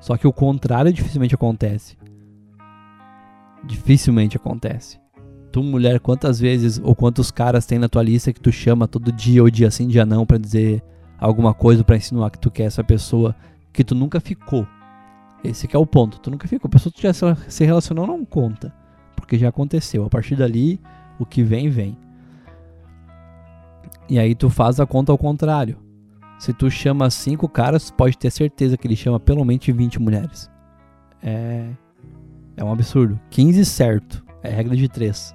Só 0.00 0.16
que 0.16 0.26
o 0.26 0.32
contrário 0.32 0.92
dificilmente 0.92 1.34
acontece. 1.34 1.96
Dificilmente 3.64 4.36
acontece. 4.36 4.98
Tu, 5.52 5.62
mulher, 5.62 6.00
quantas 6.00 6.38
vezes 6.38 6.80
ou 6.82 6.94
quantos 6.94 7.30
caras 7.30 7.66
tem 7.66 7.78
na 7.78 7.88
tua 7.88 8.02
lista 8.02 8.32
que 8.32 8.40
tu 8.40 8.52
chama 8.52 8.86
todo 8.86 9.10
dia 9.12 9.42
ou 9.42 9.50
dia 9.50 9.70
sim, 9.70 9.88
dia 9.88 10.06
não, 10.06 10.24
para 10.24 10.38
dizer 10.38 10.82
alguma 11.18 11.52
coisa, 11.52 11.84
para 11.84 11.96
insinuar 11.96 12.30
que 12.30 12.38
tu 12.38 12.50
quer 12.50 12.64
essa 12.64 12.84
pessoa 12.84 13.34
que 13.72 13.84
tu 13.84 13.94
nunca 13.94 14.20
ficou. 14.20 14.66
Esse 15.42 15.68
é 15.72 15.78
o 15.78 15.86
ponto. 15.86 16.18
Tu 16.20 16.30
nunca 16.30 16.46
ficou. 16.46 16.68
A 16.68 16.70
pessoa 16.70 16.92
que 16.92 17.00
tu 17.00 17.02
já 17.02 17.12
se 17.12 17.64
relacionou 17.64 18.06
não 18.06 18.24
conta. 18.24 18.72
Porque 19.16 19.38
já 19.38 19.48
aconteceu. 19.48 20.04
A 20.04 20.10
partir 20.10 20.36
dali, 20.36 20.80
o 21.18 21.26
que 21.26 21.42
vem, 21.42 21.68
vem. 21.68 21.96
E 24.08 24.18
aí 24.18 24.34
tu 24.34 24.50
faz 24.50 24.80
a 24.80 24.86
conta 24.86 25.12
ao 25.12 25.18
contrário. 25.18 25.78
Se 26.38 26.52
tu 26.52 26.70
chama 26.70 27.10
cinco 27.10 27.48
caras, 27.48 27.90
pode 27.90 28.16
ter 28.16 28.30
certeza 28.30 28.76
que 28.76 28.86
ele 28.86 28.96
chama 28.96 29.20
pelo 29.20 29.44
menos 29.44 29.64
20 29.64 30.00
mulheres. 30.00 30.50
É. 31.22 31.70
É 32.60 32.64
um 32.64 32.70
absurdo. 32.70 33.18
15 33.30 33.64
certo. 33.64 34.22
É 34.42 34.50
regra 34.50 34.76
de 34.76 34.86
3. 34.86 35.34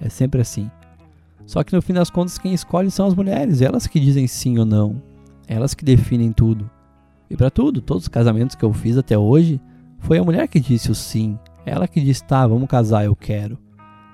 É 0.00 0.08
sempre 0.08 0.40
assim. 0.40 0.70
Só 1.44 1.64
que 1.64 1.74
no 1.74 1.82
fim 1.82 1.92
das 1.92 2.10
contas, 2.10 2.38
quem 2.38 2.54
escolhe 2.54 2.92
são 2.92 3.08
as 3.08 3.14
mulheres. 3.14 3.60
Elas 3.60 3.88
que 3.88 3.98
dizem 3.98 4.28
sim 4.28 4.56
ou 4.56 4.64
não. 4.64 5.02
Elas 5.48 5.74
que 5.74 5.84
definem 5.84 6.30
tudo. 6.30 6.70
E 7.28 7.36
para 7.36 7.50
tudo, 7.50 7.80
todos 7.80 8.04
os 8.04 8.08
casamentos 8.08 8.54
que 8.54 8.64
eu 8.64 8.72
fiz 8.72 8.96
até 8.96 9.18
hoje, 9.18 9.60
foi 9.98 10.18
a 10.18 10.22
mulher 10.22 10.46
que 10.46 10.60
disse 10.60 10.92
o 10.92 10.94
sim. 10.94 11.36
Ela 11.66 11.88
que 11.88 12.00
disse, 12.00 12.22
tá, 12.22 12.46
vamos 12.46 12.68
casar, 12.68 13.04
eu 13.04 13.16
quero. 13.16 13.58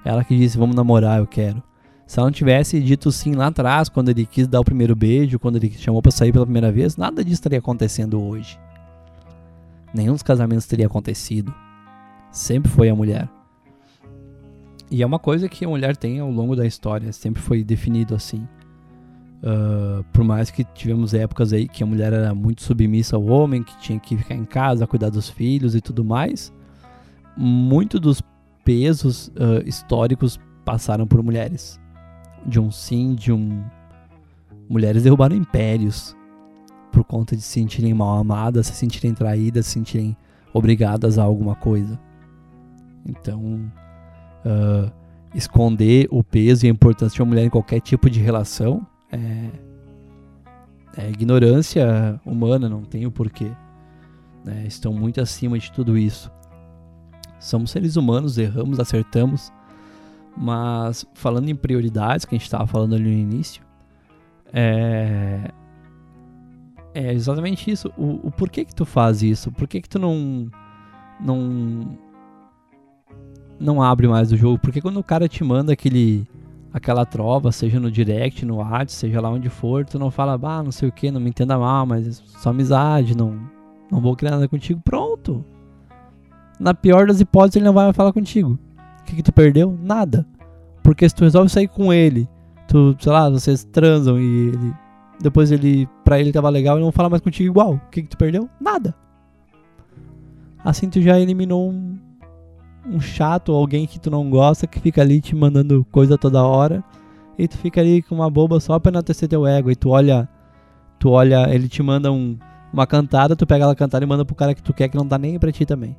Ela 0.03 0.25
que 0.25 0.35
disse, 0.35 0.57
vamos 0.57 0.75
namorar, 0.75 1.19
eu 1.19 1.27
quero. 1.27 1.63
Se 2.07 2.19
ela 2.19 2.29
não 2.29 2.33
tivesse 2.33 2.81
dito 2.81 3.13
sim 3.13 3.35
lá 3.35 3.49
atrás, 3.49 3.91
quando 3.91 4.09
ele 4.09 4.25
quis 4.25 4.49
dar 4.49 4.61
o 4.61 4.65
primeiro 4.65 4.97
beijo, 4.97 5.39
quando 5.39 5.57
ele 5.57 5.73
chamou 5.73 6.01
para 6.01 6.11
sair 6.11 6.33
pela 6.33 6.47
primeira 6.47 6.73
vez, 6.73 6.97
nada 6.97 7.23
disso 7.23 7.35
estaria 7.35 7.59
acontecendo 7.59 8.19
hoje. 8.19 8.59
Nenhum 9.93 10.15
dos 10.15 10.23
casamentos 10.23 10.65
teria 10.65 10.87
acontecido. 10.87 11.55
Sempre 12.31 12.71
foi 12.71 12.89
a 12.89 12.95
mulher. 12.95 13.29
E 14.91 15.03
é 15.03 15.07
uma 15.07 15.19
coisa 15.19 15.49
que 15.49 15.65
a 15.65 15.69
mulher 15.69 15.97
tem 15.97 16.19
ao 16.19 16.31
longo 16.31 16.57
da 16.57 16.67
história, 16.67 17.13
sempre 17.13 17.41
foi 17.41 17.63
definido 17.63 18.15
assim. 18.15 18.47
Uh, 19.43 20.05
por 20.13 20.23
mais 20.23 20.51
que 20.51 20.65
tivemos 20.65 21.15
épocas 21.15 21.53
aí 21.53 21.67
que 21.67 21.83
a 21.83 21.87
mulher 21.87 22.13
era 22.13 22.35
muito 22.35 22.63
submissa 22.63 23.17
ao 23.17 23.25
homem, 23.25 23.63
que 23.63 23.77
tinha 23.79 23.99
que 23.99 24.17
ficar 24.17 24.35
em 24.35 24.45
casa, 24.45 24.87
cuidar 24.87 25.11
dos 25.11 25.29
filhos 25.29 25.75
e 25.75 25.81
tudo 25.81 26.05
mais, 26.05 26.53
muito 27.37 27.99
dos 27.99 28.23
pesos 28.65 29.29
uh, 29.29 29.67
históricos 29.67 30.39
passaram 30.65 31.07
por 31.07 31.23
mulheres 31.23 31.81
de 32.47 32.61
um 32.61 32.71
sim, 32.71 33.15
de 33.15 33.33
um. 33.33 33.63
Mulheres 34.69 35.03
derrubaram 35.03 35.37
impérios 35.37 36.17
por 36.93 37.05
conta 37.05 37.37
de 37.37 37.43
se 37.43 37.49
sentirem 37.49 37.95
mal 37.95 38.19
amadas, 38.19 38.67
se 38.67 38.75
sentirem 38.75 39.15
traídas, 39.15 39.67
se 39.67 39.73
sentirem 39.73 40.17
obrigadas 40.53 41.19
a 41.19 41.23
alguma 41.23 41.55
coisa. 41.55 41.99
Então, 43.07 43.71
uh, 44.45 44.91
esconder 45.35 46.09
o 46.11 46.23
peso 46.23 46.67
e 46.67 46.69
a 46.69 46.71
importância 46.71 47.17
de 47.17 47.23
uma 47.23 47.29
mulher 47.29 47.45
em 47.45 47.51
qualquer 47.51 47.81
tipo 47.81 48.11
de 48.11 48.21
relação 48.21 48.87
é, 49.13 49.51
é 50.97 51.11
ignorância 51.11 52.21
humana, 52.25 52.69
não 52.69 52.83
tem 52.83 53.07
o 53.07 53.11
porquê. 53.11 53.51
Né? 54.45 54.65
Estão 54.67 54.93
muito 54.93 55.21
acima 55.21 55.59
de 55.59 55.71
tudo 55.73 55.97
isso. 55.97 56.31
Somos 57.39 57.71
seres 57.71 57.97
humanos, 57.97 58.37
erramos, 58.37 58.79
acertamos, 58.79 59.53
mas 60.37 61.07
falando 61.15 61.49
em 61.49 61.57
prioridades, 61.57 62.25
que 62.25 62.35
a 62.35 62.39
gente 62.39 62.47
estava 62.47 62.67
falando 62.67 62.95
ali 62.95 63.05
no 63.05 63.11
início, 63.11 63.63
é, 64.53 65.51
é 66.95 67.13
exatamente 67.13 67.71
isso. 67.71 67.91
O, 67.97 68.29
o 68.29 68.31
porquê 68.31 68.65
que 68.65 68.75
tu 68.75 68.85
faz 68.85 69.23
isso? 69.23 69.51
Por 69.53 69.67
que 69.67 69.81
que 69.81 69.89
tu 69.89 69.99
não 69.99 70.51
não 71.21 71.99
não 73.61 73.83
abre 73.83 74.09
mais 74.09 74.33
o 74.33 74.37
jogo? 74.37 74.59
Porque 74.59 74.81
quando 74.81 74.99
o 74.99 75.05
cara 75.05 75.29
te 75.29 75.45
manda 75.45 75.73
aquele 75.73 76.27
aquela 76.73 77.05
trova, 77.05 77.51
seja 77.53 77.81
no 77.81 77.91
direct, 77.91 78.47
no 78.47 78.57
WhatsApp, 78.57 78.93
seja 78.93 79.21
lá 79.21 79.29
onde 79.29 79.49
for, 79.49 79.85
tu 79.85 79.99
não 79.99 80.11
fala, 80.11 80.39
ah, 80.41 80.63
não 80.63 80.71
sei 80.71 80.89
o 80.89 80.93
que, 80.93 81.11
não 81.11 81.21
me 81.21 81.29
entenda 81.29 81.59
mal, 81.59 81.85
mas 81.85 82.07
é 82.07 82.13
só 82.39 82.51
amizade, 82.51 83.17
não 83.17 83.41
não 83.91 84.01
vou 84.01 84.15
criar 84.15 84.33
nada 84.33 84.49
contigo. 84.49 84.81
Pronto. 84.85 85.45
Na 86.59 86.73
pior 86.73 87.07
das 87.07 87.21
hipóteses, 87.21 87.57
ele 87.57 87.65
não 87.65 87.73
vai 87.73 87.93
falar 87.93 88.13
contigo. 88.13 88.59
O 89.01 89.05
que, 89.05 89.17
que 89.17 89.23
tu 89.23 89.33
perdeu? 89.33 89.77
Nada. 89.83 90.27
Porque 90.83 91.09
se 91.09 91.15
tu 91.15 91.25
resolve 91.25 91.49
sair 91.49 91.67
com 91.67 91.93
ele, 91.93 92.29
tu, 92.69 92.95
sei 93.01 93.13
lá, 93.13 93.29
vocês 93.29 93.65
transam 93.65 94.21
e 94.21 94.49
ele. 94.49 94.75
Depois 95.21 95.51
ele. 95.51 95.89
Pra 96.05 96.21
ele 96.21 96.33
tava 96.33 96.49
legal 96.49 96.79
e 96.79 96.81
não 96.81 96.93
fala 96.93 97.11
mais 97.11 97.23
contigo 97.23 97.49
igual. 97.49 97.75
O 97.75 97.91
que, 97.91 98.03
que 98.03 98.09
tu 98.09 98.17
perdeu? 98.17 98.49
Nada. 98.61 98.95
Assim 100.65 100.89
tu 100.89 101.01
já 101.01 101.19
eliminou 101.19 101.71
um, 101.71 101.99
um 102.87 103.01
chato, 103.01 103.53
alguém 103.53 103.87
que 103.87 103.99
tu 103.99 104.11
não 104.11 104.29
gosta, 104.29 104.67
que 104.67 104.81
fica 104.81 105.01
ali 105.01 105.21
te 105.21 105.35
mandando 105.35 105.85
coisa 105.91 106.17
toda 106.17 106.43
hora. 106.43 106.83
E 107.39 107.49
tu 107.49 107.57
fica 107.57 107.81
ali 107.81 108.03
com 108.03 108.15
uma 108.15 108.31
boba 108.31 108.61
só 108.61 108.79
pra 108.79 108.91
enaltecer 108.91 109.29
teu 109.29 109.47
ego. 109.47 109.71
E 109.71 109.77
tu 109.77 109.91
olha. 109.91 110.29
Tu 110.99 111.09
olha, 111.09 111.53
ele 111.55 111.67
te 111.67 111.83
manda 111.83 112.13
um, 112.13 112.39
uma 112.71 112.87
cantada, 112.87 113.35
tu 113.35 113.47
pega 113.47 113.65
ela 113.65 113.75
cantada 113.75 114.05
e 114.05 114.09
manda 114.09 114.25
pro 114.25 114.35
cara 114.35 114.55
que 114.55 114.63
tu 114.63 114.75
quer 114.75 114.89
que 114.89 114.97
não 114.97 115.07
tá 115.07 115.17
nem 115.17 115.39
pra 115.39 115.51
ti 115.51 115.65
também. 115.65 115.97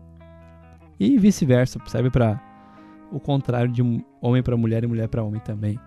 E 0.99 1.17
vice-versa, 1.17 1.79
serve 1.87 2.11
pra 2.11 2.39
o 3.11 3.19
contrário 3.19 3.71
de 3.71 3.81
homem 4.21 4.43
para 4.43 4.55
mulher 4.55 4.83
e 4.83 4.87
mulher 4.87 5.07
para 5.07 5.23
homem 5.23 5.41
também. 5.41 5.79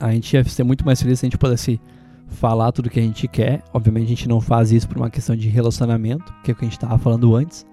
A 0.00 0.10
gente 0.12 0.32
ia 0.32 0.42
ser 0.44 0.64
muito 0.64 0.86
mais 0.86 1.02
feliz 1.02 1.20
se 1.20 1.26
a 1.26 1.28
gente 1.28 1.36
pudesse 1.36 1.78
falar 2.26 2.72
tudo 2.72 2.88
que 2.88 2.98
a 2.98 3.02
gente 3.02 3.28
quer. 3.28 3.62
Obviamente 3.74 4.06
a 4.06 4.08
gente 4.08 4.28
não 4.28 4.40
faz 4.40 4.72
isso 4.72 4.88
por 4.88 4.96
uma 4.96 5.10
questão 5.10 5.36
de 5.36 5.48
relacionamento, 5.48 6.32
que 6.42 6.50
é 6.50 6.54
o 6.54 6.56
que 6.56 6.64
a 6.64 6.68
gente 6.68 6.78
estava 6.78 6.96
falando 6.98 7.36
antes. 7.36 7.66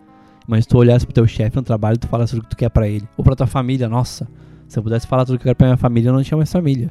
Mas 0.47 0.65
tu 0.65 0.77
olhasse 0.77 1.05
pro 1.05 1.13
teu 1.13 1.27
chefe 1.27 1.57
no 1.57 1.61
trabalho, 1.61 1.97
tu 1.97 2.07
falasse 2.07 2.31
tudo 2.31 2.43
que 2.43 2.49
tu 2.49 2.57
quer 2.57 2.69
para 2.69 2.87
ele. 2.87 3.07
Ou 3.17 3.23
pra 3.23 3.35
tua 3.35 3.47
família, 3.47 3.89
nossa. 3.89 4.27
Se 4.67 4.79
eu 4.79 4.83
pudesse 4.83 5.05
falar 5.05 5.25
tudo 5.25 5.37
que 5.37 5.41
eu 5.41 5.49
quero 5.49 5.57
pra 5.57 5.67
minha 5.67 5.77
família, 5.77 6.09
eu 6.09 6.13
não 6.13 6.23
tinha 6.23 6.37
mais 6.37 6.51
família. 6.51 6.89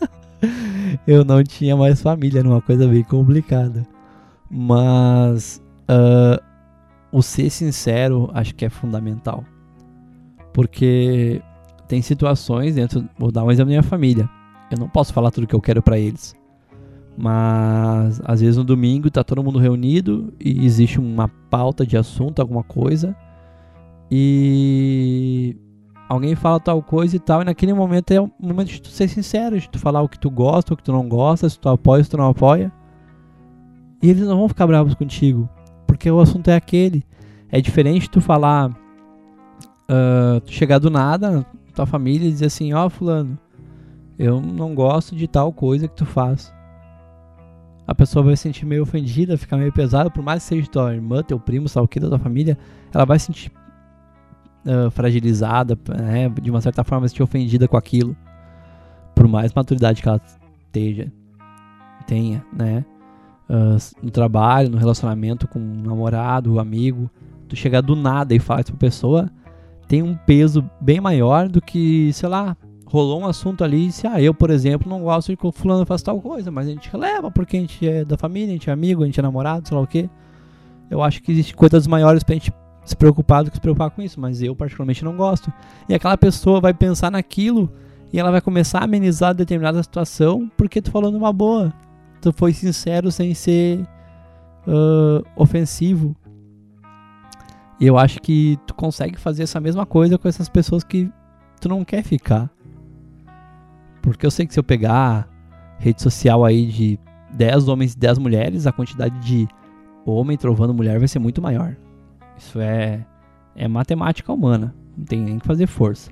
eu 1.06 1.24
não 1.24 1.42
tinha 1.42 1.74
mais 1.74 2.02
família, 2.02 2.40
era 2.40 2.48
uma 2.48 2.60
coisa 2.60 2.86
bem 2.86 3.02
complicada. 3.02 3.86
Mas 4.50 5.62
uh, 5.88 6.42
o 7.10 7.22
ser 7.22 7.48
sincero 7.48 8.30
acho 8.34 8.54
que 8.54 8.66
é 8.66 8.70
fundamental. 8.70 9.44
Porque 10.52 11.40
tem 11.88 12.02
situações 12.02 12.74
dentro. 12.74 13.08
Vou 13.18 13.32
dar 13.32 13.44
um 13.44 13.50
exemplo 13.50 13.70
da 13.70 13.70
minha 13.70 13.82
família. 13.82 14.28
Eu 14.70 14.78
não 14.78 14.88
posso 14.88 15.12
falar 15.12 15.30
tudo 15.30 15.46
que 15.46 15.54
eu 15.54 15.60
quero 15.60 15.82
para 15.82 15.98
eles. 15.98 16.34
Mas 17.16 18.20
às 18.24 18.40
vezes 18.40 18.56
no 18.56 18.64
domingo 18.64 19.10
tá 19.10 19.22
todo 19.22 19.42
mundo 19.42 19.58
reunido 19.58 20.32
e 20.40 20.64
existe 20.64 20.98
uma 20.98 21.28
pauta 21.28 21.86
de 21.86 21.96
assunto, 21.96 22.40
alguma 22.40 22.62
coisa. 22.62 23.14
E 24.10 25.56
alguém 26.08 26.34
fala 26.34 26.60
tal 26.60 26.82
coisa 26.82 27.16
e 27.16 27.18
tal, 27.18 27.42
e 27.42 27.44
naquele 27.44 27.72
momento 27.72 28.10
é 28.10 28.20
o 28.20 28.30
momento 28.38 28.68
de 28.68 28.82
tu 28.82 28.88
ser 28.88 29.08
sincero, 29.08 29.58
de 29.58 29.68
tu 29.68 29.78
falar 29.78 30.02
o 30.02 30.08
que 30.08 30.18
tu 30.18 30.30
gosta, 30.30 30.74
o 30.74 30.76
que 30.76 30.82
tu 30.82 30.92
não 30.92 31.08
gosta, 31.08 31.48
se 31.48 31.58
tu 31.58 31.68
apoia, 31.68 32.04
se 32.04 32.10
tu 32.10 32.16
não 32.16 32.28
apoia. 32.28 32.72
E 34.02 34.10
eles 34.10 34.26
não 34.26 34.36
vão 34.36 34.48
ficar 34.48 34.66
bravos 34.66 34.94
contigo, 34.94 35.48
porque 35.86 36.10
o 36.10 36.20
assunto 36.20 36.48
é 36.48 36.56
aquele. 36.56 37.04
É 37.50 37.60
diferente 37.60 38.10
tu 38.10 38.20
falar, 38.20 38.70
uh, 38.70 40.40
tu 40.44 40.52
chegar 40.52 40.78
do 40.78 40.90
nada, 40.90 41.46
tua 41.74 41.86
família 41.86 42.28
e 42.28 42.32
dizer 42.32 42.46
assim, 42.46 42.72
ó 42.72 42.86
oh, 42.86 42.90
fulano, 42.90 43.38
eu 44.18 44.40
não 44.40 44.74
gosto 44.74 45.14
de 45.14 45.26
tal 45.26 45.52
coisa 45.52 45.88
que 45.88 45.94
tu 45.94 46.04
faz. 46.04 46.52
A 47.86 47.94
pessoa 47.94 48.24
vai 48.24 48.36
se 48.36 48.42
sentir 48.42 48.64
meio 48.64 48.82
ofendida, 48.82 49.36
ficar 49.36 49.56
meio 49.56 49.72
pesada, 49.72 50.10
por 50.10 50.22
mais 50.22 50.42
que 50.42 50.48
seja 50.50 50.68
tua 50.68 50.94
irmã, 50.94 51.22
teu 51.22 51.38
primo, 51.38 51.68
sei 51.68 51.82
o 51.82 51.88
que 51.88 51.98
da 51.98 52.08
tua 52.08 52.18
família, 52.18 52.56
ela 52.92 53.04
vai 53.04 53.18
se 53.18 53.26
sentir 53.26 53.52
uh, 54.64 54.90
fragilizada, 54.90 55.76
né, 55.88 56.28
de 56.28 56.50
uma 56.50 56.60
certa 56.60 56.84
forma, 56.84 57.06
se 57.08 57.12
sentir 57.12 57.22
ofendida 57.22 57.66
com 57.66 57.76
aquilo. 57.76 58.16
Por 59.14 59.26
mais 59.26 59.52
maturidade 59.52 60.00
que 60.00 60.08
ela 60.08 60.20
esteja, 60.66 61.12
tenha, 62.06 62.44
né? 62.52 62.84
Uh, 63.48 63.76
no 64.02 64.10
trabalho, 64.10 64.70
no 64.70 64.78
relacionamento 64.78 65.46
com 65.46 65.58
um 65.58 65.82
namorado, 65.82 66.54
um 66.54 66.58
amigo, 66.58 67.10
tu 67.48 67.56
chegar 67.56 67.80
do 67.80 67.94
nada 67.94 68.34
e 68.34 68.38
falar 68.38 68.60
isso 68.60 68.72
pra 68.72 68.78
pessoa, 68.78 69.30
tem 69.86 70.02
um 70.02 70.16
peso 70.16 70.64
bem 70.80 71.00
maior 71.00 71.48
do 71.48 71.60
que, 71.60 72.12
sei 72.14 72.28
lá, 72.28 72.56
rolou 72.92 73.22
um 73.22 73.26
assunto 73.26 73.64
ali, 73.64 73.90
se 73.90 74.06
ah, 74.06 74.20
eu, 74.20 74.34
por 74.34 74.50
exemplo, 74.50 74.88
não 74.88 75.00
gosto 75.00 75.28
de 75.28 75.36
que 75.36 75.46
o 75.46 75.50
fulano 75.50 75.86
faça 75.86 76.04
tal 76.04 76.20
coisa, 76.20 76.50
mas 76.50 76.68
a 76.68 76.70
gente 76.70 76.90
releva 76.90 77.30
porque 77.30 77.56
a 77.56 77.60
gente 77.60 77.88
é 77.88 78.04
da 78.04 78.18
família, 78.18 78.50
a 78.50 78.52
gente 78.52 78.68
é 78.68 78.72
amigo, 78.72 79.02
a 79.02 79.06
gente 79.06 79.18
é 79.18 79.22
namorado, 79.22 79.66
sei 79.66 79.74
lá 79.74 79.82
o 79.82 79.86
que. 79.86 80.10
Eu 80.90 81.02
acho 81.02 81.22
que 81.22 81.32
existe 81.32 81.56
coisas 81.56 81.86
maiores 81.86 82.22
pra 82.22 82.34
gente 82.34 82.52
se 82.84 82.94
preocupar 82.94 83.44
do 83.44 83.50
que 83.50 83.56
se 83.56 83.60
preocupar 83.62 83.90
com 83.90 84.02
isso, 84.02 84.20
mas 84.20 84.42
eu 84.42 84.54
particularmente 84.54 85.02
não 85.02 85.16
gosto. 85.16 85.50
E 85.88 85.94
aquela 85.94 86.18
pessoa 86.18 86.60
vai 86.60 86.74
pensar 86.74 87.10
naquilo 87.10 87.72
e 88.12 88.20
ela 88.20 88.30
vai 88.30 88.42
começar 88.42 88.80
a 88.80 88.84
amenizar 88.84 89.34
determinada 89.34 89.82
situação 89.82 90.50
porque 90.54 90.82
tu 90.82 90.90
falou 90.90 91.10
numa 91.10 91.32
boa. 91.32 91.72
Tu 92.20 92.30
foi 92.34 92.52
sincero 92.52 93.10
sem 93.10 93.32
ser 93.32 93.80
uh, 94.66 95.24
ofensivo. 95.34 96.14
E 97.80 97.86
eu 97.86 97.96
acho 97.96 98.20
que 98.20 98.58
tu 98.66 98.74
consegue 98.74 99.18
fazer 99.18 99.44
essa 99.44 99.58
mesma 99.58 99.86
coisa 99.86 100.18
com 100.18 100.28
essas 100.28 100.48
pessoas 100.48 100.84
que 100.84 101.10
tu 101.58 101.70
não 101.70 101.84
quer 101.86 102.02
ficar. 102.02 102.50
Porque 104.02 104.26
eu 104.26 104.30
sei 104.30 104.46
que 104.46 104.52
se 104.52 104.60
eu 104.60 104.64
pegar 104.64 105.28
rede 105.78 106.02
social 106.02 106.44
aí 106.44 106.66
de 106.66 106.98
10 107.32 107.68
homens 107.68 107.94
e 107.94 107.98
10 107.98 108.18
mulheres, 108.18 108.66
a 108.66 108.72
quantidade 108.72 109.18
de 109.20 109.48
homem 110.04 110.36
trovando 110.36 110.74
mulher 110.74 110.98
vai 110.98 111.08
ser 111.08 111.18
muito 111.18 111.40
maior. 111.40 111.76
Isso 112.36 112.60
é, 112.60 113.06
é 113.54 113.68
matemática 113.68 114.32
humana. 114.32 114.74
Não 114.96 115.04
tem 115.04 115.20
nem 115.20 115.38
que 115.38 115.46
fazer 115.46 115.66
força. 115.66 116.10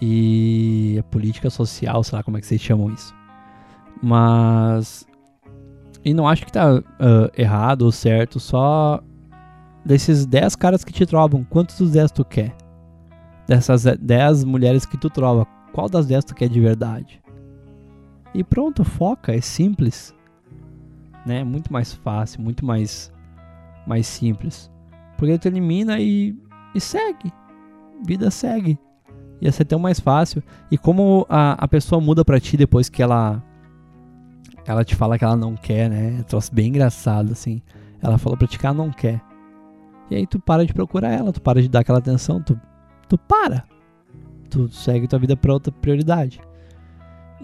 E 0.00 0.96
a 0.98 1.02
política 1.04 1.48
social, 1.50 2.04
sei 2.04 2.16
lá 2.16 2.22
como 2.22 2.36
é 2.36 2.40
que 2.40 2.46
vocês 2.46 2.60
chamam 2.60 2.90
isso. 2.90 3.14
Mas. 4.02 5.06
E 6.04 6.12
não 6.12 6.28
acho 6.28 6.44
que 6.44 6.52
tá 6.52 6.74
uh, 6.74 6.82
errado 7.36 7.82
ou 7.82 7.92
certo, 7.92 8.38
só 8.38 9.02
desses 9.84 10.26
10 10.26 10.56
caras 10.56 10.84
que 10.84 10.92
te 10.92 11.06
trovam, 11.06 11.44
quantos 11.44 11.78
dos 11.78 11.92
10 11.92 12.12
tu 12.12 12.24
quer? 12.24 12.54
Dessas 13.46 13.84
10 13.84 14.44
mulheres 14.44 14.84
que 14.84 14.98
tu 14.98 15.08
trova, 15.08 15.46
qual 15.74 15.88
das 15.88 16.06
10 16.06 16.24
tu 16.24 16.34
quer 16.36 16.48
de 16.48 16.60
verdade? 16.60 17.20
E 18.32 18.44
pronto, 18.44 18.84
foca, 18.84 19.34
é 19.34 19.40
simples. 19.40 20.14
Né? 21.26 21.42
Muito 21.42 21.72
mais 21.72 21.92
fácil, 21.92 22.40
muito 22.40 22.64
mais 22.64 23.12
mais 23.84 24.06
simples. 24.06 24.70
Porque 25.18 25.36
tu 25.36 25.48
elimina 25.48 25.98
e, 25.98 26.34
e 26.74 26.80
segue. 26.80 27.32
Vida 28.06 28.30
segue. 28.30 28.78
Ia 29.40 29.50
ser 29.50 29.64
tão 29.64 29.80
mais 29.80 29.98
fácil. 29.98 30.42
E 30.70 30.78
como 30.78 31.26
a, 31.28 31.52
a 31.52 31.66
pessoa 31.66 32.00
muda 32.00 32.24
pra 32.24 32.38
ti 32.38 32.56
depois 32.56 32.88
que 32.88 33.02
ela 33.02 33.42
ela 34.64 34.84
te 34.84 34.94
fala 34.94 35.18
que 35.18 35.24
ela 35.24 35.36
não 35.36 35.56
quer, 35.56 35.90
né? 35.90 36.20
É 36.20 36.54
bem 36.54 36.68
engraçado, 36.68 37.32
assim. 37.32 37.60
Ela 38.00 38.16
falou 38.16 38.38
pra 38.38 38.46
ti 38.46 38.58
que 38.58 38.64
ela 38.64 38.76
não 38.76 38.90
quer. 38.90 39.20
E 40.08 40.14
aí 40.14 40.26
tu 40.26 40.38
para 40.38 40.64
de 40.64 40.72
procurar 40.72 41.10
ela, 41.10 41.32
tu 41.32 41.42
para 41.42 41.60
de 41.60 41.68
dar 41.68 41.80
aquela 41.80 41.98
atenção, 41.98 42.40
tu, 42.40 42.58
tu 43.08 43.18
para. 43.18 43.64
Tu 44.54 44.68
segue 44.68 45.08
tua 45.08 45.18
vida 45.18 45.36
pra 45.36 45.52
outra 45.52 45.72
prioridade. 45.72 46.40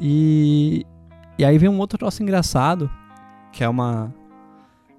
E, 0.00 0.86
e 1.36 1.44
aí 1.44 1.58
vem 1.58 1.68
um 1.68 1.80
outro 1.80 1.98
troço 1.98 2.22
engraçado, 2.22 2.88
que 3.52 3.64
é 3.64 3.68
uma. 3.68 4.14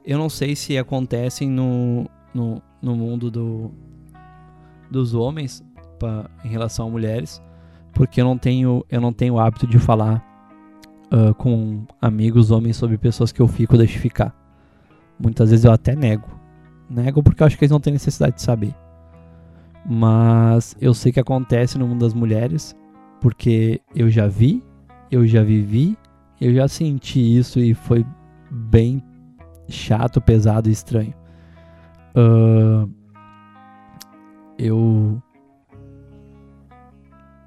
Eu 0.05 0.17
não 0.17 0.27
sei 0.27 0.53
se 0.53 0.77
acontecem 0.77 1.49
no, 1.49 2.09
no, 2.33 2.61
no 2.81 2.97
mundo 2.97 3.31
do, 3.31 3.71
dos 4.89 5.13
homens 5.13 5.63
pra, 5.97 6.29
em 6.43 6.49
relação 6.49 6.87
a 6.87 6.91
mulheres, 6.91 7.41
porque 7.93 8.19
eu 8.19 8.25
não 8.25 8.37
tenho, 8.37 8.85
eu 8.89 8.99
não 8.99 9.13
tenho 9.13 9.35
o 9.35 9.39
hábito 9.39 9.65
de 9.65 9.79
falar 9.79 10.21
uh, 11.13 11.33
com 11.35 11.85
amigos 12.01 12.51
homens 12.51 12.75
sobre 12.75 12.97
pessoas 12.97 13.31
que 13.31 13.41
eu 13.41 13.47
fico 13.47 13.77
deixo 13.77 13.99
ficar. 13.99 14.35
Muitas 15.17 15.49
vezes 15.49 15.63
eu 15.63 15.71
até 15.71 15.95
nego. 15.95 16.27
Nego 16.89 17.23
porque 17.23 17.41
eu 17.41 17.47
acho 17.47 17.57
que 17.57 17.63
eles 17.63 17.71
não 17.71 17.79
têm 17.79 17.93
necessidade 17.93 18.35
de 18.35 18.41
saber. 18.41 18.75
Mas 19.85 20.75
eu 20.79 20.93
sei 20.93 21.11
que 21.11 21.19
acontece 21.19 21.77
no 21.77 21.87
mundo 21.87 22.01
das 22.01 22.13
mulheres, 22.13 22.75
porque 23.19 23.81
eu 23.95 24.09
já 24.09 24.27
vi, 24.27 24.63
eu 25.09 25.25
já 25.25 25.43
vivi, 25.43 25.97
eu 26.39 26.53
já 26.53 26.67
senti 26.67 27.37
isso 27.37 27.59
e 27.59 27.73
foi 27.73 28.05
bem 28.49 29.03
chato, 29.67 30.21
pesado 30.21 30.69
e 30.69 30.71
estranho. 30.71 31.13
Uh, 32.15 32.89
eu 34.57 35.21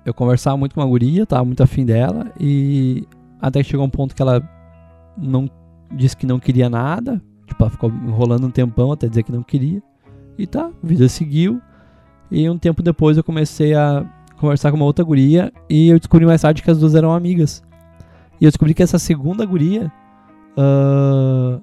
eu 0.04 0.12
conversava 0.12 0.56
muito 0.56 0.74
com 0.74 0.80
uma 0.80 0.86
guria, 0.86 1.24
tava 1.24 1.44
muito 1.44 1.62
afim 1.62 1.84
dela 1.84 2.32
e 2.38 3.06
até 3.40 3.62
que 3.62 3.70
chegou 3.70 3.86
um 3.86 3.90
ponto 3.90 4.14
que 4.14 4.20
ela 4.20 4.42
não 5.16 5.48
disse 5.92 6.16
que 6.16 6.26
não 6.26 6.38
queria 6.38 6.68
nada, 6.68 7.22
Tipo, 7.46 7.62
ela 7.62 7.70
ficou 7.70 7.90
enrolando 7.90 8.46
um 8.46 8.50
tempão 8.50 8.92
até 8.92 9.08
dizer 9.08 9.22
que 9.22 9.32
não 9.32 9.42
queria. 9.42 9.82
E 10.38 10.46
tá, 10.46 10.66
a 10.66 10.86
vida 10.86 11.08
seguiu. 11.08 11.60
E 12.30 12.48
um 12.48 12.58
tempo 12.58 12.82
depois 12.82 13.16
eu 13.16 13.24
comecei 13.24 13.74
a 13.74 14.04
conversar 14.36 14.70
com 14.70 14.76
uma 14.76 14.86
outra 14.86 15.04
guria 15.04 15.52
e 15.68 15.88
eu 15.88 15.98
descobri 15.98 16.26
mais 16.26 16.42
tarde 16.42 16.62
que 16.62 16.70
as 16.70 16.78
duas 16.78 16.94
eram 16.94 17.12
amigas. 17.12 17.62
E 18.40 18.44
eu 18.44 18.50
descobri 18.50 18.74
que 18.74 18.82
essa 18.82 18.98
segunda 18.98 19.44
guria. 19.46 19.92
Uh, 20.56 21.60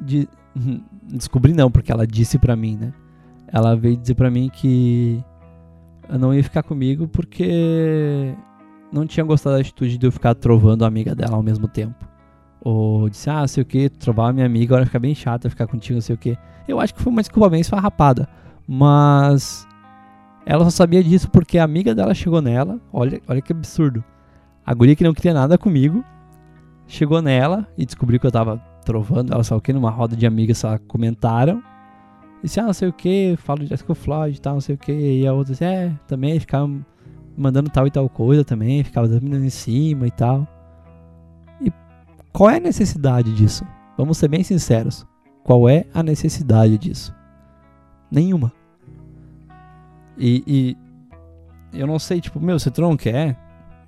de, 0.00 0.28
descobri 1.12 1.52
não, 1.52 1.70
porque 1.70 1.92
ela 1.92 2.06
disse 2.06 2.38
pra 2.38 2.56
mim, 2.56 2.76
né? 2.76 2.92
Ela 3.48 3.76
veio 3.76 3.96
dizer 3.96 4.14
pra 4.14 4.30
mim 4.30 4.50
que 4.52 5.22
não 6.18 6.34
ia 6.34 6.42
ficar 6.42 6.62
comigo 6.62 7.08
porque 7.08 8.34
não 8.92 9.06
tinha 9.06 9.24
gostado 9.24 9.56
da 9.56 9.60
atitude 9.60 9.96
de 9.96 10.06
eu 10.06 10.12
ficar 10.12 10.34
trovando 10.34 10.84
a 10.84 10.88
amiga 10.88 11.14
dela 11.14 11.36
ao 11.36 11.42
mesmo 11.42 11.68
tempo. 11.68 12.06
Ou 12.60 13.08
disse, 13.10 13.28
ah, 13.28 13.46
sei 13.46 13.62
o 13.62 13.66
que, 13.66 13.88
trovar 13.88 14.32
minha 14.32 14.46
amiga, 14.46 14.74
agora 14.74 14.86
fica 14.86 14.98
bem 14.98 15.14
chata 15.14 15.50
ficar 15.50 15.66
contigo, 15.66 15.94
não 15.94 16.00
sei 16.00 16.14
o 16.14 16.18
que. 16.18 16.36
Eu 16.66 16.80
acho 16.80 16.94
que 16.94 17.02
foi 17.02 17.12
uma 17.12 17.20
desculpa 17.20 17.50
bem 17.50 17.60
esfarrapada. 17.60 18.28
Mas 18.66 19.66
ela 20.46 20.64
só 20.64 20.70
sabia 20.70 21.02
disso 21.02 21.30
porque 21.30 21.58
a 21.58 21.64
amiga 21.64 21.94
dela 21.94 22.14
chegou 22.14 22.40
nela. 22.40 22.80
Olha, 22.92 23.20
olha 23.28 23.42
que 23.42 23.52
absurdo. 23.52 24.02
A 24.64 24.72
guria 24.72 24.96
que 24.96 25.04
não 25.04 25.14
queria 25.14 25.34
nada 25.34 25.58
comigo 25.58 26.04
chegou 26.86 27.20
nela 27.22 27.66
e 27.76 27.84
descobriu 27.84 28.20
que 28.20 28.26
eu 28.26 28.32
tava 28.32 28.58
trovando 28.84 29.32
ela, 29.32 29.42
sei 29.42 29.56
o 29.56 29.60
que, 29.60 29.72
numa 29.72 29.90
roda 29.90 30.14
de 30.14 30.26
amigas, 30.26 30.62
ela 30.64 30.78
comentaram. 30.78 31.62
Disse, 32.42 32.60
ah, 32.60 32.64
não 32.64 32.74
sei 32.74 32.88
o 32.88 32.92
que, 32.92 33.36
falo 33.38 33.60
de 33.60 33.68
Jessica 33.68 33.94
Floyd 33.94 34.36
e 34.36 34.40
tal, 34.40 34.54
não 34.54 34.60
sei 34.60 34.74
o 34.74 34.78
que. 34.78 34.92
E 34.92 35.26
a 35.26 35.32
outra 35.32 35.52
disse, 35.52 35.64
é, 35.64 35.92
também 36.06 36.38
ficava 36.38 36.70
mandando 37.36 37.70
tal 37.70 37.86
e 37.86 37.90
tal 37.90 38.08
coisa 38.08 38.44
também, 38.44 38.84
ficava 38.84 39.08
dormindo 39.08 39.44
em 39.44 39.50
cima 39.50 40.06
e 40.06 40.10
tal. 40.10 40.46
Qual 42.32 42.50
é 42.50 42.56
a 42.56 42.60
necessidade 42.60 43.32
disso? 43.32 43.64
Vamos 43.96 44.18
ser 44.18 44.26
bem 44.26 44.42
sinceros. 44.42 45.06
Qual 45.44 45.68
é 45.68 45.86
a 45.94 46.02
necessidade 46.02 46.76
disso? 46.76 47.13
Nenhuma. 48.14 48.52
E, 50.16 50.44
e 50.46 51.78
eu 51.78 51.86
não 51.86 51.98
sei, 51.98 52.20
tipo, 52.20 52.38
meu, 52.38 52.58
se 52.58 52.70
tu 52.70 52.80
não 52.80 52.96
quer, 52.96 53.36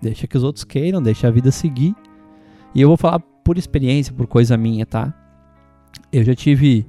deixa 0.02 0.26
que 0.26 0.36
os 0.36 0.42
outros 0.42 0.64
queiram, 0.64 1.00
deixa 1.00 1.28
a 1.28 1.30
vida 1.30 1.50
seguir. 1.50 1.94
E 2.74 2.80
eu 2.80 2.88
vou 2.88 2.96
falar 2.96 3.20
por 3.44 3.56
experiência, 3.56 4.12
por 4.12 4.26
coisa 4.26 4.56
minha, 4.56 4.84
tá? 4.84 5.14
Eu 6.12 6.24
já 6.24 6.34
tive 6.34 6.84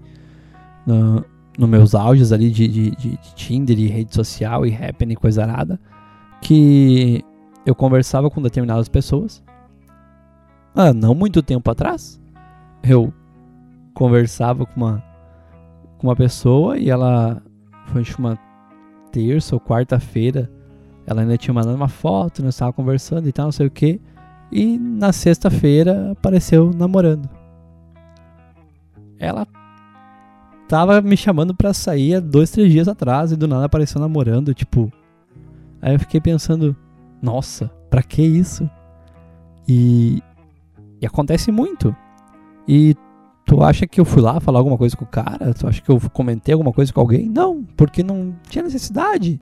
no, 0.85 1.23
no 1.57 1.67
meus 1.67 1.93
auges 1.93 2.31
ali 2.31 2.49
de, 2.49 2.67
de, 2.67 2.91
de, 2.91 3.09
de 3.11 3.35
Tinder 3.35 3.77
e 3.77 3.88
rede 3.88 4.15
social 4.15 4.65
e 4.65 4.75
Happn 4.75 5.13
e 5.13 5.15
coisa 5.15 5.43
arada, 5.43 5.79
que 6.41 7.23
eu 7.65 7.75
conversava 7.75 8.29
com 8.29 8.41
determinadas 8.41 8.89
pessoas 8.89 9.43
ah, 10.79 10.93
não 10.93 11.15
muito 11.15 11.41
tempo 11.41 11.71
atrás, 11.71 12.21
eu 12.83 13.11
conversava 13.95 14.63
com 14.63 14.75
uma, 14.75 15.03
com 15.97 16.07
uma 16.07 16.15
pessoa 16.15 16.77
e 16.77 16.89
ela 16.89 17.41
foi 17.87 18.03
uma 18.17 18.37
terça 19.11 19.55
ou 19.55 19.61
quarta-feira. 19.61 20.51
Ela 21.05 21.21
ainda 21.21 21.37
tinha 21.37 21.53
mandado 21.53 21.75
uma 21.75 21.87
foto, 21.87 22.43
nós 22.43 22.53
estávamos 22.53 22.75
conversando 22.75 23.27
e 23.27 23.31
tal, 23.31 23.45
não 23.45 23.51
sei 23.51 23.67
o 23.67 23.71
que. 23.71 24.01
E 24.51 24.77
na 24.77 25.11
sexta-feira 25.11 26.11
apareceu 26.11 26.71
namorando. 26.73 27.29
Ela 29.19 29.47
tava 30.67 31.01
me 31.01 31.17
chamando 31.17 31.55
pra 31.55 31.73
sair 31.73 32.15
há 32.15 32.19
dois, 32.19 32.51
três 32.51 32.71
dias 32.71 32.87
atrás 32.87 33.31
e 33.31 33.35
do 33.35 33.47
nada 33.47 33.65
apareceu 33.65 33.99
namorando, 33.99 34.53
tipo. 34.53 34.91
Aí 35.81 35.93
eu 35.93 35.99
fiquei 35.99 36.19
pensando, 36.19 36.75
nossa, 37.21 37.71
pra 37.89 38.03
que 38.03 38.21
isso? 38.21 38.69
E, 39.67 40.21
e 41.01 41.05
acontece 41.05 41.51
muito. 41.51 41.95
E 42.67 42.95
tu 43.47 43.63
acha 43.63 43.87
que 43.87 43.99
eu 43.99 44.05
fui 44.05 44.21
lá 44.21 44.41
falar 44.41 44.59
alguma 44.59 44.77
coisa 44.77 44.95
com 44.95 45.05
o 45.05 45.07
cara? 45.07 45.53
Tu 45.53 45.65
acha 45.65 45.81
que 45.81 45.89
eu 45.89 45.99
comentei 46.11 46.53
alguma 46.53 46.73
coisa 46.73 46.91
com 46.91 46.99
alguém? 46.99 47.29
Não, 47.29 47.63
porque 47.77 48.03
não 48.03 48.35
tinha 48.49 48.63
necessidade. 48.63 49.39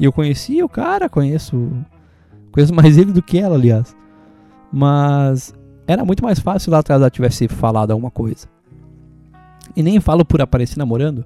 E 0.00 0.04
eu 0.06 0.12
conhecia 0.12 0.64
o 0.64 0.68
cara, 0.68 1.06
conheço. 1.06 1.70
Conheço 2.50 2.74
mais 2.74 2.96
ele 2.96 3.12
do 3.12 3.22
que 3.22 3.38
ela, 3.38 3.56
aliás. 3.56 3.94
Mas 4.72 5.54
era 5.86 6.02
muito 6.02 6.24
mais 6.24 6.40
fácil 6.40 6.72
lá 6.72 6.78
atrás 6.78 6.98
ela 6.98 7.10
tivesse 7.10 7.46
falado 7.46 7.90
alguma 7.90 8.10
coisa. 8.10 8.48
E 9.76 9.82
nem 9.82 10.00
falo 10.00 10.24
por 10.24 10.40
aparecer 10.40 10.78
namorando. 10.78 11.18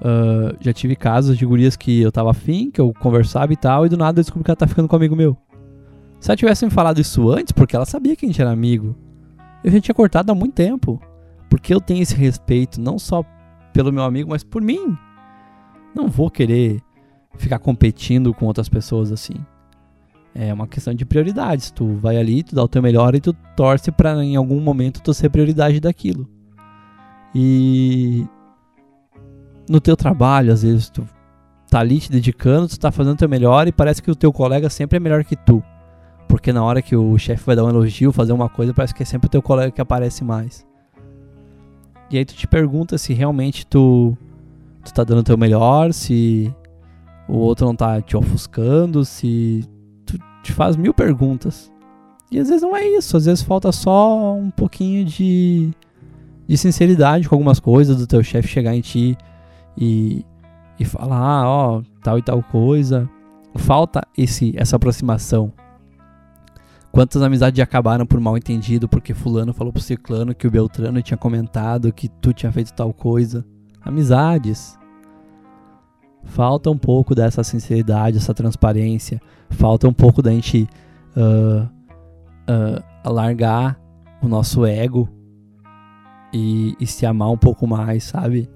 Uh, 0.00 0.56
já 0.60 0.72
tive 0.72 0.96
casos 0.96 1.36
de 1.36 1.44
gurias 1.44 1.76
que 1.76 2.00
eu 2.00 2.10
tava 2.10 2.30
afim, 2.30 2.70
que 2.70 2.80
eu 2.80 2.92
conversava 2.98 3.52
e 3.52 3.56
tal, 3.56 3.84
e 3.84 3.90
do 3.90 3.98
nada 3.98 4.18
eu 4.18 4.24
descobri 4.24 4.44
que 4.44 4.50
ela 4.50 4.56
tá 4.56 4.66
ficando 4.66 4.88
com 4.88 4.96
um 4.96 4.98
amigo 4.98 5.14
meu. 5.14 5.36
Se 6.18 6.30
ela 6.30 6.36
tivesse 6.36 6.64
me 6.64 6.70
falado 6.70 6.98
isso 7.00 7.30
antes, 7.30 7.52
porque 7.52 7.76
ela 7.76 7.84
sabia 7.84 8.16
que 8.16 8.24
a 8.24 8.28
gente 8.28 8.40
era 8.40 8.50
amigo, 8.50 8.96
eu 9.62 9.70
já 9.70 9.80
tinha 9.80 9.94
cortado 9.94 10.32
há 10.32 10.34
muito 10.34 10.54
tempo. 10.54 11.00
Porque 11.48 11.72
eu 11.72 11.80
tenho 11.80 12.02
esse 12.02 12.14
respeito, 12.14 12.80
não 12.80 12.98
só 12.98 13.24
pelo 13.72 13.92
meu 13.92 14.04
amigo, 14.04 14.30
mas 14.30 14.42
por 14.44 14.62
mim. 14.62 14.96
Não 15.94 16.08
vou 16.08 16.30
querer 16.30 16.82
ficar 17.36 17.58
competindo 17.58 18.32
com 18.34 18.46
outras 18.46 18.68
pessoas 18.68 19.12
assim. 19.12 19.34
É 20.34 20.52
uma 20.52 20.66
questão 20.66 20.92
de 20.92 21.04
prioridades. 21.04 21.70
Tu 21.70 21.94
vai 21.96 22.16
ali, 22.16 22.42
tu 22.42 22.54
dá 22.54 22.62
o 22.62 22.68
teu 22.68 22.82
melhor 22.82 23.14
e 23.14 23.20
tu 23.20 23.32
torce 23.56 23.92
para 23.92 24.24
em 24.24 24.36
algum 24.36 24.60
momento 24.60 25.00
tu 25.00 25.14
ser 25.14 25.30
prioridade 25.30 25.80
daquilo. 25.80 26.28
E 27.34 28.26
no 29.68 29.80
teu 29.80 29.96
trabalho, 29.96 30.52
às 30.52 30.62
vezes 30.62 30.90
tu 30.90 31.06
tá 31.68 31.80
ali 31.80 31.98
te 31.98 32.10
dedicando, 32.10 32.68
tu 32.68 32.78
tá 32.78 32.92
fazendo 32.92 33.14
o 33.14 33.18
teu 33.18 33.28
melhor 33.28 33.66
e 33.66 33.72
parece 33.72 34.02
que 34.02 34.10
o 34.10 34.16
teu 34.16 34.32
colega 34.32 34.68
sempre 34.68 34.96
é 34.96 35.00
melhor 35.00 35.24
que 35.24 35.36
tu. 35.36 35.62
Porque 36.28 36.52
na 36.52 36.64
hora 36.64 36.82
que 36.82 36.96
o 36.96 37.16
chefe 37.18 37.44
vai 37.44 37.54
dar 37.54 37.64
um 37.64 37.68
elogio, 37.68 38.12
fazer 38.12 38.32
uma 38.32 38.48
coisa, 38.48 38.74
parece 38.74 38.94
que 38.94 39.02
é 39.02 39.06
sempre 39.06 39.26
o 39.26 39.30
teu 39.30 39.42
colega 39.42 39.70
que 39.70 39.80
aparece 39.80 40.24
mais. 40.24 40.66
E 42.10 42.18
aí 42.18 42.24
tu 42.24 42.34
te 42.34 42.46
pergunta 42.46 42.98
se 42.98 43.12
realmente 43.12 43.66
tu, 43.66 44.16
tu 44.84 44.92
tá 44.92 45.04
dando 45.04 45.20
o 45.20 45.24
teu 45.24 45.38
melhor, 45.38 45.92
se 45.92 46.54
o 47.28 47.36
outro 47.36 47.66
não 47.66 47.74
tá 47.74 48.00
te 48.00 48.16
ofuscando, 48.16 49.04
se 49.04 49.64
tu 50.04 50.18
te 50.42 50.52
faz 50.52 50.76
mil 50.76 50.92
perguntas. 50.94 51.72
E 52.30 52.38
às 52.38 52.48
vezes 52.48 52.62
não 52.62 52.76
é 52.76 52.86
isso, 52.86 53.16
às 53.16 53.26
vezes 53.26 53.42
falta 53.42 53.70
só 53.72 54.34
um 54.34 54.50
pouquinho 54.50 55.04
de 55.04 55.72
de 56.46 56.56
sinceridade 56.56 57.28
com 57.28 57.34
algumas 57.34 57.58
coisas, 57.58 57.96
do 57.96 58.06
teu 58.06 58.22
chefe 58.22 58.48
chegar 58.48 58.74
em 58.74 58.80
ti 58.80 59.16
e, 59.76 60.24
e 60.78 60.84
falar, 60.84 61.16
ah, 61.16 61.48
ó, 61.48 61.82
tal 62.02 62.18
e 62.18 62.22
tal 62.22 62.42
coisa. 62.42 63.08
Falta 63.56 64.02
esse 64.16 64.52
essa 64.56 64.76
aproximação. 64.76 65.52
Quantas 66.94 67.22
amizades 67.22 67.58
acabaram 67.58 68.06
por 68.06 68.20
mal 68.20 68.36
entendido 68.36 68.88
porque 68.88 69.12
fulano 69.12 69.52
falou 69.52 69.72
pro 69.72 69.82
ciclano 69.82 70.32
que 70.32 70.46
o 70.46 70.50
Beltrano 70.50 71.02
tinha 71.02 71.18
comentado 71.18 71.92
que 71.92 72.08
tu 72.08 72.32
tinha 72.32 72.52
feito 72.52 72.72
tal 72.72 72.94
coisa. 72.94 73.44
Amizades. 73.82 74.78
Falta 76.22 76.70
um 76.70 76.78
pouco 76.78 77.12
dessa 77.12 77.42
sinceridade, 77.42 78.18
essa 78.18 78.32
transparência. 78.32 79.20
Falta 79.50 79.88
um 79.88 79.92
pouco 79.92 80.22
da 80.22 80.30
gente 80.30 80.68
uh, 81.16 81.64
uh, 81.64 82.84
alargar 83.02 83.76
o 84.22 84.28
nosso 84.28 84.64
ego 84.64 85.08
e, 86.32 86.76
e 86.78 86.86
se 86.86 87.04
amar 87.04 87.28
um 87.28 87.36
pouco 87.36 87.66
mais, 87.66 88.04
sabe? 88.04 88.48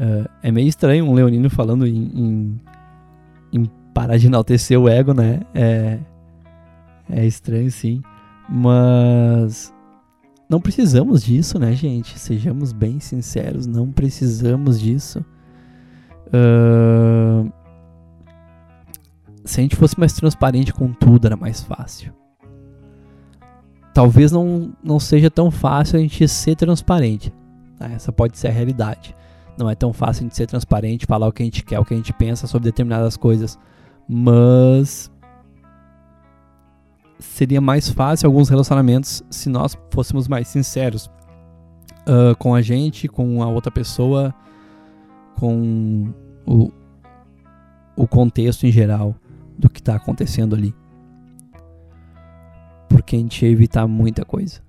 Uh, 0.00 0.26
é 0.42 0.50
meio 0.50 0.68
estranho 0.68 1.04
um 1.04 1.12
leonino 1.12 1.50
falando 1.50 1.86
em, 1.86 2.02
em, 2.14 2.60
em, 3.52 3.70
parar 3.92 4.16
de 4.16 4.26
enaltecer 4.26 4.80
o 4.80 4.88
ego, 4.88 5.12
né? 5.12 5.40
É, 5.54 5.98
é 7.08 7.26
estranho 7.26 7.70
sim. 7.70 8.02
Mas 8.48 9.72
não 10.48 10.60
precisamos 10.60 11.22
disso, 11.22 11.58
né, 11.58 11.72
gente? 11.72 12.18
Sejamos 12.18 12.72
bem 12.72 13.00
sinceros, 13.00 13.66
não 13.66 13.90
precisamos 13.90 14.80
disso. 14.80 15.24
Uh, 16.28 17.52
se 19.44 19.60
a 19.60 19.62
gente 19.62 19.76
fosse 19.76 19.98
mais 19.98 20.12
transparente 20.12 20.72
com 20.72 20.92
tudo, 20.92 21.26
era 21.26 21.36
mais 21.36 21.62
fácil 21.62 22.12
talvez 23.92 24.32
não, 24.32 24.72
não 24.82 24.98
seja 24.98 25.30
tão 25.30 25.50
fácil 25.50 25.98
a 25.98 26.02
gente 26.02 26.26
ser 26.26 26.56
transparente. 26.56 27.32
Né? 27.78 27.92
Essa 27.94 28.12
pode 28.12 28.38
ser 28.38 28.48
a 28.48 28.52
realidade. 28.52 29.14
Não 29.58 29.68
é 29.68 29.74
tão 29.74 29.92
fácil 29.92 30.22
a 30.22 30.24
gente 30.24 30.36
ser 30.36 30.46
transparente, 30.46 31.06
falar 31.06 31.28
o 31.28 31.32
que 31.32 31.42
a 31.42 31.44
gente 31.44 31.64
quer, 31.64 31.78
o 31.78 31.84
que 31.84 31.94
a 31.94 31.96
gente 31.96 32.12
pensa 32.12 32.46
sobre 32.46 32.70
determinadas 32.70 33.16
coisas. 33.16 33.58
Mas 34.08 35.11
seria 37.22 37.60
mais 37.60 37.88
fácil 37.88 38.26
alguns 38.26 38.48
relacionamentos 38.48 39.22
se 39.30 39.48
nós 39.48 39.76
fôssemos 39.90 40.28
mais 40.28 40.48
sinceros 40.48 41.06
uh, 42.06 42.36
com 42.38 42.54
a 42.54 42.62
gente, 42.62 43.08
com 43.08 43.42
a 43.42 43.46
outra 43.46 43.70
pessoa, 43.70 44.34
com 45.38 46.12
o, 46.46 46.70
o 47.96 48.06
contexto 48.06 48.66
em 48.66 48.72
geral 48.72 49.14
do 49.58 49.70
que 49.70 49.80
está 49.80 49.94
acontecendo 49.96 50.54
ali 50.54 50.74
porque 52.92 53.16
a 53.16 53.18
gente 53.18 53.44
ia 53.44 53.50
evitar 53.50 53.86
muita 53.86 54.24
coisa. 54.24 54.60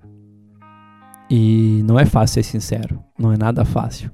E 1.30 1.82
não 1.84 1.98
é 1.98 2.06
fácil 2.06 2.42
ser 2.42 2.42
sincero, 2.42 3.02
não 3.18 3.32
é 3.32 3.36
nada 3.36 3.64
fácil, 3.64 4.10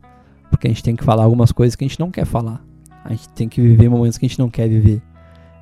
porque 0.51 0.67
a 0.67 0.71
gente 0.71 0.83
tem 0.83 0.97
que 0.97 1.05
falar 1.05 1.25
algumas 1.25 1.53
coisas 1.53 1.77
que 1.77 1.85
a 1.85 1.89
gente 1.89 2.01
não 2.01 2.11
quer 2.11 2.25
falar. 2.25 2.65
A 3.05 3.11
gente 3.11 3.29
tem 3.31 3.49
que 3.49 3.61
viver 3.61 3.89
momentos 3.89 4.19
que 4.19 4.27
a 4.27 4.29
gente 4.29 4.39
não 4.39 4.51
quer 4.51 4.69
viver. 4.69 5.03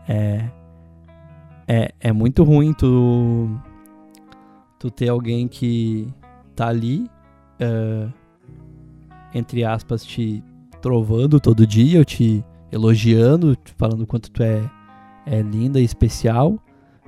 É, 0.09 0.49
é, 1.69 1.93
é 2.01 2.12
muito 2.12 2.43
ruim 2.43 2.73
tu, 2.73 3.49
tu 4.79 4.91
ter 4.91 5.11
alguém 5.11 5.47
que 5.47 6.09
tá 6.57 6.69
ali, 6.69 7.09
uh, 7.61 8.11
entre 9.35 9.64
aspas, 9.64 10.03
te 10.03 10.43
trovando 10.81 11.39
todo 11.39 11.66
dia, 11.66 11.99
ou 11.99 12.05
te 12.05 12.43
elogiando, 12.73 13.57
falando 13.77 14.07
quanto 14.07 14.31
tu 14.31 14.43
é, 14.43 14.69
é 15.27 15.43
linda 15.43 15.79
e 15.79 15.85
especial, 15.85 16.59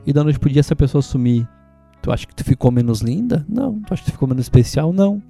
e 0.06 0.12
da 0.12 0.22
noite 0.22 0.38
pro 0.38 0.50
dia 0.50 0.60
essa 0.60 0.76
pessoa 0.76 1.00
sumir, 1.00 1.48
tu 2.02 2.12
acha 2.12 2.26
que 2.26 2.34
tu 2.34 2.44
ficou 2.44 2.70
menos 2.70 3.00
linda? 3.00 3.44
Não. 3.48 3.80
Tu 3.80 3.94
acha 3.94 4.02
que 4.02 4.10
tu 4.10 4.12
ficou 4.12 4.28
menos 4.28 4.44
especial? 4.44 4.92
Não. 4.92 5.22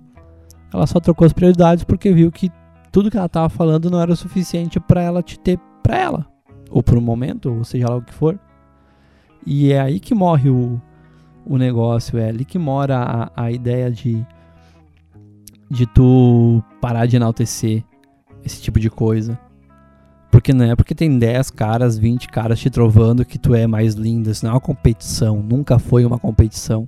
Ela 0.72 0.86
só 0.86 1.00
trocou 1.00 1.26
as 1.26 1.32
prioridades 1.32 1.84
porque 1.84 2.12
viu 2.12 2.30
que 2.30 2.50
tudo 2.92 3.10
que 3.10 3.16
ela 3.16 3.28
tava 3.28 3.48
falando 3.48 3.90
não 3.90 4.00
era 4.00 4.12
o 4.12 4.16
suficiente 4.16 4.78
para 4.80 5.02
ela 5.02 5.22
te 5.22 5.38
ter 5.38 5.58
pra 5.82 5.98
ela. 5.98 6.26
Ou 6.70 6.82
por 6.82 6.96
um 6.96 7.00
momento, 7.00 7.52
ou 7.52 7.64
seja 7.64 7.88
lá 7.88 7.96
o 7.96 8.02
que 8.02 8.14
for. 8.14 8.38
E 9.46 9.72
é 9.72 9.80
aí 9.80 9.98
que 9.98 10.14
morre 10.14 10.50
o, 10.50 10.80
o 11.46 11.56
negócio, 11.56 12.18
é 12.18 12.28
ali 12.28 12.44
que 12.44 12.58
mora 12.58 13.30
a, 13.34 13.44
a 13.44 13.52
ideia 13.52 13.90
de, 13.90 14.24
de 15.70 15.86
tu 15.86 16.62
parar 16.80 17.06
de 17.06 17.16
enaltecer 17.16 17.82
esse 18.44 18.60
tipo 18.60 18.78
de 18.78 18.90
coisa. 18.90 19.38
Porque 20.30 20.52
não 20.52 20.64
é 20.64 20.76
porque 20.76 20.94
tem 20.94 21.18
10 21.18 21.50
caras, 21.50 21.98
20 21.98 22.28
caras 22.28 22.60
te 22.60 22.70
trovando 22.70 23.24
que 23.24 23.38
tu 23.38 23.54
é 23.54 23.66
mais 23.66 23.94
linda. 23.94 24.30
Isso 24.30 24.44
não 24.44 24.52
é 24.52 24.54
uma 24.54 24.60
competição. 24.60 25.42
Nunca 25.42 25.78
foi 25.78 26.04
uma 26.04 26.18
competição. 26.18 26.86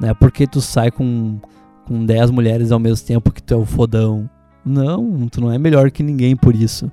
Não 0.00 0.08
é 0.08 0.14
porque 0.14 0.46
tu 0.46 0.60
sai 0.60 0.90
com, 0.90 1.40
com 1.86 2.04
10 2.04 2.30
mulheres 2.30 2.70
ao 2.70 2.78
mesmo 2.78 3.06
tempo 3.06 3.32
que 3.32 3.42
tu 3.42 3.54
é 3.54 3.56
o 3.56 3.66
fodão. 3.66 4.30
Não, 4.64 5.26
tu 5.28 5.40
não 5.40 5.50
é 5.50 5.58
melhor 5.58 5.90
que 5.90 6.02
ninguém 6.02 6.36
por 6.36 6.54
isso. 6.54 6.90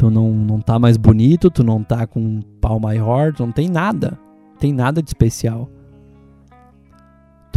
Tu 0.00 0.10
não, 0.10 0.32
não 0.32 0.60
tá 0.60 0.78
mais 0.78 0.96
bonito, 0.96 1.50
tu 1.50 1.62
não 1.62 1.82
tá 1.84 2.06
com 2.06 2.20
um 2.20 2.40
pau 2.60 2.80
maior, 2.80 3.34
tu 3.34 3.44
não 3.44 3.52
tem 3.52 3.68
nada. 3.68 4.18
Tem 4.58 4.72
nada 4.72 5.02
de 5.02 5.10
especial 5.10 5.68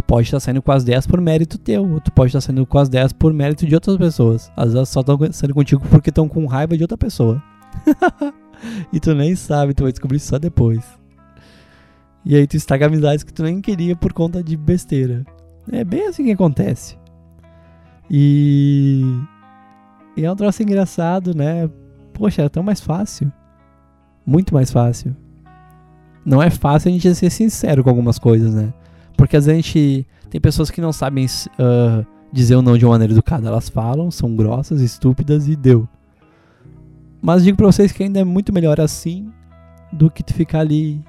pode 0.06 0.26
estar 0.26 0.40
saindo 0.40 0.62
com 0.62 0.72
as 0.72 0.84
10 0.84 1.06
por 1.06 1.20
mérito 1.20 1.58
teu, 1.58 1.90
ou 1.90 2.00
tu 2.00 2.12
pode 2.12 2.28
estar 2.28 2.40
saindo 2.40 2.66
com 2.66 2.78
as 2.78 2.88
10 2.88 3.12
por 3.14 3.32
mérito 3.32 3.66
de 3.66 3.74
outras 3.74 3.96
pessoas. 3.96 4.50
Às 4.56 4.72
vezes 4.72 4.88
só 4.88 5.00
estão 5.00 5.18
saindo 5.32 5.54
contigo 5.54 5.82
porque 5.90 6.10
estão 6.10 6.28
com 6.28 6.46
raiva 6.46 6.76
de 6.76 6.82
outra 6.82 6.96
pessoa. 6.96 7.42
e 8.92 9.00
tu 9.00 9.14
nem 9.14 9.34
sabe, 9.34 9.74
tu 9.74 9.82
vai 9.82 9.92
descobrir 9.92 10.18
só 10.18 10.38
depois. 10.38 10.84
E 12.24 12.36
aí 12.36 12.46
tu 12.46 12.56
estraga 12.56 12.86
amizades 12.86 13.22
que 13.22 13.32
tu 13.32 13.42
nem 13.42 13.60
queria 13.60 13.94
por 13.96 14.12
conta 14.12 14.42
de 14.42 14.56
besteira. 14.56 15.24
É 15.70 15.84
bem 15.84 16.06
assim 16.06 16.24
que 16.24 16.32
acontece. 16.32 16.96
E. 18.10 19.02
E 20.16 20.24
é 20.24 20.30
um 20.30 20.36
troço 20.36 20.62
engraçado, 20.62 21.34
né? 21.34 21.68
Poxa, 22.14 22.42
é 22.42 22.48
tão 22.48 22.62
mais 22.62 22.80
fácil. 22.80 23.30
Muito 24.24 24.54
mais 24.54 24.70
fácil. 24.70 25.14
Não 26.24 26.42
é 26.42 26.48
fácil 26.48 26.88
a 26.88 26.92
gente 26.92 27.14
ser 27.14 27.28
sincero 27.28 27.84
com 27.84 27.90
algumas 27.90 28.18
coisas, 28.18 28.54
né? 28.54 28.72
Porque 29.16 29.36
às 29.36 29.46
vezes 29.46 29.58
a 29.58 29.62
gente. 29.62 30.06
Tem 30.30 30.40
pessoas 30.40 30.70
que 30.70 30.80
não 30.80 30.92
sabem 30.92 31.26
uh, 31.26 32.06
dizer 32.32 32.56
o 32.56 32.62
não 32.62 32.78
de 32.78 32.84
uma 32.84 32.92
maneira 32.92 33.12
educada. 33.12 33.48
Elas 33.48 33.68
falam, 33.68 34.10
são 34.10 34.34
grossas, 34.34 34.80
estúpidas 34.80 35.46
e 35.46 35.54
deu. 35.54 35.88
Mas 37.20 37.44
digo 37.44 37.56
pra 37.56 37.66
vocês 37.66 37.92
que 37.92 38.02
ainda 38.02 38.20
é 38.20 38.24
muito 38.24 38.52
melhor 38.52 38.80
assim 38.80 39.30
do 39.92 40.10
que 40.10 40.22
tu 40.22 40.34
ficar 40.34 40.60
ali 40.60 41.00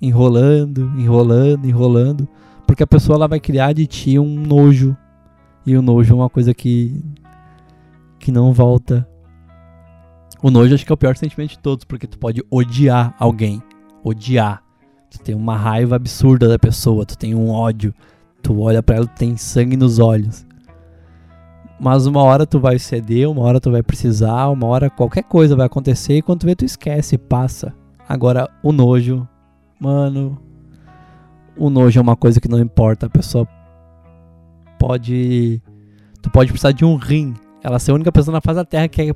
enrolando, 0.00 0.92
enrolando, 0.96 1.66
enrolando. 1.66 2.28
Porque 2.66 2.82
a 2.82 2.86
pessoa 2.86 3.16
ela 3.16 3.28
vai 3.28 3.40
criar 3.40 3.72
de 3.72 3.86
ti 3.86 4.18
um 4.18 4.34
nojo. 4.40 4.96
E 5.66 5.76
o 5.76 5.82
nojo 5.82 6.12
é 6.12 6.16
uma 6.16 6.30
coisa 6.30 6.54
que 6.54 7.02
que 8.18 8.30
não 8.30 8.52
volta. 8.52 9.08
O 10.42 10.50
nojo 10.50 10.74
acho 10.74 10.86
que 10.86 10.92
é 10.92 10.94
o 10.94 10.96
pior 10.96 11.16
sentimento 11.16 11.50
de 11.50 11.58
todos, 11.58 11.84
porque 11.84 12.06
tu 12.06 12.18
pode 12.18 12.42
odiar 12.50 13.14
alguém, 13.18 13.62
odiar. 14.02 14.62
Tu 15.10 15.18
tem 15.20 15.34
uma 15.34 15.56
raiva 15.56 15.96
absurda 15.96 16.48
da 16.48 16.58
pessoa, 16.58 17.04
tu 17.04 17.18
tem 17.18 17.34
um 17.34 17.50
ódio. 17.50 17.92
Tu 18.42 18.58
olha 18.58 18.82
para 18.82 18.96
ela, 18.96 19.06
tu 19.06 19.18
tem 19.18 19.36
sangue 19.36 19.76
nos 19.76 19.98
olhos. 19.98 20.46
Mas 21.78 22.06
uma 22.06 22.22
hora 22.22 22.46
tu 22.46 22.60
vai 22.60 22.78
ceder, 22.78 23.28
uma 23.28 23.42
hora 23.42 23.60
tu 23.60 23.70
vai 23.70 23.82
precisar, 23.82 24.48
uma 24.48 24.66
hora 24.66 24.90
qualquer 24.90 25.24
coisa 25.24 25.56
vai 25.56 25.66
acontecer 25.66 26.16
e 26.16 26.22
quando 26.22 26.40
tu 26.40 26.46
vê 26.46 26.54
tu 26.54 26.64
esquece, 26.64 27.18
passa. 27.18 27.74
Agora 28.08 28.48
o 28.62 28.70
nojo, 28.70 29.26
mano, 29.78 30.38
o 31.56 31.70
nojo 31.70 31.98
é 31.98 32.02
uma 32.02 32.16
coisa 32.16 32.40
que 32.40 32.48
não 32.48 32.58
importa, 32.58 33.06
a 33.06 33.10
pessoa 33.10 33.48
pode 34.78 35.62
tu 36.20 36.30
pode 36.30 36.50
precisar 36.50 36.72
de 36.72 36.84
um 36.84 36.96
rim. 36.96 37.34
Ela 37.62 37.78
ser 37.78 37.92
a 37.92 37.94
única 37.94 38.12
pessoa 38.12 38.32
na 38.32 38.40
face 38.40 38.56
da 38.56 38.64
terra 38.64 38.88
que 38.88 39.00
é 39.02 39.14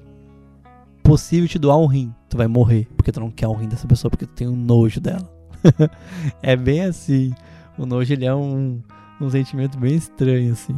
possível 1.04 1.46
te 1.46 1.58
doar 1.58 1.78
um 1.78 1.86
rim. 1.86 2.12
Tu 2.28 2.36
vai 2.36 2.48
morrer 2.48 2.88
porque 2.96 3.12
tu 3.12 3.20
não 3.20 3.30
quer 3.30 3.46
o 3.46 3.52
rim 3.52 3.68
dessa 3.68 3.86
pessoa 3.86 4.10
porque 4.10 4.26
tu 4.26 4.32
tem 4.32 4.48
um 4.48 4.56
nojo 4.56 5.00
dela. 5.00 5.30
é 6.42 6.56
bem 6.56 6.82
assim. 6.82 7.32
O 7.78 7.86
nojo 7.86 8.12
ele 8.12 8.24
é 8.24 8.34
um, 8.34 8.82
um 9.20 9.30
sentimento 9.30 9.78
bem 9.78 9.94
estranho 9.94 10.52
assim. 10.52 10.74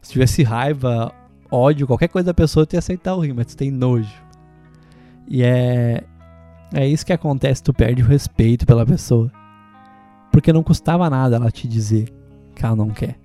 Se 0.00 0.12
tivesse 0.12 0.42
raiva, 0.42 1.12
ódio, 1.50 1.86
qualquer 1.86 2.08
coisa 2.08 2.26
da 2.26 2.34
pessoa, 2.34 2.64
tu 2.64 2.74
ia 2.74 2.78
aceitar 2.78 3.14
o 3.14 3.20
rim, 3.20 3.32
mas 3.32 3.46
tu 3.46 3.56
tem 3.56 3.70
nojo. 3.70 4.14
E 5.28 5.42
é. 5.42 6.04
É 6.72 6.86
isso 6.86 7.06
que 7.06 7.12
acontece, 7.12 7.62
tu 7.62 7.72
perde 7.72 8.02
o 8.02 8.06
respeito 8.06 8.66
pela 8.66 8.84
pessoa. 8.84 9.30
Porque 10.32 10.52
não 10.52 10.62
custava 10.62 11.08
nada 11.08 11.36
ela 11.36 11.50
te 11.50 11.68
dizer 11.68 12.12
que 12.54 12.64
ela 12.64 12.74
não 12.74 12.90
quer. 12.90 13.16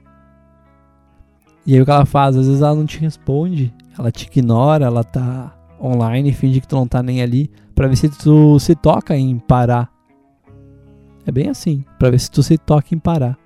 E 1.65 1.73
aí 1.73 1.81
o 1.81 1.85
que 1.85 1.91
ela 1.91 2.05
faz? 2.05 2.35
Às 2.35 2.47
vezes 2.47 2.61
ela 2.61 2.75
não 2.75 2.85
te 2.85 2.99
responde, 2.99 3.73
ela 3.97 4.11
te 4.11 4.27
ignora, 4.27 4.85
ela 4.85 5.03
tá 5.03 5.55
online 5.81 6.33
finge 6.33 6.61
que 6.61 6.67
tu 6.67 6.75
não 6.75 6.87
tá 6.87 7.01
nem 7.01 7.21
ali, 7.21 7.49
para 7.73 7.87
ver 7.87 7.95
se 7.95 8.09
tu 8.09 8.59
se 8.59 8.75
toca 8.75 9.15
em 9.15 9.39
parar. 9.39 9.91
É 11.25 11.31
bem 11.31 11.49
assim, 11.49 11.83
para 11.99 12.09
ver 12.09 12.19
se 12.19 12.29
tu 12.29 12.41
se 12.43 12.57
toca 12.57 12.93
em 12.93 12.99
parar. 12.99 13.37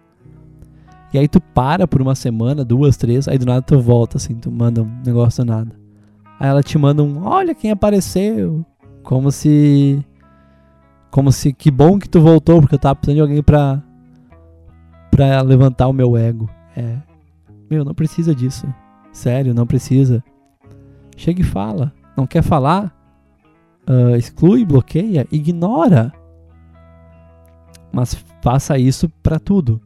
E 1.13 1.17
aí 1.17 1.27
tu 1.27 1.39
para 1.39 1.87
por 1.87 2.01
uma 2.01 2.15
semana, 2.15 2.65
duas, 2.65 2.97
três, 2.97 3.27
aí 3.27 3.37
do 3.37 3.45
nada 3.45 3.61
tu 3.61 3.79
volta, 3.79 4.17
assim, 4.17 4.35
tu 4.35 4.51
manda 4.51 4.81
um 4.83 5.01
negócio 5.05 5.43
do 5.43 5.49
nada. 5.49 5.71
Aí 6.39 6.49
ela 6.49 6.61
te 6.61 6.77
manda 6.77 7.01
um, 7.01 7.23
olha 7.23 7.55
quem 7.55 7.71
apareceu. 7.71 8.65
Como 9.01 9.31
se. 9.31 10.03
Como 11.11 11.31
se, 11.31 11.53
que 11.53 11.71
bom 11.71 11.97
que 11.97 12.09
tu 12.09 12.19
voltou, 12.19 12.59
porque 12.59 12.75
eu 12.75 12.79
tava 12.79 12.95
precisando 12.95 13.15
de 13.15 13.21
alguém 13.21 13.41
pra. 13.41 13.81
pra 15.09 15.41
levantar 15.41 15.87
o 15.87 15.93
meu 15.93 16.17
ego. 16.17 16.49
É. 16.75 16.97
Meu, 17.69 17.85
não 17.85 17.93
precisa 17.93 18.35
disso. 18.35 18.67
Sério, 19.13 19.53
não 19.53 19.65
precisa. 19.65 20.23
Chega 21.15 21.39
e 21.39 21.45
fala. 21.45 21.93
Não 22.15 22.25
quer 22.25 22.41
falar? 22.41 22.95
Uh, 23.87 24.15
exclui, 24.15 24.65
bloqueia, 24.65 25.27
ignora. 25.31 26.11
Mas 27.91 28.15
faça 28.41 28.77
isso 28.77 29.09
para 29.21 29.39
tudo. 29.39 29.81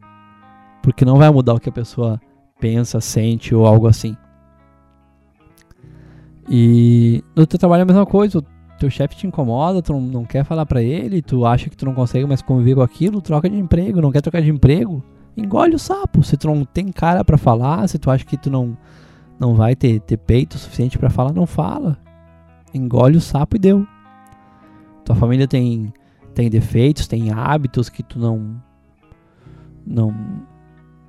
Porque 0.81 1.05
não 1.05 1.17
vai 1.17 1.29
mudar 1.29 1.53
o 1.53 1.59
que 1.59 1.69
a 1.69 1.73
pessoa 1.73 2.19
pensa, 2.59 3.01
sente 3.01 3.53
ou 3.53 3.65
algo 3.65 3.87
assim. 3.87 4.15
E 6.49 7.23
no 7.35 7.45
teu 7.45 7.59
trabalho 7.59 7.81
é 7.81 7.83
a 7.83 7.85
mesma 7.85 8.05
coisa. 8.05 8.39
O 8.39 8.43
teu 8.79 8.89
chefe 8.89 9.15
te 9.15 9.27
incomoda, 9.27 9.81
tu 9.81 9.93
não, 9.93 10.23
quer 10.23 10.43
falar 10.43 10.65
para 10.65 10.81
ele, 10.81 11.21
tu 11.21 11.45
acha 11.45 11.69
que 11.69 11.75
tu 11.75 11.85
não 11.85 11.93
consegue 11.93 12.25
mais 12.25 12.41
conviver 12.41 12.75
com 12.75 12.81
aquilo, 12.81 13.21
troca 13.21 13.49
de 13.49 13.57
emprego, 13.57 14.01
não 14.01 14.11
quer 14.11 14.21
trocar 14.21 14.41
de 14.41 14.49
emprego, 14.49 15.03
engole 15.35 15.75
o 15.75 15.79
sapo. 15.79 16.23
Se 16.23 16.37
tu 16.37 16.47
não 16.47 16.63
tem 16.63 16.91
cara 16.91 17.23
para 17.23 17.37
falar, 17.37 17.87
se 17.87 17.99
tu 17.99 18.09
acha 18.09 18.25
que 18.25 18.37
tu 18.37 18.49
não 18.49 18.77
não 19.39 19.53
vai 19.53 19.75
ter, 19.75 20.01
ter 20.01 20.17
peito 20.17 20.57
suficiente 20.57 20.97
para 20.97 21.09
falar, 21.09 21.31
não 21.31 21.45
fala. 21.45 21.97
Engole 22.73 23.17
o 23.17 23.21
sapo 23.21 23.55
e 23.55 23.59
deu. 23.59 23.87
Tua 25.03 25.15
família 25.15 25.47
tem 25.47 25.93
tem 26.33 26.49
defeitos, 26.49 27.07
tem 27.07 27.31
hábitos 27.31 27.89
que 27.89 28.03
tu 28.03 28.19
não 28.19 28.61
não 29.85 30.13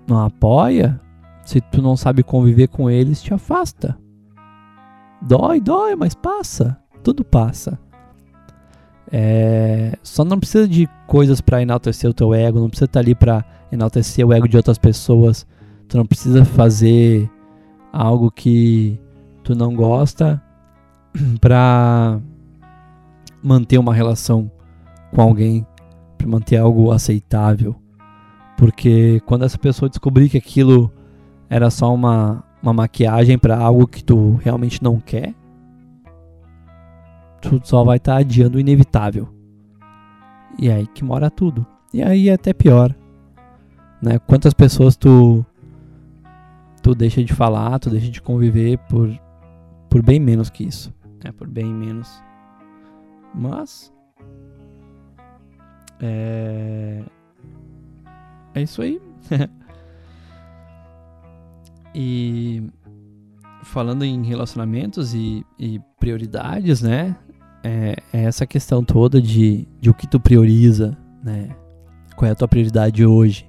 não 0.06 0.24
apoia, 0.24 1.00
se 1.44 1.60
tu 1.60 1.80
não 1.80 1.96
sabe 1.96 2.22
conviver 2.22 2.68
com 2.68 2.90
eles, 2.90 3.22
te 3.22 3.32
afasta. 3.32 3.96
Dói, 5.22 5.60
dói, 5.60 5.94
mas 5.94 6.14
passa. 6.14 6.78
Tudo 7.02 7.24
passa. 7.24 7.78
É, 9.12 9.96
só 10.02 10.24
não 10.24 10.38
precisa 10.38 10.66
de 10.66 10.88
coisas 11.06 11.40
para 11.40 11.62
enaltecer 11.62 12.08
o 12.08 12.14
teu 12.14 12.32
ego, 12.32 12.60
não 12.60 12.68
precisa 12.68 12.86
estar 12.86 13.00
tá 13.00 13.04
ali 13.04 13.14
para 13.14 13.44
enaltecer 13.70 14.26
o 14.26 14.32
ego 14.32 14.48
de 14.48 14.56
outras 14.56 14.78
pessoas. 14.78 15.46
Tu 15.88 15.96
não 15.96 16.06
precisa 16.06 16.44
fazer 16.44 17.30
algo 17.92 18.30
que 18.30 18.98
tu 19.42 19.54
não 19.54 19.74
gosta 19.74 20.42
para 21.40 22.20
manter 23.42 23.78
uma 23.78 23.94
relação 23.94 24.50
com 25.12 25.22
alguém, 25.22 25.66
para 26.16 26.26
manter 26.26 26.56
algo 26.56 26.90
aceitável. 26.90 27.74
Porque 28.56 29.20
quando 29.26 29.44
essa 29.44 29.58
pessoa 29.58 29.88
descobrir 29.88 30.28
que 30.28 30.38
aquilo 30.38 30.92
era 31.48 31.70
só 31.70 31.92
uma, 31.94 32.44
uma 32.62 32.72
maquiagem 32.72 33.38
para 33.38 33.56
algo 33.56 33.86
que 33.86 34.04
tu 34.04 34.38
realmente 34.42 34.82
não 34.82 35.00
quer, 35.00 35.34
tu 37.40 37.60
só 37.64 37.82
vai 37.82 37.96
estar 37.96 38.14
tá 38.14 38.18
adiando 38.18 38.58
o 38.58 38.60
inevitável. 38.60 39.28
E 40.58 40.70
aí 40.70 40.86
que 40.86 41.02
mora 41.02 41.30
tudo. 41.30 41.66
E 41.92 42.02
aí 42.02 42.28
é 42.28 42.34
até 42.34 42.52
pior. 42.52 42.94
Né? 44.02 44.18
Quantas 44.18 44.54
pessoas 44.54 44.96
tu 44.96 45.44
tu 46.82 46.94
deixa 46.94 47.22
de 47.22 47.34
falar, 47.34 47.78
tu 47.78 47.90
deixa 47.90 48.10
de 48.10 48.22
conviver 48.22 48.78
por 48.88 49.10
por 49.88 50.02
bem 50.02 50.20
menos 50.20 50.48
que 50.48 50.64
isso, 50.64 50.92
né? 51.24 51.32
Por 51.32 51.48
bem 51.48 51.72
menos. 51.72 52.22
Mas 53.34 53.92
é 56.00 57.02
é 58.54 58.62
isso 58.62 58.82
aí. 58.82 59.00
e 61.94 62.62
falando 63.62 64.04
em 64.04 64.24
relacionamentos 64.24 65.14
e, 65.14 65.44
e 65.58 65.80
prioridades, 65.98 66.82
né? 66.82 67.16
É, 67.62 67.96
é, 68.12 68.24
essa 68.24 68.46
questão 68.46 68.82
toda 68.82 69.20
de, 69.20 69.68
de 69.80 69.90
o 69.90 69.94
que 69.94 70.06
tu 70.06 70.18
prioriza, 70.18 70.96
né? 71.22 71.54
Qual 72.16 72.28
é 72.28 72.32
a 72.32 72.34
tua 72.34 72.48
prioridade 72.48 73.04
hoje? 73.04 73.48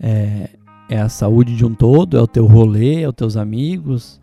É, 0.00 0.50
é 0.88 1.00
a 1.00 1.08
saúde 1.08 1.54
de 1.54 1.64
um 1.64 1.74
todo? 1.74 2.16
É 2.16 2.20
o 2.20 2.26
teu 2.26 2.46
rolê? 2.46 3.02
É 3.02 3.08
os 3.08 3.14
teus 3.14 3.36
amigos? 3.36 4.20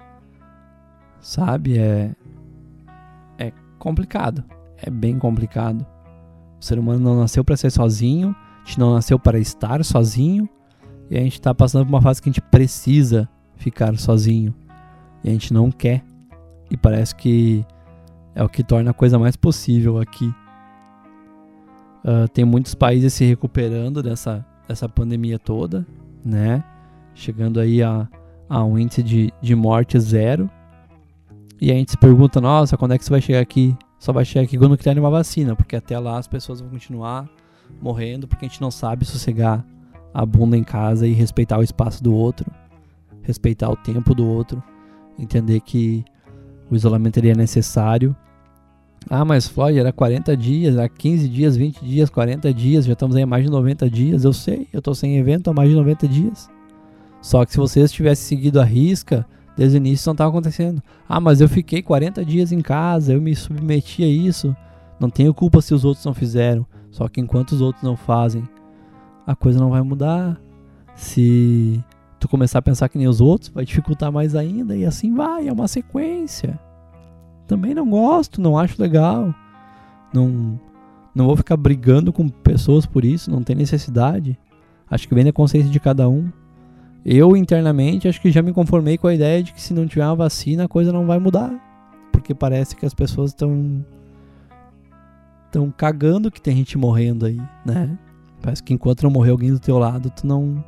Sabe? 1.22 1.78
É, 1.78 1.82
é 1.82 2.16
complicado. 3.80 4.44
É 4.78 4.90
bem 4.90 5.18
complicado. 5.18 5.86
O 6.62 6.64
ser 6.64 6.78
humano 6.78 7.00
não 7.00 7.20
nasceu 7.20 7.44
para 7.44 7.58
ser 7.58 7.72
sozinho 7.72 8.36
gente 8.70 8.80
não 8.80 8.94
nasceu 8.94 9.18
para 9.18 9.40
estar 9.40 9.84
sozinho 9.84 10.48
e 11.10 11.18
a 11.18 11.22
gente 11.22 11.34
está 11.34 11.54
passando 11.54 11.86
por 11.86 11.94
uma 11.94 12.02
fase 12.02 12.22
que 12.22 12.30
a 12.30 12.32
gente 12.32 12.42
precisa 12.42 13.28
ficar 13.56 13.98
sozinho 13.98 14.54
e 15.24 15.30
a 15.30 15.32
gente 15.32 15.52
não 15.52 15.72
quer. 15.72 16.04
E 16.70 16.78
parece 16.78 17.16
que 17.16 17.66
é 18.36 18.44
o 18.44 18.50
que 18.50 18.64
torna 18.64 18.92
a 18.92 18.94
coisa 18.94 19.18
mais 19.18 19.36
possível 19.36 20.00
aqui. 20.00 20.32
Uh, 22.06 22.28
tem 22.32 22.46
muitos 22.46 22.76
países 22.76 23.12
se 23.14 23.26
recuperando 23.26 24.04
dessa, 24.04 24.46
dessa 24.68 24.88
pandemia 24.88 25.40
toda, 25.40 25.86
né? 26.24 26.64
Chegando 27.16 27.60
aí 27.60 27.82
a, 27.82 28.08
a 28.48 28.64
um 28.64 28.78
índice 28.78 29.02
de, 29.02 29.34
de 29.42 29.56
morte 29.56 30.00
zero. 30.00 30.50
E 31.62 31.72
a 31.72 31.76
gente 31.76 31.92
se 31.92 31.98
pergunta, 31.98 32.40
nossa, 32.40 32.78
quando 32.78 32.94
é 32.94 32.98
que 32.98 33.04
você 33.04 33.12
vai 33.12 33.22
chegar 33.22 33.42
aqui? 33.42 33.76
Só 34.00 34.14
vai 34.14 34.24
chegar 34.24 34.46
aqui 34.46 34.58
quando 34.58 34.78
criarem 34.78 35.02
uma 35.02 35.10
vacina, 35.10 35.56
porque 35.56 35.76
até 35.76 36.00
lá 36.00 36.18
as 36.18 36.28
pessoas 36.28 36.62
vão 36.62 36.70
continuar 36.70 37.28
morrendo 37.82 38.28
porque 38.28 38.46
a 38.46 38.48
gente 38.48 38.62
não 38.62 38.72
sabe 38.72 39.06
sossegar 39.06 39.66
a 40.14 40.26
bunda 40.26 40.58
em 40.58 40.64
casa 40.64 41.06
e 41.06 41.14
respeitar 41.14 41.60
o 41.60 41.64
espaço 41.64 42.04
do 42.04 42.14
outro, 42.14 42.50
respeitar 43.22 43.70
o 43.70 43.76
tempo 43.76 44.16
do 44.16 44.26
outro, 44.26 44.64
entender 45.18 45.60
que 45.60 46.04
o 46.70 46.76
isolamento 46.76 47.18
ele 47.18 47.30
é 47.30 47.36
necessário. 47.36 48.16
Ah, 49.10 49.24
mas 49.24 49.48
Floyd, 49.48 49.78
era 49.78 49.92
40 49.92 50.36
dias, 50.36 50.76
era 50.76 50.88
15 50.88 51.28
dias, 51.28 51.56
20 51.58 51.86
dias, 51.86 52.10
40 52.10 52.54
dias, 52.54 52.86
já 52.86 52.94
estamos 52.94 53.16
aí 53.16 53.24
há 53.24 53.28
mais 53.28 53.44
de 53.44 53.52
90 53.52 53.90
dias. 53.90 54.24
Eu 54.24 54.34
sei, 54.34 54.68
eu 54.74 54.80
estou 54.80 54.96
sem 54.96 55.18
evento 55.18 55.50
há 55.50 55.54
mais 55.54 55.70
de 55.70 55.76
90 55.76 56.08
dias. 56.08 56.50
Só 57.22 57.46
que 57.46 57.52
se 57.52 57.58
vocês 57.58 57.92
tivessem 57.92 58.38
seguido 58.38 58.60
a 58.60 58.64
risca, 58.64 59.26
desde 59.60 59.76
o 59.76 59.80
início 59.80 60.08
não 60.08 60.14
estava 60.14 60.30
acontecendo. 60.30 60.82
Ah, 61.08 61.20
mas 61.20 61.42
eu 61.42 61.50
fiquei 61.50 61.82
40 61.82 62.24
dias 62.24 62.54
em 62.54 62.62
casa, 62.62 63.12
eu 63.12 63.22
me 63.22 63.36
submeti 63.36 64.04
a 64.04 64.08
isso. 64.08 64.56
Não 64.98 65.10
tenho 65.10 65.34
culpa 65.34 65.62
se 65.62 65.74
os 65.74 65.84
outros 65.84 66.06
não 66.06 66.14
fizeram. 66.14 66.66
Só 66.90 67.10
que 67.10 67.20
enquanto 67.20 67.52
os 67.52 67.60
outros 67.60 67.84
não 67.84 67.98
fazem, 67.98 68.48
a 69.28 69.36
coisa 69.36 69.60
não 69.60 69.70
vai 69.70 69.82
mudar. 69.82 70.40
Se 70.96 71.84
tu 72.22 72.30
começar 72.30 72.60
a 72.60 72.62
pensar 72.62 72.88
que 72.88 72.98
nem 72.98 73.10
os 73.10 73.20
outros, 73.20 73.50
vai 73.50 73.66
dificultar 73.66 74.10
mais 74.14 74.34
ainda 74.34 74.78
e 74.78 74.86
assim 74.86 75.14
vai, 75.14 75.50
é 75.50 75.52
uma 75.52 75.68
sequência. 75.68 76.58
Também 77.46 77.74
não 77.74 77.90
gosto, 77.90 78.40
não 78.40 78.58
acho 78.58 78.82
legal. 78.82 79.36
Não 80.14 80.58
não 81.14 81.26
vou 81.26 81.36
ficar 81.36 81.58
brigando 81.58 82.14
com 82.14 82.30
pessoas 82.30 82.86
por 82.86 83.04
isso, 83.04 83.30
não 83.30 83.44
tem 83.44 83.58
necessidade. 83.58 84.40
Acho 84.90 85.06
que 85.06 85.14
vem 85.14 85.26
da 85.26 85.34
consciência 85.34 85.70
de 85.70 85.80
cada 85.82 86.08
um. 86.08 86.32
Eu 87.06 87.36
internamente 87.36 88.08
acho 88.08 88.22
que 88.22 88.32
já 88.32 88.42
me 88.42 88.54
conformei 88.54 88.98
com 88.98 89.08
a 89.08 89.14
ideia 89.14 89.42
de 89.42 89.54
que 89.54 89.62
se 89.62 89.74
não 89.74 89.88
tiver 89.88 90.06
uma 90.06 90.16
vacina 90.16 90.66
a 90.66 90.68
coisa 90.68 90.92
não 90.92 91.06
vai 91.06 91.18
mudar, 91.18 91.52
porque 92.12 92.34
parece 92.36 92.76
que 92.76 92.86
as 92.86 92.94
pessoas 92.94 93.32
estão 93.32 93.86
estão 95.46 95.72
cagando 95.72 96.30
que 96.30 96.42
tem 96.42 96.56
gente 96.56 96.78
morrendo 96.78 97.26
aí, 97.26 97.42
né? 97.66 97.98
Parece 98.42 98.62
que 98.62 98.74
enquanto 98.74 99.04
não 99.04 99.10
morrer 99.10 99.32
alguém 99.32 99.52
do 99.52 99.60
teu 99.60 99.80
lado, 99.80 100.10
tu 100.10 100.28
não 100.28 100.64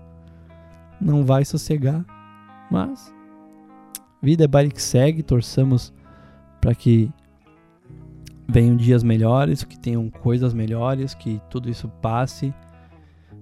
não 0.99 1.25
vai 1.25 1.43
sossegar. 1.45 2.03
Mas 2.69 3.13
vida 4.21 4.43
é 4.45 4.47
baile 4.47 4.71
que 4.71 4.81
segue, 4.81 5.23
torçamos 5.23 5.93
para 6.59 6.73
que 6.73 7.11
venham 8.47 8.75
dias 8.75 9.03
melhores, 9.03 9.63
que 9.63 9.79
tenham 9.79 10.09
coisas 10.09 10.53
melhores, 10.53 11.13
que 11.13 11.41
tudo 11.49 11.69
isso 11.69 11.87
passe, 12.01 12.53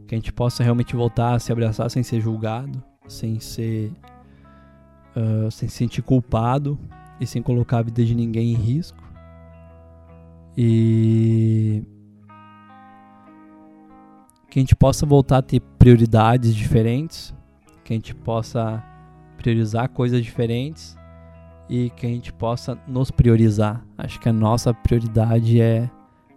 que 0.10 0.16
a 0.16 0.18
gente 0.18 0.34
possa 0.34 0.64
realmente 0.64 0.96
voltar 0.96 1.36
a 1.36 1.40
se 1.40 1.52
abraçar 1.52 1.88
sem 1.92 2.02
ser 2.02 2.20
julgado, 2.20 2.84
sem 3.08 3.40
ser 3.40 3.92
uh, 5.16 5.52
sem 5.52 5.70
se 5.70 5.76
sentir 5.76 6.02
culpado 6.02 6.80
e 7.22 7.28
sem 7.28 7.44
colocar 7.44 7.78
a 7.78 7.82
vida 7.84 8.04
de 8.04 8.16
ninguém 8.16 8.54
em 8.54 8.56
risco. 8.56 9.04
E 10.58 11.84
que 14.50 14.58
a 14.58 14.62
gente 14.64 14.76
possa 14.76 15.06
voltar 15.06 15.38
a 15.38 15.42
ter 15.44 15.60
prioridades 15.78 16.56
diferentes, 16.56 17.32
que 17.84 17.94
a 17.94 17.96
gente 17.96 18.16
possa 18.16 18.84
priorizar 19.38 19.90
coisas 19.90 20.24
diferentes 20.24 20.98
e 21.70 21.92
que 21.92 22.08
a 22.08 22.10
gente 22.10 22.34
possa 22.34 22.76
nos 22.88 23.12
priorizar. 23.12 23.86
Acho 23.96 24.20
que 24.20 24.28
a 24.28 24.34
nossa 24.34 24.74
prioridade 24.74 25.62
é 25.62 25.88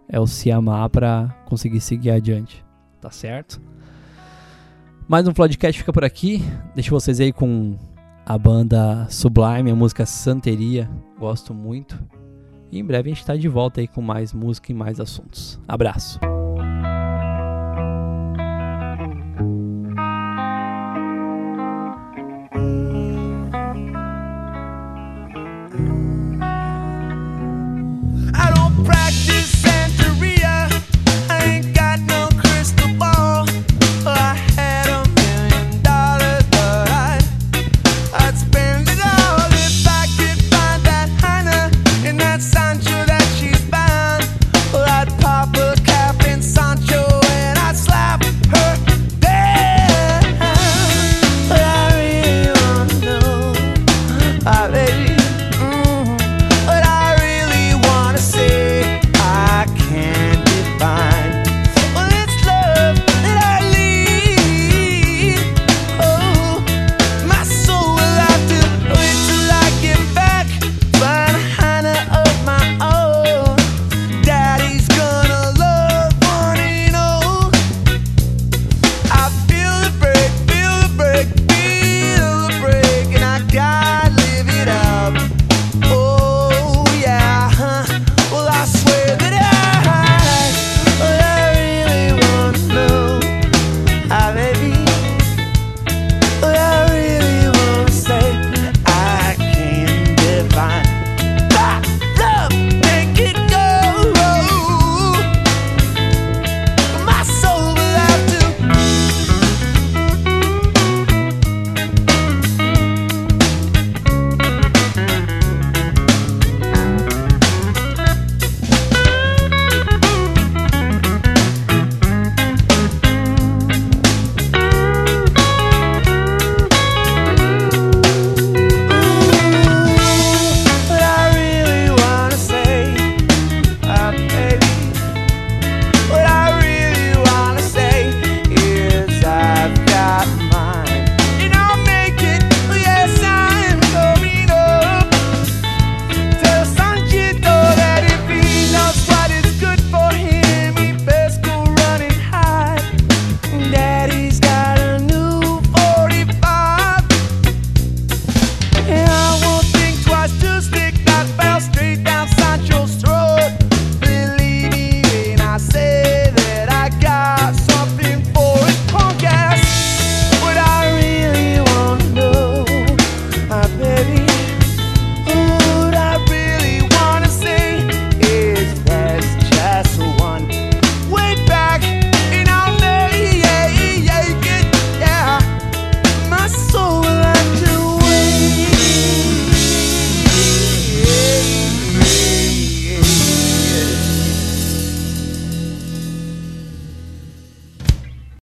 é 0.07 0.19
o 0.19 0.27
se 0.27 0.51
amar 0.51 0.91
para 0.91 1.35
conseguir 1.45 1.79
seguir 1.79 2.11
adiante, 2.11 2.62
tá 3.03 3.11
certo? 3.11 3.61
Mais 5.09 5.27
um 5.27 5.33
podcast 5.33 5.77
fica 5.77 5.91
por 5.91 6.05
aqui. 6.05 6.41
Deixo 6.73 6.89
vocês 6.89 7.19
aí 7.19 7.33
com 7.33 7.77
a 8.25 8.37
banda 8.37 9.05
Sublime, 9.09 9.69
a 9.69 9.75
música 9.75 10.05
Santeria, 10.05 10.89
gosto 11.19 11.53
muito. 11.53 12.01
E 12.71 12.79
em 12.79 12.85
breve 12.85 13.09
a 13.09 13.13
gente 13.13 13.21
está 13.21 13.35
de 13.35 13.49
volta 13.49 13.81
aí 13.81 13.87
com 13.89 14.01
mais 14.01 14.31
música 14.31 14.71
e 14.71 14.75
mais 14.75 15.01
assuntos. 15.01 15.59
Abraço. 15.67 16.17